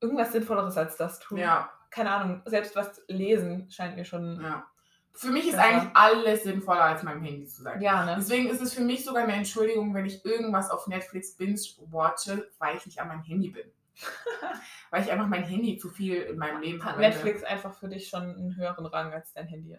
irgendwas 0.00 0.32
Sinnvolleres 0.32 0.78
als 0.78 0.96
das 0.96 1.18
tun. 1.18 1.38
ja, 1.38 1.70
Keine 1.97 2.11
Ahnung, 2.11 2.42
selbst 2.44 2.76
was 2.76 3.03
lesen 3.09 3.70
scheint 3.70 3.97
mir 3.97 4.05
schon. 4.05 4.38
ja. 4.42 4.66
Für 5.14 5.28
mich 5.28 5.47
ist 5.47 5.57
Besser. 5.57 5.64
eigentlich 5.64 5.90
alles 5.94 6.42
sinnvoller, 6.42 6.82
als 6.82 7.03
meinem 7.03 7.22
Handy 7.22 7.47
zu 7.47 7.62
sein. 7.62 7.80
Ja, 7.80 8.05
ne? 8.05 8.16
Deswegen 8.18 8.51
ist 8.51 8.61
es 8.61 8.74
für 8.74 8.82
mich 8.82 9.03
sogar 9.03 9.22
eine 9.22 9.32
Entschuldigung, 9.32 9.94
wenn 9.94 10.05
ich 10.05 10.22
irgendwas 10.26 10.70
auf 10.70 10.88
Netflix 10.88 11.38
binge-watche, 11.38 12.51
weil 12.59 12.76
ich 12.76 12.84
nicht 12.84 13.01
an 13.01 13.09
meinem 13.09 13.22
Handy 13.22 13.49
bin. 13.49 13.64
weil 14.90 15.03
ich 15.03 15.11
einfach 15.11 15.26
mein 15.26 15.42
Handy 15.42 15.78
zu 15.78 15.88
viel 15.88 16.16
in 16.16 16.36
meinem 16.36 16.61
Leben 16.61 16.84
Hat 16.84 16.97
verwende. 16.97 17.16
Netflix 17.16 17.44
einfach 17.44 17.72
für 17.72 17.88
dich 17.88 18.09
schon 18.11 18.24
einen 18.24 18.57
höheren 18.57 18.84
Rang 18.84 19.11
als 19.14 19.32
dein 19.32 19.47
Handy? 19.47 19.78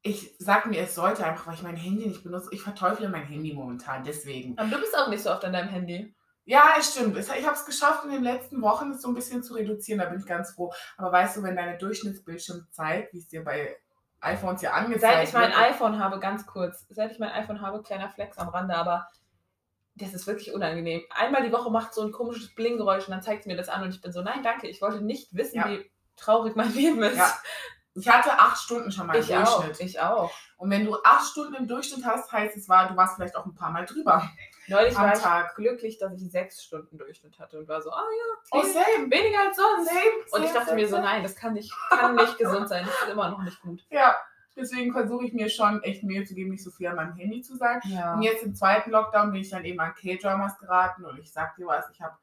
Ich 0.00 0.34
sag 0.38 0.64
mir, 0.64 0.80
es 0.80 0.94
sollte 0.94 1.26
einfach, 1.26 1.46
weil 1.48 1.54
ich 1.54 1.62
mein 1.62 1.76
Handy 1.76 2.06
nicht 2.06 2.24
benutze. 2.24 2.48
Ich 2.50 2.62
verteufle 2.62 3.10
mein 3.10 3.26
Handy 3.26 3.52
momentan, 3.52 4.04
deswegen. 4.04 4.56
Aber 4.56 4.70
du 4.70 4.80
bist 4.80 4.96
auch 4.96 5.08
nicht 5.08 5.22
so 5.22 5.30
oft 5.30 5.44
an 5.44 5.52
deinem 5.52 5.68
Handy. 5.68 6.14
Ja, 6.44 6.74
es 6.78 6.90
stimmt. 6.92 7.16
Ich 7.16 7.28
habe 7.46 7.54
es 7.56 7.64
geschafft, 7.64 8.04
in 8.04 8.10
den 8.10 8.22
letzten 8.24 8.60
Wochen 8.62 8.90
es 8.90 9.02
so 9.02 9.08
ein 9.08 9.14
bisschen 9.14 9.42
zu 9.42 9.54
reduzieren. 9.54 10.00
Da 10.00 10.06
bin 10.06 10.18
ich 10.18 10.26
ganz 10.26 10.52
froh. 10.52 10.72
Aber 10.96 11.12
weißt 11.12 11.36
du, 11.36 11.42
wenn 11.42 11.54
deine 11.56 11.78
Durchschnittsbildschirmzeit, 11.78 13.12
wie 13.12 13.18
es 13.18 13.28
dir 13.28 13.44
bei 13.44 13.76
iPhones 14.20 14.62
ja 14.62 14.72
angezeigt 14.72 15.14
Seit 15.14 15.28
ich 15.28 15.34
mein 15.34 15.50
wird, 15.50 15.60
iPhone 15.60 15.98
habe, 15.98 16.18
ganz 16.20 16.46
kurz, 16.46 16.86
seit 16.90 17.10
ich 17.12 17.18
mein 17.18 17.30
iPhone 17.30 17.60
habe, 17.60 17.82
kleiner 17.82 18.08
Flex 18.08 18.38
am 18.38 18.48
Rande, 18.48 18.74
aber 18.76 19.08
das 19.94 20.14
ist 20.14 20.26
wirklich 20.26 20.52
unangenehm. 20.54 21.02
Einmal 21.10 21.42
die 21.42 21.52
Woche 21.52 21.70
macht 21.70 21.92
so 21.92 22.02
ein 22.02 22.12
komisches 22.12 22.54
Blingeräusch 22.54 23.04
und 23.06 23.10
dann 23.12 23.22
zeigt 23.22 23.40
es 23.40 23.46
mir 23.46 23.56
das 23.56 23.68
an 23.68 23.82
und 23.82 23.90
ich 23.90 24.00
bin 24.00 24.12
so, 24.12 24.22
nein, 24.22 24.42
danke, 24.42 24.68
ich 24.68 24.80
wollte 24.80 25.02
nicht 25.02 25.34
wissen, 25.34 25.56
Ja. 25.56 25.68
wie 25.68 25.90
traurig 26.16 26.54
mein 26.56 26.72
Leben 26.72 27.02
ist. 27.02 27.16
Ja, 27.18 27.36
Ich 27.94 28.08
hatte 28.08 28.30
acht 28.38 28.58
Stunden 28.58 28.90
schon 28.90 29.06
mal 29.06 29.16
im 29.16 29.22
ich 29.22 29.34
auch, 29.36 29.62
Durchschnitt. 29.64 29.86
ich 29.86 30.00
auch. 30.00 30.32
Und 30.56 30.70
wenn 30.70 30.84
du 30.86 30.96
acht 31.04 31.26
Stunden 31.26 31.54
im 31.54 31.68
Durchschnitt 31.68 32.06
hast, 32.06 32.32
heißt 32.32 32.56
es 32.56 32.68
war, 32.68 32.88
du 32.88 32.96
warst 32.96 33.16
vielleicht 33.16 33.36
auch 33.36 33.44
ein 33.44 33.54
paar 33.54 33.70
Mal 33.70 33.84
drüber 33.84 34.30
Neulich 34.68 34.96
am 34.96 35.04
war 35.04 35.12
ich 35.14 35.18
Tag. 35.20 35.54
glücklich, 35.56 35.98
dass 35.98 36.12
ich 36.20 36.30
sechs 36.30 36.62
Stunden 36.62 36.96
Durchschnitt 36.98 37.38
hatte 37.38 37.58
und 37.58 37.68
war 37.68 37.80
so, 37.82 37.90
ah 37.90 38.04
ja, 38.18 38.34
Oh, 38.52 38.62
same. 38.62 39.10
weniger 39.10 39.40
als 39.40 39.56
sonst. 39.56 39.88
Same, 39.88 39.98
Und 40.32 40.42
ich 40.44 40.50
same, 40.50 40.52
dachte 40.64 40.74
mir 40.74 40.86
so, 40.88 40.96
same, 40.96 41.04
nein, 41.06 41.22
das 41.22 41.34
kann 41.36 41.54
nicht, 41.54 41.72
kann 41.90 42.14
nicht 42.14 42.38
gesund 42.38 42.68
sein, 42.68 42.84
das 42.86 42.94
ist 43.02 43.08
immer 43.12 43.30
noch 43.30 43.42
nicht 43.42 43.60
gut. 43.60 43.84
Ja, 43.90 44.16
deswegen 44.56 44.92
versuche 44.92 45.24
ich 45.26 45.32
mir 45.32 45.48
schon 45.48 45.82
echt 45.82 46.02
Mühe 46.04 46.24
zu 46.24 46.34
geben, 46.34 46.50
nicht 46.50 46.62
so 46.62 46.70
viel 46.70 46.86
an 46.86 46.96
meinem 46.96 47.14
Handy 47.14 47.40
zu 47.42 47.56
sein. 47.56 47.80
Ja. 47.84 48.14
Und 48.14 48.22
jetzt 48.22 48.42
im 48.44 48.54
zweiten 48.54 48.90
Lockdown 48.90 49.32
bin 49.32 49.40
ich 49.40 49.50
dann 49.50 49.64
eben 49.64 49.80
an 49.80 49.94
K-Dramas 49.94 50.58
geraten 50.58 51.04
und 51.04 51.18
ich 51.18 51.32
sag 51.32 51.56
dir 51.56 51.66
was, 51.66 51.88
ich 51.90 52.00
habe, 52.00 52.16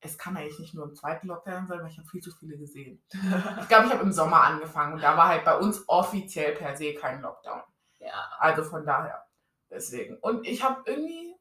es 0.00 0.16
kann 0.16 0.36
eigentlich 0.36 0.58
nicht 0.58 0.74
nur 0.74 0.86
im 0.86 0.94
zweiten 0.94 1.26
Lockdown 1.28 1.66
sein, 1.66 1.80
weil 1.80 1.90
ich 1.90 1.98
habe 1.98 2.08
viel 2.08 2.22
zu 2.22 2.30
viele 2.32 2.56
gesehen. 2.56 3.02
Ich 3.60 3.68
glaube, 3.68 3.86
ich 3.86 3.92
habe 3.92 4.02
im 4.02 4.12
Sommer 4.12 4.42
angefangen 4.42 4.94
und 4.94 5.02
da 5.02 5.16
war 5.16 5.28
halt 5.28 5.44
bei 5.44 5.56
uns 5.56 5.84
offiziell 5.88 6.54
per 6.56 6.76
se 6.76 6.94
kein 6.94 7.20
Lockdown. 7.20 7.62
ja. 7.98 8.30
Also 8.38 8.64
von 8.64 8.84
daher, 8.84 9.22
deswegen. 9.70 10.16
Und 10.18 10.46
ich 10.46 10.62
habe 10.62 10.82
irgendwie, 10.86 11.34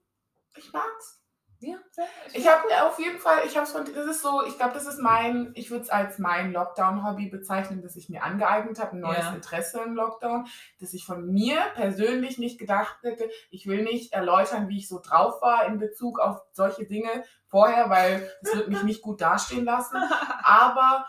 ich 0.55 0.71
mag's. 0.73 1.19
Ja, 1.61 1.75
sehr, 1.91 2.05
Ich 2.33 2.47
habe 2.47 2.63
auf 2.87 2.97
jeden 2.99 3.19
Fall, 3.19 3.39
ich 3.45 3.57
habe 3.57 3.65
es 3.65 3.73
von, 3.73 3.83
das 3.83 4.05
ist 4.05 4.21
so, 4.21 4.45
ich 4.45 4.55
glaube, 4.55 4.73
das 4.73 4.87
ist 4.87 4.99
mein, 4.99 5.51
ich 5.55 5.69
würde 5.69 5.83
es 5.83 5.89
als 5.89 6.17
mein 6.17 6.53
Lockdown-Hobby 6.53 7.27
bezeichnen, 7.27 7.81
das 7.81 7.97
ich 7.97 8.07
mir 8.07 8.23
angeeignet 8.23 8.79
habe, 8.79 8.93
ein 8.93 9.01
neues 9.01 9.25
Ja. 9.25 9.33
Interesse 9.33 9.81
im 9.81 9.93
Lockdown, 9.93 10.47
dass 10.79 10.93
ich 10.93 11.05
von 11.05 11.25
mir 11.25 11.59
persönlich 11.75 12.37
nicht 12.37 12.59
gedacht 12.59 12.99
hätte, 13.03 13.29
ich 13.49 13.67
will 13.67 13.83
nicht 13.83 14.13
erläutern, 14.13 14.69
wie 14.69 14.77
ich 14.77 14.87
so 14.87 15.01
drauf 15.01 15.41
war 15.41 15.65
in 15.65 15.79
Bezug 15.79 16.19
auf 16.19 16.39
solche 16.53 16.85
Dinge 16.85 17.25
vorher, 17.49 17.89
weil 17.89 18.31
das 18.41 18.55
wird 18.55 18.69
mich 18.69 18.83
nicht 18.83 19.01
gut 19.01 19.19
dastehen 19.19 19.65
lassen. 19.65 19.97
Aber 20.43 21.05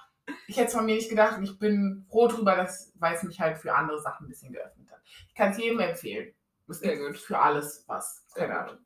ich 0.48 0.56
hätte 0.56 0.68
es 0.68 0.74
von 0.74 0.84
mir 0.84 0.96
nicht 0.96 1.10
gedacht 1.10 1.38
und 1.38 1.44
ich 1.44 1.60
bin 1.60 2.06
froh 2.10 2.26
drüber, 2.26 2.56
dass, 2.56 2.92
weil 2.98 3.14
es 3.14 3.22
mich 3.22 3.40
halt 3.40 3.58
für 3.58 3.72
andere 3.72 4.00
Sachen 4.00 4.26
ein 4.26 4.28
bisschen 4.28 4.52
geöffnet 4.52 4.90
hat. 4.90 5.00
Ich 5.28 5.34
kann 5.36 5.50
es 5.50 5.58
jedem 5.58 5.78
empfehlen. 5.78 6.34
Es 6.70 6.80
Sehr 6.80 6.96
gut. 6.98 7.18
für 7.18 7.38
alles 7.38 7.84
was. 7.88 8.26
Keine. 8.34 8.58
Ahnung. 8.58 8.78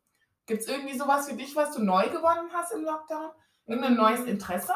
Gibt 0.47 0.63
es 0.63 0.69
irgendwie 0.69 0.99
sowas 0.99 1.29
für 1.29 1.37
dich, 1.37 1.55
was 1.57 1.75
du 1.75 1.83
neu 1.83 2.09
gewonnen 2.09 2.51
hast 2.53 2.73
im 2.73 2.85
Lockdown? 2.85 3.31
Irgendein 3.67 3.97
neues 3.97 4.21
Interesse? 4.25 4.75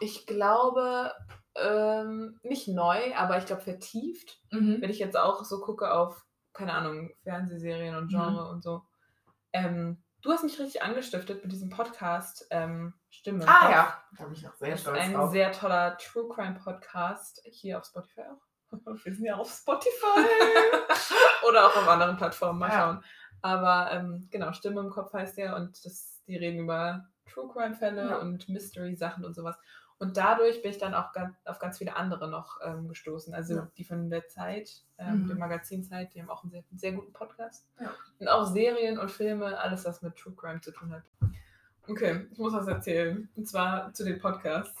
Ich 0.00 0.26
glaube, 0.26 1.12
ähm, 1.56 2.38
nicht 2.42 2.68
neu, 2.68 3.14
aber 3.16 3.38
ich 3.38 3.46
glaube 3.46 3.62
vertieft. 3.62 4.40
Mhm. 4.52 4.78
Wenn 4.80 4.90
ich 4.90 4.98
jetzt 5.00 5.16
auch 5.16 5.44
so 5.44 5.60
gucke 5.60 5.92
auf, 5.92 6.24
keine 6.52 6.72
Ahnung, 6.72 7.10
Fernsehserien 7.24 7.96
und 7.96 8.08
Genre 8.08 8.48
und 8.48 8.62
so. 8.62 8.82
Ähm, 9.52 10.02
du 10.22 10.30
hast 10.30 10.44
mich 10.44 10.58
richtig 10.58 10.82
angestiftet 10.82 11.42
mit 11.42 11.52
diesem 11.52 11.70
Podcast 11.70 12.46
ähm, 12.50 12.94
Stimme. 13.10 13.42
im 13.42 13.48
Ah 13.48 13.70
ja, 13.70 14.02
da 14.16 14.24
bin 14.24 14.34
ich 14.34 14.46
auch 14.48 14.54
sehr 14.54 14.74
ist 14.74 14.82
stolz 14.82 15.00
ein 15.00 15.14
drauf. 15.14 15.30
sehr 15.32 15.52
toller 15.52 15.96
True 15.98 16.28
Crime 16.28 16.58
Podcast 16.62 17.40
hier 17.44 17.78
auf 17.78 17.84
Spotify 17.86 18.22
auch. 18.22 18.47
Wir 19.04 19.14
sind 19.14 19.24
ja 19.24 19.36
auf 19.36 19.50
Spotify. 19.50 20.26
Oder 21.48 21.66
auch 21.66 21.76
auf 21.76 21.88
anderen 21.88 22.16
Plattformen, 22.16 22.58
mal 22.58 22.68
Ja. 22.70 22.74
schauen. 22.78 23.04
Aber 23.40 23.90
ähm, 23.92 24.28
genau, 24.30 24.52
Stimme 24.52 24.80
im 24.80 24.90
Kopf 24.90 25.12
heißt 25.12 25.38
der 25.38 25.54
und 25.56 25.84
das, 25.84 26.22
die 26.26 26.36
reden 26.36 26.60
über 26.60 27.06
True 27.32 27.48
Crime 27.52 27.74
Fälle 27.74 28.08
Ja. 28.08 28.16
und 28.18 28.48
Mystery 28.48 28.96
Sachen 28.96 29.24
und 29.24 29.34
sowas. 29.34 29.56
Und 30.00 30.16
dadurch 30.16 30.62
bin 30.62 30.70
ich 30.70 30.78
dann 30.78 30.94
auch 30.94 31.12
ganz, 31.12 31.34
auf 31.44 31.58
ganz 31.58 31.78
viele 31.78 31.96
andere 31.96 32.28
noch 32.28 32.58
ähm, 32.64 32.88
gestoßen. 32.88 33.34
Also 33.34 33.54
Ja. 33.56 33.70
die 33.76 33.84
von 33.84 34.10
der 34.10 34.28
Zeit, 34.28 34.84
ähm, 34.98 35.22
Mhm. 35.24 35.28
dem 35.28 35.38
Magazin 35.38 35.82
Zeit, 35.84 36.14
die 36.14 36.20
haben 36.22 36.30
auch 36.30 36.42
einen 36.44 36.50
sehr, 36.52 36.64
sehr 36.76 36.92
guten 36.92 37.12
Podcast. 37.12 37.66
Ja. 37.80 37.92
Und 38.18 38.28
auch 38.28 38.46
Serien 38.46 38.98
und 38.98 39.10
Filme, 39.10 39.58
alles 39.58 39.84
was 39.84 40.02
mit 40.02 40.16
True 40.16 40.34
Crime 40.36 40.60
zu 40.60 40.70
tun 40.72 40.92
hat. 40.92 41.02
Okay, 41.88 42.26
ich 42.30 42.38
muss 42.38 42.52
was 42.52 42.66
erzählen. 42.68 43.28
Und 43.34 43.48
zwar 43.48 43.92
zu 43.94 44.04
den 44.04 44.18
Podcasts. 44.20 44.80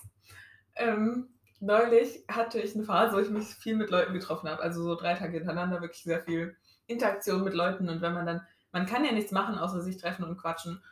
Ähm, 0.76 1.28
neulich 1.60 2.24
hatte 2.28 2.60
ich 2.60 2.74
eine 2.74 2.84
Phase, 2.84 3.16
wo 3.16 3.20
ich 3.20 3.30
mich 3.30 3.46
viel 3.46 3.76
mit 3.76 3.90
Leuten 3.90 4.12
getroffen 4.12 4.48
habe. 4.48 4.62
Also 4.62 4.82
so 4.82 4.94
drei 4.94 5.14
Tage 5.14 5.38
hintereinander 5.38 5.80
wirklich 5.80 6.02
sehr 6.02 6.22
viel 6.22 6.56
Interaktion 6.86 7.44
mit 7.44 7.54
Leuten. 7.54 7.88
Und 7.88 8.00
wenn 8.00 8.14
man 8.14 8.26
dann, 8.26 8.46
man 8.72 8.86
kann 8.86 9.04
ja 9.04 9.12
nichts 9.12 9.32
machen, 9.32 9.58
außer 9.58 9.80
sich 9.80 9.96
treffen 9.96 10.24
und 10.24 10.36
quatschen. 10.36 10.82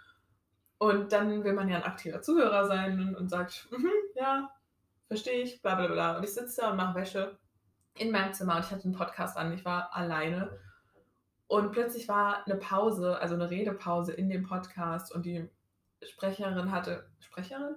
Und 0.78 1.12
dann 1.12 1.44
will 1.44 1.54
man 1.54 1.68
ja 1.68 1.76
ein 1.76 1.84
aktiver 1.84 2.20
Zuhörer 2.20 2.66
sein 2.66 3.00
und, 3.00 3.14
und 3.14 3.28
sagt, 3.28 3.68
mhm, 3.70 3.90
ja, 4.14 4.50
verstehe 5.08 5.42
ich, 5.42 5.62
bla 5.62 5.74
bla 5.74 5.86
bla. 5.86 6.16
Und 6.16 6.24
ich 6.24 6.34
sitze 6.34 6.60
da 6.60 6.70
und 6.70 6.76
mache 6.76 6.96
Wäsche 6.96 7.38
in 7.98 8.10
meinem 8.10 8.34
Zimmer 8.34 8.56
und 8.56 8.64
ich 8.64 8.70
hatte 8.70 8.84
einen 8.84 8.94
Podcast 8.94 9.36
an, 9.36 9.52
ich 9.52 9.64
war 9.64 9.94
alleine. 9.94 10.58
Und 11.48 11.72
plötzlich 11.72 12.08
war 12.08 12.44
eine 12.44 12.56
Pause, 12.56 13.18
also 13.20 13.34
eine 13.34 13.48
Redepause 13.48 14.12
in 14.12 14.28
dem 14.28 14.42
Podcast 14.42 15.14
und 15.14 15.24
die 15.24 15.48
Sprecherin 16.02 16.72
hatte, 16.72 17.08
Sprecherin? 17.20 17.76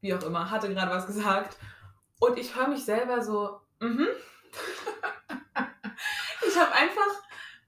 Wie 0.00 0.14
auch 0.14 0.22
immer, 0.22 0.50
hatte 0.50 0.68
gerade 0.68 0.90
was 0.90 1.06
gesagt. 1.06 1.56
Und 2.18 2.38
ich 2.38 2.54
höre 2.56 2.68
mich 2.68 2.84
selber 2.84 3.22
so, 3.22 3.60
mhm. 3.80 4.08
ich 6.48 6.56
habe 6.56 6.72
einfach, 6.72 7.22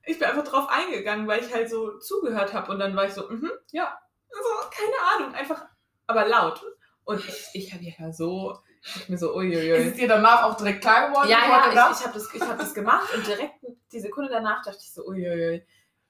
ich 0.05 0.17
bin 0.17 0.27
einfach 0.27 0.43
drauf 0.43 0.67
eingegangen, 0.69 1.27
weil 1.27 1.43
ich 1.43 1.53
halt 1.53 1.69
so 1.69 1.99
zugehört 1.99 2.53
habe 2.53 2.71
und 2.71 2.79
dann 2.79 2.95
war 2.95 3.05
ich 3.05 3.13
so, 3.13 3.29
mhm, 3.29 3.51
ja, 3.71 3.99
so, 4.29 4.69
keine 4.69 4.95
Ahnung, 5.15 5.35
einfach, 5.35 5.65
aber 6.07 6.27
laut. 6.27 6.63
Und 7.03 7.19
ich, 7.27 7.49
ich 7.53 7.73
habe 7.73 7.83
ja 7.83 8.11
so, 8.11 8.59
ich 8.81 9.09
mir 9.09 9.17
so, 9.17 9.29
Ist 9.31 9.35
uiuiui. 9.35 9.71
es 9.71 9.95
dir 9.95 10.07
danach 10.07 10.43
auch 10.43 10.57
direkt 10.57 10.81
klar 10.81 11.09
geworden? 11.09 11.29
Ja, 11.29 11.39
ja, 11.39 11.67
ich, 11.67 11.99
ich 11.99 12.05
habe 12.05 12.13
das, 12.13 12.33
ich 12.33 12.41
hab 12.41 12.57
das 12.57 12.73
gemacht 12.73 13.13
und 13.13 13.25
direkt 13.25 13.55
die 13.91 13.99
Sekunde 13.99 14.29
danach 14.29 14.63
dachte 14.63 14.79
ich 14.81 14.91
so, 14.91 15.05
uiuiui. 15.05 15.65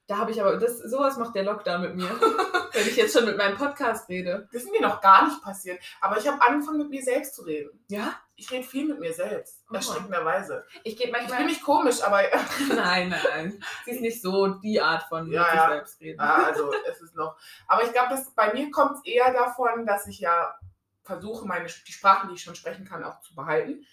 Da 0.09 0.17
habe 0.17 0.31
ich 0.31 0.41
aber, 0.41 0.57
das, 0.57 0.79
sowas 0.79 1.17
macht 1.17 1.35
der 1.35 1.43
Lockdown 1.43 1.81
mit 1.81 1.95
mir, 1.95 2.09
wenn 2.73 2.87
ich 2.87 2.95
jetzt 2.95 3.13
schon 3.13 3.25
mit 3.25 3.37
meinem 3.37 3.55
Podcast 3.55 4.09
rede. 4.09 4.49
Das 4.51 4.63
ist 4.63 4.71
mir 4.71 4.81
noch 4.81 5.01
gar 5.01 5.27
nicht 5.27 5.39
passiert. 5.43 5.79
Aber 6.01 6.17
ich 6.17 6.27
habe 6.27 6.41
angefangen, 6.41 6.79
mit 6.79 6.89
mir 6.89 7.03
selbst 7.03 7.35
zu 7.35 7.43
reden. 7.43 7.79
Ja? 7.89 8.15
Ich 8.35 8.49
rede 8.49 8.65
viel 8.65 8.87
mit 8.87 8.99
mir 8.99 9.13
selbst. 9.13 9.63
Oh. 9.69 9.75
Erschreckenderweise. 9.75 10.65
Ich 10.83 10.99
Ich 10.99 11.11
manchmal. 11.11 11.37
bin 11.37 11.47
nicht 11.47 11.63
komisch, 11.63 12.01
aber 12.01 12.23
nein, 12.75 13.09
nein, 13.09 13.21
nein. 13.23 13.63
Sie 13.85 13.91
ist 13.91 14.01
nicht 14.01 14.19
so 14.19 14.47
die 14.47 14.81
Art 14.81 15.03
von 15.03 15.29
Ja, 15.31 15.41
mit 15.41 15.51
sich 15.51 15.59
ja. 15.59 15.69
selbst 15.69 16.01
reden. 16.01 16.19
Ja, 16.19 16.43
also 16.47 16.73
es 16.89 17.01
ist 17.01 17.15
noch. 17.15 17.37
Aber 17.67 17.83
ich 17.83 17.91
glaube, 17.91 18.19
bei 18.35 18.51
mir 18.51 18.71
kommt 18.71 18.93
es 18.95 19.05
eher 19.05 19.31
davon, 19.31 19.85
dass 19.85 20.07
ich 20.07 20.17
ja 20.21 20.55
versuche, 21.03 21.47
meine 21.47 21.65
die 21.65 21.91
Sprachen, 21.91 22.29
die 22.29 22.35
ich 22.35 22.41
schon 22.41 22.55
sprechen 22.55 22.85
kann, 22.85 23.03
auch 23.03 23.19
zu 23.21 23.35
behalten. 23.35 23.85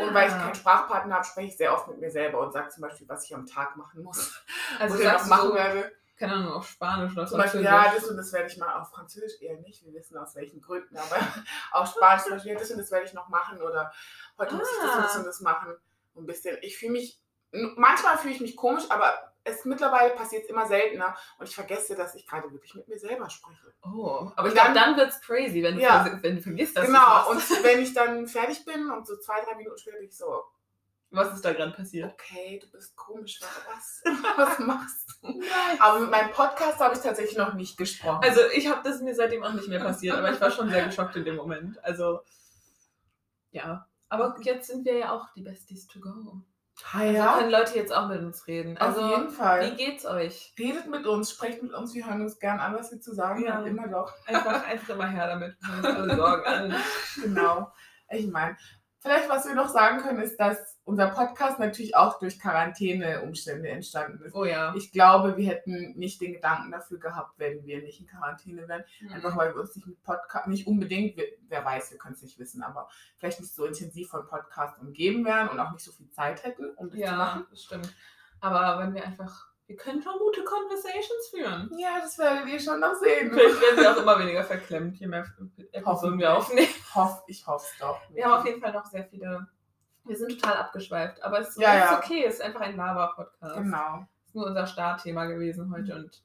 Und 0.00 0.14
weil 0.14 0.28
ich 0.28 0.34
Ah. 0.34 0.38
keinen 0.38 0.54
Sprachpartner 0.54 1.14
habe, 1.16 1.24
spreche 1.24 1.48
ich 1.48 1.56
sehr 1.56 1.72
oft 1.74 1.88
mit 1.88 1.98
mir 2.00 2.10
selber 2.10 2.40
und 2.40 2.52
sage 2.52 2.68
zum 2.70 2.82
Beispiel, 2.82 3.08
was 3.08 3.24
ich 3.24 3.34
am 3.34 3.46
Tag 3.46 3.76
machen 3.76 4.02
muss. 4.02 4.42
also 4.78 4.94
was 4.94 5.00
ich 5.00 5.12
noch 5.12 5.26
machen 5.26 5.48
so, 5.50 5.54
werde. 5.54 5.92
keine 6.18 6.32
Ahnung, 6.34 6.52
auf 6.54 6.66
Spanisch 6.68 7.12
oder 7.12 7.26
Zum 7.26 7.38
Beispiel, 7.38 7.62
ja, 7.62 7.92
das 7.94 8.04
und 8.04 8.16
das 8.16 8.32
werde 8.32 8.46
ich 8.48 8.56
mal 8.56 8.80
auf 8.80 8.90
Französisch 8.90 9.40
eher 9.42 9.58
nicht. 9.58 9.84
Wir 9.84 9.92
wissen 9.94 10.16
aus 10.16 10.34
welchen 10.36 10.60
Gründen, 10.60 10.96
aber 10.96 11.16
auf 11.72 11.88
Spanisch 11.90 12.22
zum 12.24 12.32
Beispiel, 12.32 12.54
das 12.56 12.70
und 12.70 12.78
das 12.78 12.90
werde 12.90 13.06
ich 13.06 13.12
noch 13.14 13.28
machen 13.28 13.60
oder 13.60 13.92
heute 14.38 14.54
muss 14.54 14.68
ich 14.70 14.78
das 14.82 14.96
und 14.96 15.02
das 15.02 15.14
Ah. 15.14 15.18
und 15.18 15.26
das 15.26 15.40
machen. 15.40 15.76
ein 16.16 16.26
bisschen. 16.26 16.56
Ich 16.62 16.78
fühle 16.78 16.92
mich, 16.92 17.20
manchmal 17.76 18.16
fühle 18.18 18.34
ich 18.34 18.40
mich 18.40 18.56
komisch, 18.56 18.84
aber 18.88 19.33
es 19.44 19.64
mittlerweile 19.66 20.14
passiert 20.14 20.48
immer 20.48 20.66
seltener 20.66 21.14
und 21.38 21.48
ich 21.48 21.54
vergesse, 21.54 21.94
dass 21.94 22.14
ich 22.14 22.26
gerade 22.26 22.50
wirklich 22.50 22.74
mit 22.74 22.88
mir 22.88 22.98
selber 22.98 23.28
spreche. 23.30 23.72
Oh, 23.84 24.30
aber 24.36 24.48
ich 24.48 24.54
dann- 24.54 24.74
dann 24.74 24.96
wird's 24.96 25.20
crazy, 25.20 25.62
wenn 25.62 25.76
du, 25.76 25.82
Ja. 25.82 26.18
wenn 26.22 26.36
du 26.36 26.42
vergisst, 26.42 26.76
dass 26.76 26.86
genau, 26.86 27.30
und 27.30 27.38
wenn 27.64 27.80
ich 27.82 27.92
dann 27.92 28.26
fertig 28.26 28.64
bin 28.64 28.90
und 28.90 29.06
so 29.06 29.16
zwei, 29.18 29.40
drei 29.44 29.54
Minuten 29.56 29.76
später 29.78 29.98
bin 29.98 30.08
ich 30.08 30.16
so, 30.16 30.44
Was 31.10 31.32
ist 31.34 31.44
da 31.44 31.52
gerade 31.52 31.72
passiert? 31.72 32.10
okay, 32.12 32.58
du 32.58 32.70
bist 32.70 32.96
komisch, 32.96 33.38
was, 33.40 34.02
was 34.36 34.58
machst 34.60 35.10
du? 35.22 35.40
Aber 35.78 36.00
mit 36.00 36.10
meinem 36.10 36.30
Podcast 36.32 36.80
habe 36.80 36.94
ich 36.94 37.00
tatsächlich 37.02 37.36
noch 37.38 37.52
nicht 37.54 37.76
gesprochen. 37.76 38.24
Also 38.24 38.40
ich 38.54 38.66
habe 38.68 38.80
das 38.82 39.00
mir 39.02 39.14
seitdem 39.14 39.42
auch 39.44 39.52
nicht 39.52 39.68
mehr 39.68 39.80
passiert, 39.80 40.16
aber 40.16 40.32
ich 40.32 40.40
war 40.40 40.50
schon 40.50 40.70
sehr 40.70 40.86
geschockt 40.86 41.16
in 41.16 41.24
dem 41.24 41.36
Moment. 41.36 41.82
Also 41.84 42.20
ja, 43.50 43.86
aber 44.08 44.36
jetzt 44.40 44.68
sind 44.68 44.84
wir 44.84 44.96
ja 44.98 45.12
auch 45.12 45.32
die 45.34 45.42
Besties 45.42 45.86
to 45.86 46.00
go. 46.00 46.40
Ah, 46.92 46.98
Also 46.98 47.38
können 47.38 47.50
Leute 47.50 47.76
jetzt 47.76 47.92
auch 47.94 48.08
mit 48.08 48.20
uns 48.20 48.46
reden. 48.46 48.76
auf 48.78 48.88
Also 48.88 49.08
jeden 49.08 49.30
Fall. 49.30 49.70
wie 49.72 49.76
geht's 49.76 50.04
euch? 50.06 50.54
Redet 50.58 50.86
mit 50.88 51.06
uns, 51.06 51.30
sprecht 51.30 51.62
mit 51.62 51.72
uns, 51.72 51.94
wir 51.94 52.06
hören 52.06 52.22
uns 52.22 52.38
gern 52.38 52.58
an, 52.60 52.74
was 52.74 52.92
ihr 52.92 53.00
zu 53.00 53.14
sagen 53.14 53.44
Ja. 53.44 53.54
habt, 53.54 53.66
immer 53.66 53.88
doch. 53.88 54.12
Einfach, 54.26 54.66
einfach 54.66 54.88
immer 54.94 55.08
her 55.08 55.26
damit. 55.28 55.56
Wir 55.60 55.76
uns 55.76 55.86
alle 55.98 56.16
Sorgen 56.16 56.46
an. 56.46 56.74
Genau. 57.22 57.72
Ich 58.10 58.26
meine, 58.30 58.56
vielleicht 59.04 59.28
was 59.28 59.46
wir 59.46 59.54
noch 59.54 59.68
sagen 59.68 59.98
können, 59.98 60.18
ist, 60.20 60.38
dass 60.40 60.78
unser 60.84 61.08
Podcast 61.08 61.58
natürlich 61.58 61.94
auch 61.94 62.18
durch 62.18 62.40
Quarantäne-Umstände 62.40 63.68
entstanden 63.68 64.22
ist. 64.24 64.34
Oh 64.34 64.44
ja. 64.44 64.74
Ich 64.74 64.92
glaube, 64.92 65.36
wir 65.36 65.46
hätten 65.48 65.92
nicht 65.96 66.20
den 66.20 66.32
Gedanken 66.32 66.70
dafür 66.72 66.98
gehabt, 66.98 67.38
wenn 67.38 67.64
wir 67.64 67.82
nicht 67.82 68.00
in 68.00 68.06
Quarantäne 68.06 68.66
wären. 68.68 68.84
Einfach 69.12 69.34
Mhm. 69.34 69.38
weil 69.38 69.54
wir 69.54 69.60
uns 69.60 69.76
nicht 69.76 69.86
mit 69.86 70.02
Podcast, 70.02 70.46
nicht 70.46 70.66
unbedingt, 70.66 71.20
wer 71.48 71.64
weiß, 71.64 71.90
wir 71.90 71.98
können 71.98 72.14
es 72.14 72.22
nicht 72.22 72.38
wissen, 72.38 72.62
aber 72.62 72.88
vielleicht 73.18 73.40
nicht 73.40 73.54
so 73.54 73.64
intensiv 73.66 74.08
von 74.08 74.26
Podcast 74.26 74.78
umgeben 74.80 75.24
wären 75.24 75.48
und 75.48 75.60
auch 75.60 75.72
nicht 75.72 75.84
so 75.84 75.92
viel 75.92 76.10
Zeit 76.10 76.42
hätten, 76.44 76.70
um 76.76 76.88
das 76.88 76.98
zu 76.98 77.04
Ja, 77.04 77.16
machen. 77.16 77.46
das 77.50 77.62
stimmt. 77.62 77.94
Aber 78.40 78.78
wenn 78.82 78.94
wir 78.94 79.04
einfach, 79.04 79.48
wir 79.66 79.76
können 79.76 80.02
schon 80.02 80.18
gute 80.18 80.44
Conversations 80.44 81.28
führen. 81.30 81.70
Ja, 81.78 81.98
das 82.00 82.18
werdet 82.18 82.46
ihr 82.48 82.60
schon 82.60 82.80
noch 82.80 82.94
sehen. 82.94 83.30
Vielleicht 83.32 83.60
werden 83.60 83.78
sie 83.78 83.86
auch 83.88 83.96
immer 83.96 84.18
weniger 84.18 84.44
verklemmt, 84.44 84.98
je 84.98 85.06
mehr 85.06 85.24
Episoden 85.72 86.18
wir 86.18 86.36
aufnehmen. 86.36 86.68
Hoff, 86.94 87.22
ich 87.26 87.46
hoffe 87.46 87.66
es 87.72 87.78
doch. 87.78 87.98
Wir 88.10 88.24
haben 88.26 88.34
auf 88.40 88.46
jeden 88.46 88.60
Fall 88.60 88.72
noch 88.72 88.84
sehr 88.86 89.04
viele. 89.04 89.46
Wir 90.04 90.16
sind 90.16 90.38
total 90.38 90.56
abgeschweift, 90.58 91.22
aber 91.22 91.40
es 91.40 91.56
Ja, 91.56 91.72
ist 91.74 91.90
ja. 91.90 91.98
okay. 91.98 92.24
Es 92.26 92.34
ist 92.34 92.40
einfach 92.42 92.60
ein 92.60 92.76
Lava-Podcast. 92.76 93.56
Genau. 93.56 93.98
Das 94.20 94.26
ist 94.28 94.34
nur 94.34 94.46
unser 94.46 94.66
Startthema 94.66 95.24
gewesen 95.24 95.72
heute 95.74 95.94
und 95.94 96.22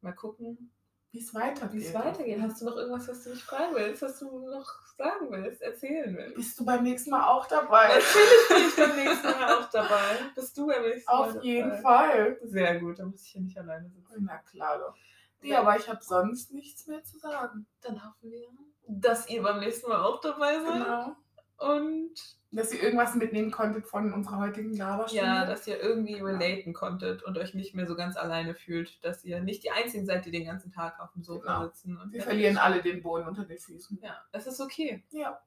mal 0.00 0.12
gucken, 0.12 0.70
Wie 1.10 1.20
es 1.20 1.32
weitergeht. 1.34 1.72
wie 1.72 1.84
es 1.86 1.94
weitergeht. 1.94 2.38
Hast 2.40 2.60
du 2.60 2.66
noch 2.66 2.76
irgendwas, 2.76 3.08
was 3.08 3.24
du 3.24 3.30
mich 3.30 3.42
fragen 3.42 3.74
willst, 3.74 4.02
was 4.02 4.18
du 4.18 4.50
noch 4.50 4.70
sagen 4.96 5.30
willst, 5.30 5.62
erzählen 5.62 6.14
willst? 6.16 6.34
Bist 6.36 6.60
du 6.60 6.64
beim 6.66 6.82
nächsten 6.82 7.10
Mal 7.10 7.26
auch 7.26 7.46
dabei? 7.46 7.88
Natürlich 7.88 8.48
bin 8.48 8.68
ich 8.68 8.76
beim 8.76 8.96
nächsten 8.96 9.26
Mal 9.26 9.54
auch 9.54 9.70
dabei. 9.70 10.18
Bist 10.34 10.58
du 10.58 10.66
beim 10.66 10.82
nächsten 10.82 11.10
Mal 11.10 11.28
Auf 11.36 11.42
jeden 11.42 11.70
dabei? 11.70 11.80
Fall. 11.82 12.38
Sehr 12.42 12.80
gut, 12.80 12.98
dann 12.98 13.10
muss 13.10 13.22
ich 13.22 13.28
hier 13.30 13.40
nicht 13.40 13.58
alleine 13.58 13.88
sitzen. 13.88 14.24
Na 14.26 14.38
klar 14.38 14.78
doch. 14.78 14.94
Nee, 15.40 15.54
aber 15.54 15.76
ich 15.76 15.88
habe 15.88 16.02
sonst 16.02 16.52
nichts 16.52 16.86
mehr 16.86 17.02
zu 17.04 17.18
sagen. 17.18 17.66
Dann 17.80 18.04
hoffen 18.04 18.30
wir, 18.30 18.48
dass 18.88 19.28
ihr 19.30 19.42
beim 19.42 19.60
nächsten 19.60 19.88
Mal 19.88 20.02
auch 20.02 20.20
dabei 20.20 20.60
seid. 20.60 20.84
Genau. 20.84 21.16
Und 21.58 22.10
Dass 22.52 22.72
ihr 22.72 22.82
irgendwas 22.82 23.14
mitnehmen 23.16 23.50
konntet 23.50 23.86
von 23.86 24.12
unserer 24.12 24.38
heutigen 24.38 24.74
Laberstunde. 24.76 25.24
ja, 25.26 25.44
dass 25.44 25.66
ihr 25.66 25.80
irgendwie 25.82 26.14
relaten 26.14 26.72
konntet 26.72 27.22
und 27.24 27.36
euch 27.36 27.52
nicht 27.54 27.74
mehr 27.74 27.86
so 27.86 27.94
ganz 27.96 28.16
alleine 28.16 28.54
fühlt, 28.54 29.04
dass 29.04 29.24
ihr 29.24 29.40
nicht 29.40 29.64
die 29.64 29.70
Einzigen 29.70 30.06
seid, 30.06 30.24
die 30.24 30.30
den 30.30 30.46
ganzen 30.46 30.70
Tag 30.72 30.98
auf 31.00 31.12
dem 31.12 31.22
Sofa 31.24 31.58
Genau. 31.58 31.66
sitzen. 31.66 31.98
Und 31.98 32.12
Wir 32.12 32.22
verlieren 32.22 32.56
alle 32.56 32.80
den 32.80 33.02
Boden 33.02 33.26
unter 33.28 33.44
den 33.44 33.58
Füßen. 33.58 33.98
Ja, 34.02 34.16
es 34.32 34.46
ist 34.46 34.60
okay. 34.60 35.04
Ja. 35.10 35.40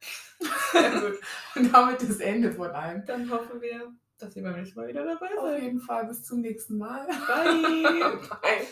Sehr 0.72 0.90
gut. 1.00 1.18
Und 1.56 1.72
damit 1.74 2.00
das 2.02 2.20
Ende 2.20 2.52
von 2.52 2.70
allem. 2.70 3.04
Dann 3.06 3.30
hoffen 3.30 3.60
wir, 3.60 3.92
dass 4.18 4.36
ihr 4.36 4.42
beim 4.42 4.54
nächsten 4.56 4.78
Mal 4.78 4.88
wieder 4.88 5.04
dabei 5.04 5.26
Auf 5.36 5.44
seid. 5.50 5.62
jeden 5.62 5.80
Fall 5.80 6.06
bis 6.06 6.22
zum 6.24 6.40
nächsten 6.42 6.78
Mal. 6.78 7.06
Bye. 7.06 8.18
Bye. 8.28 8.66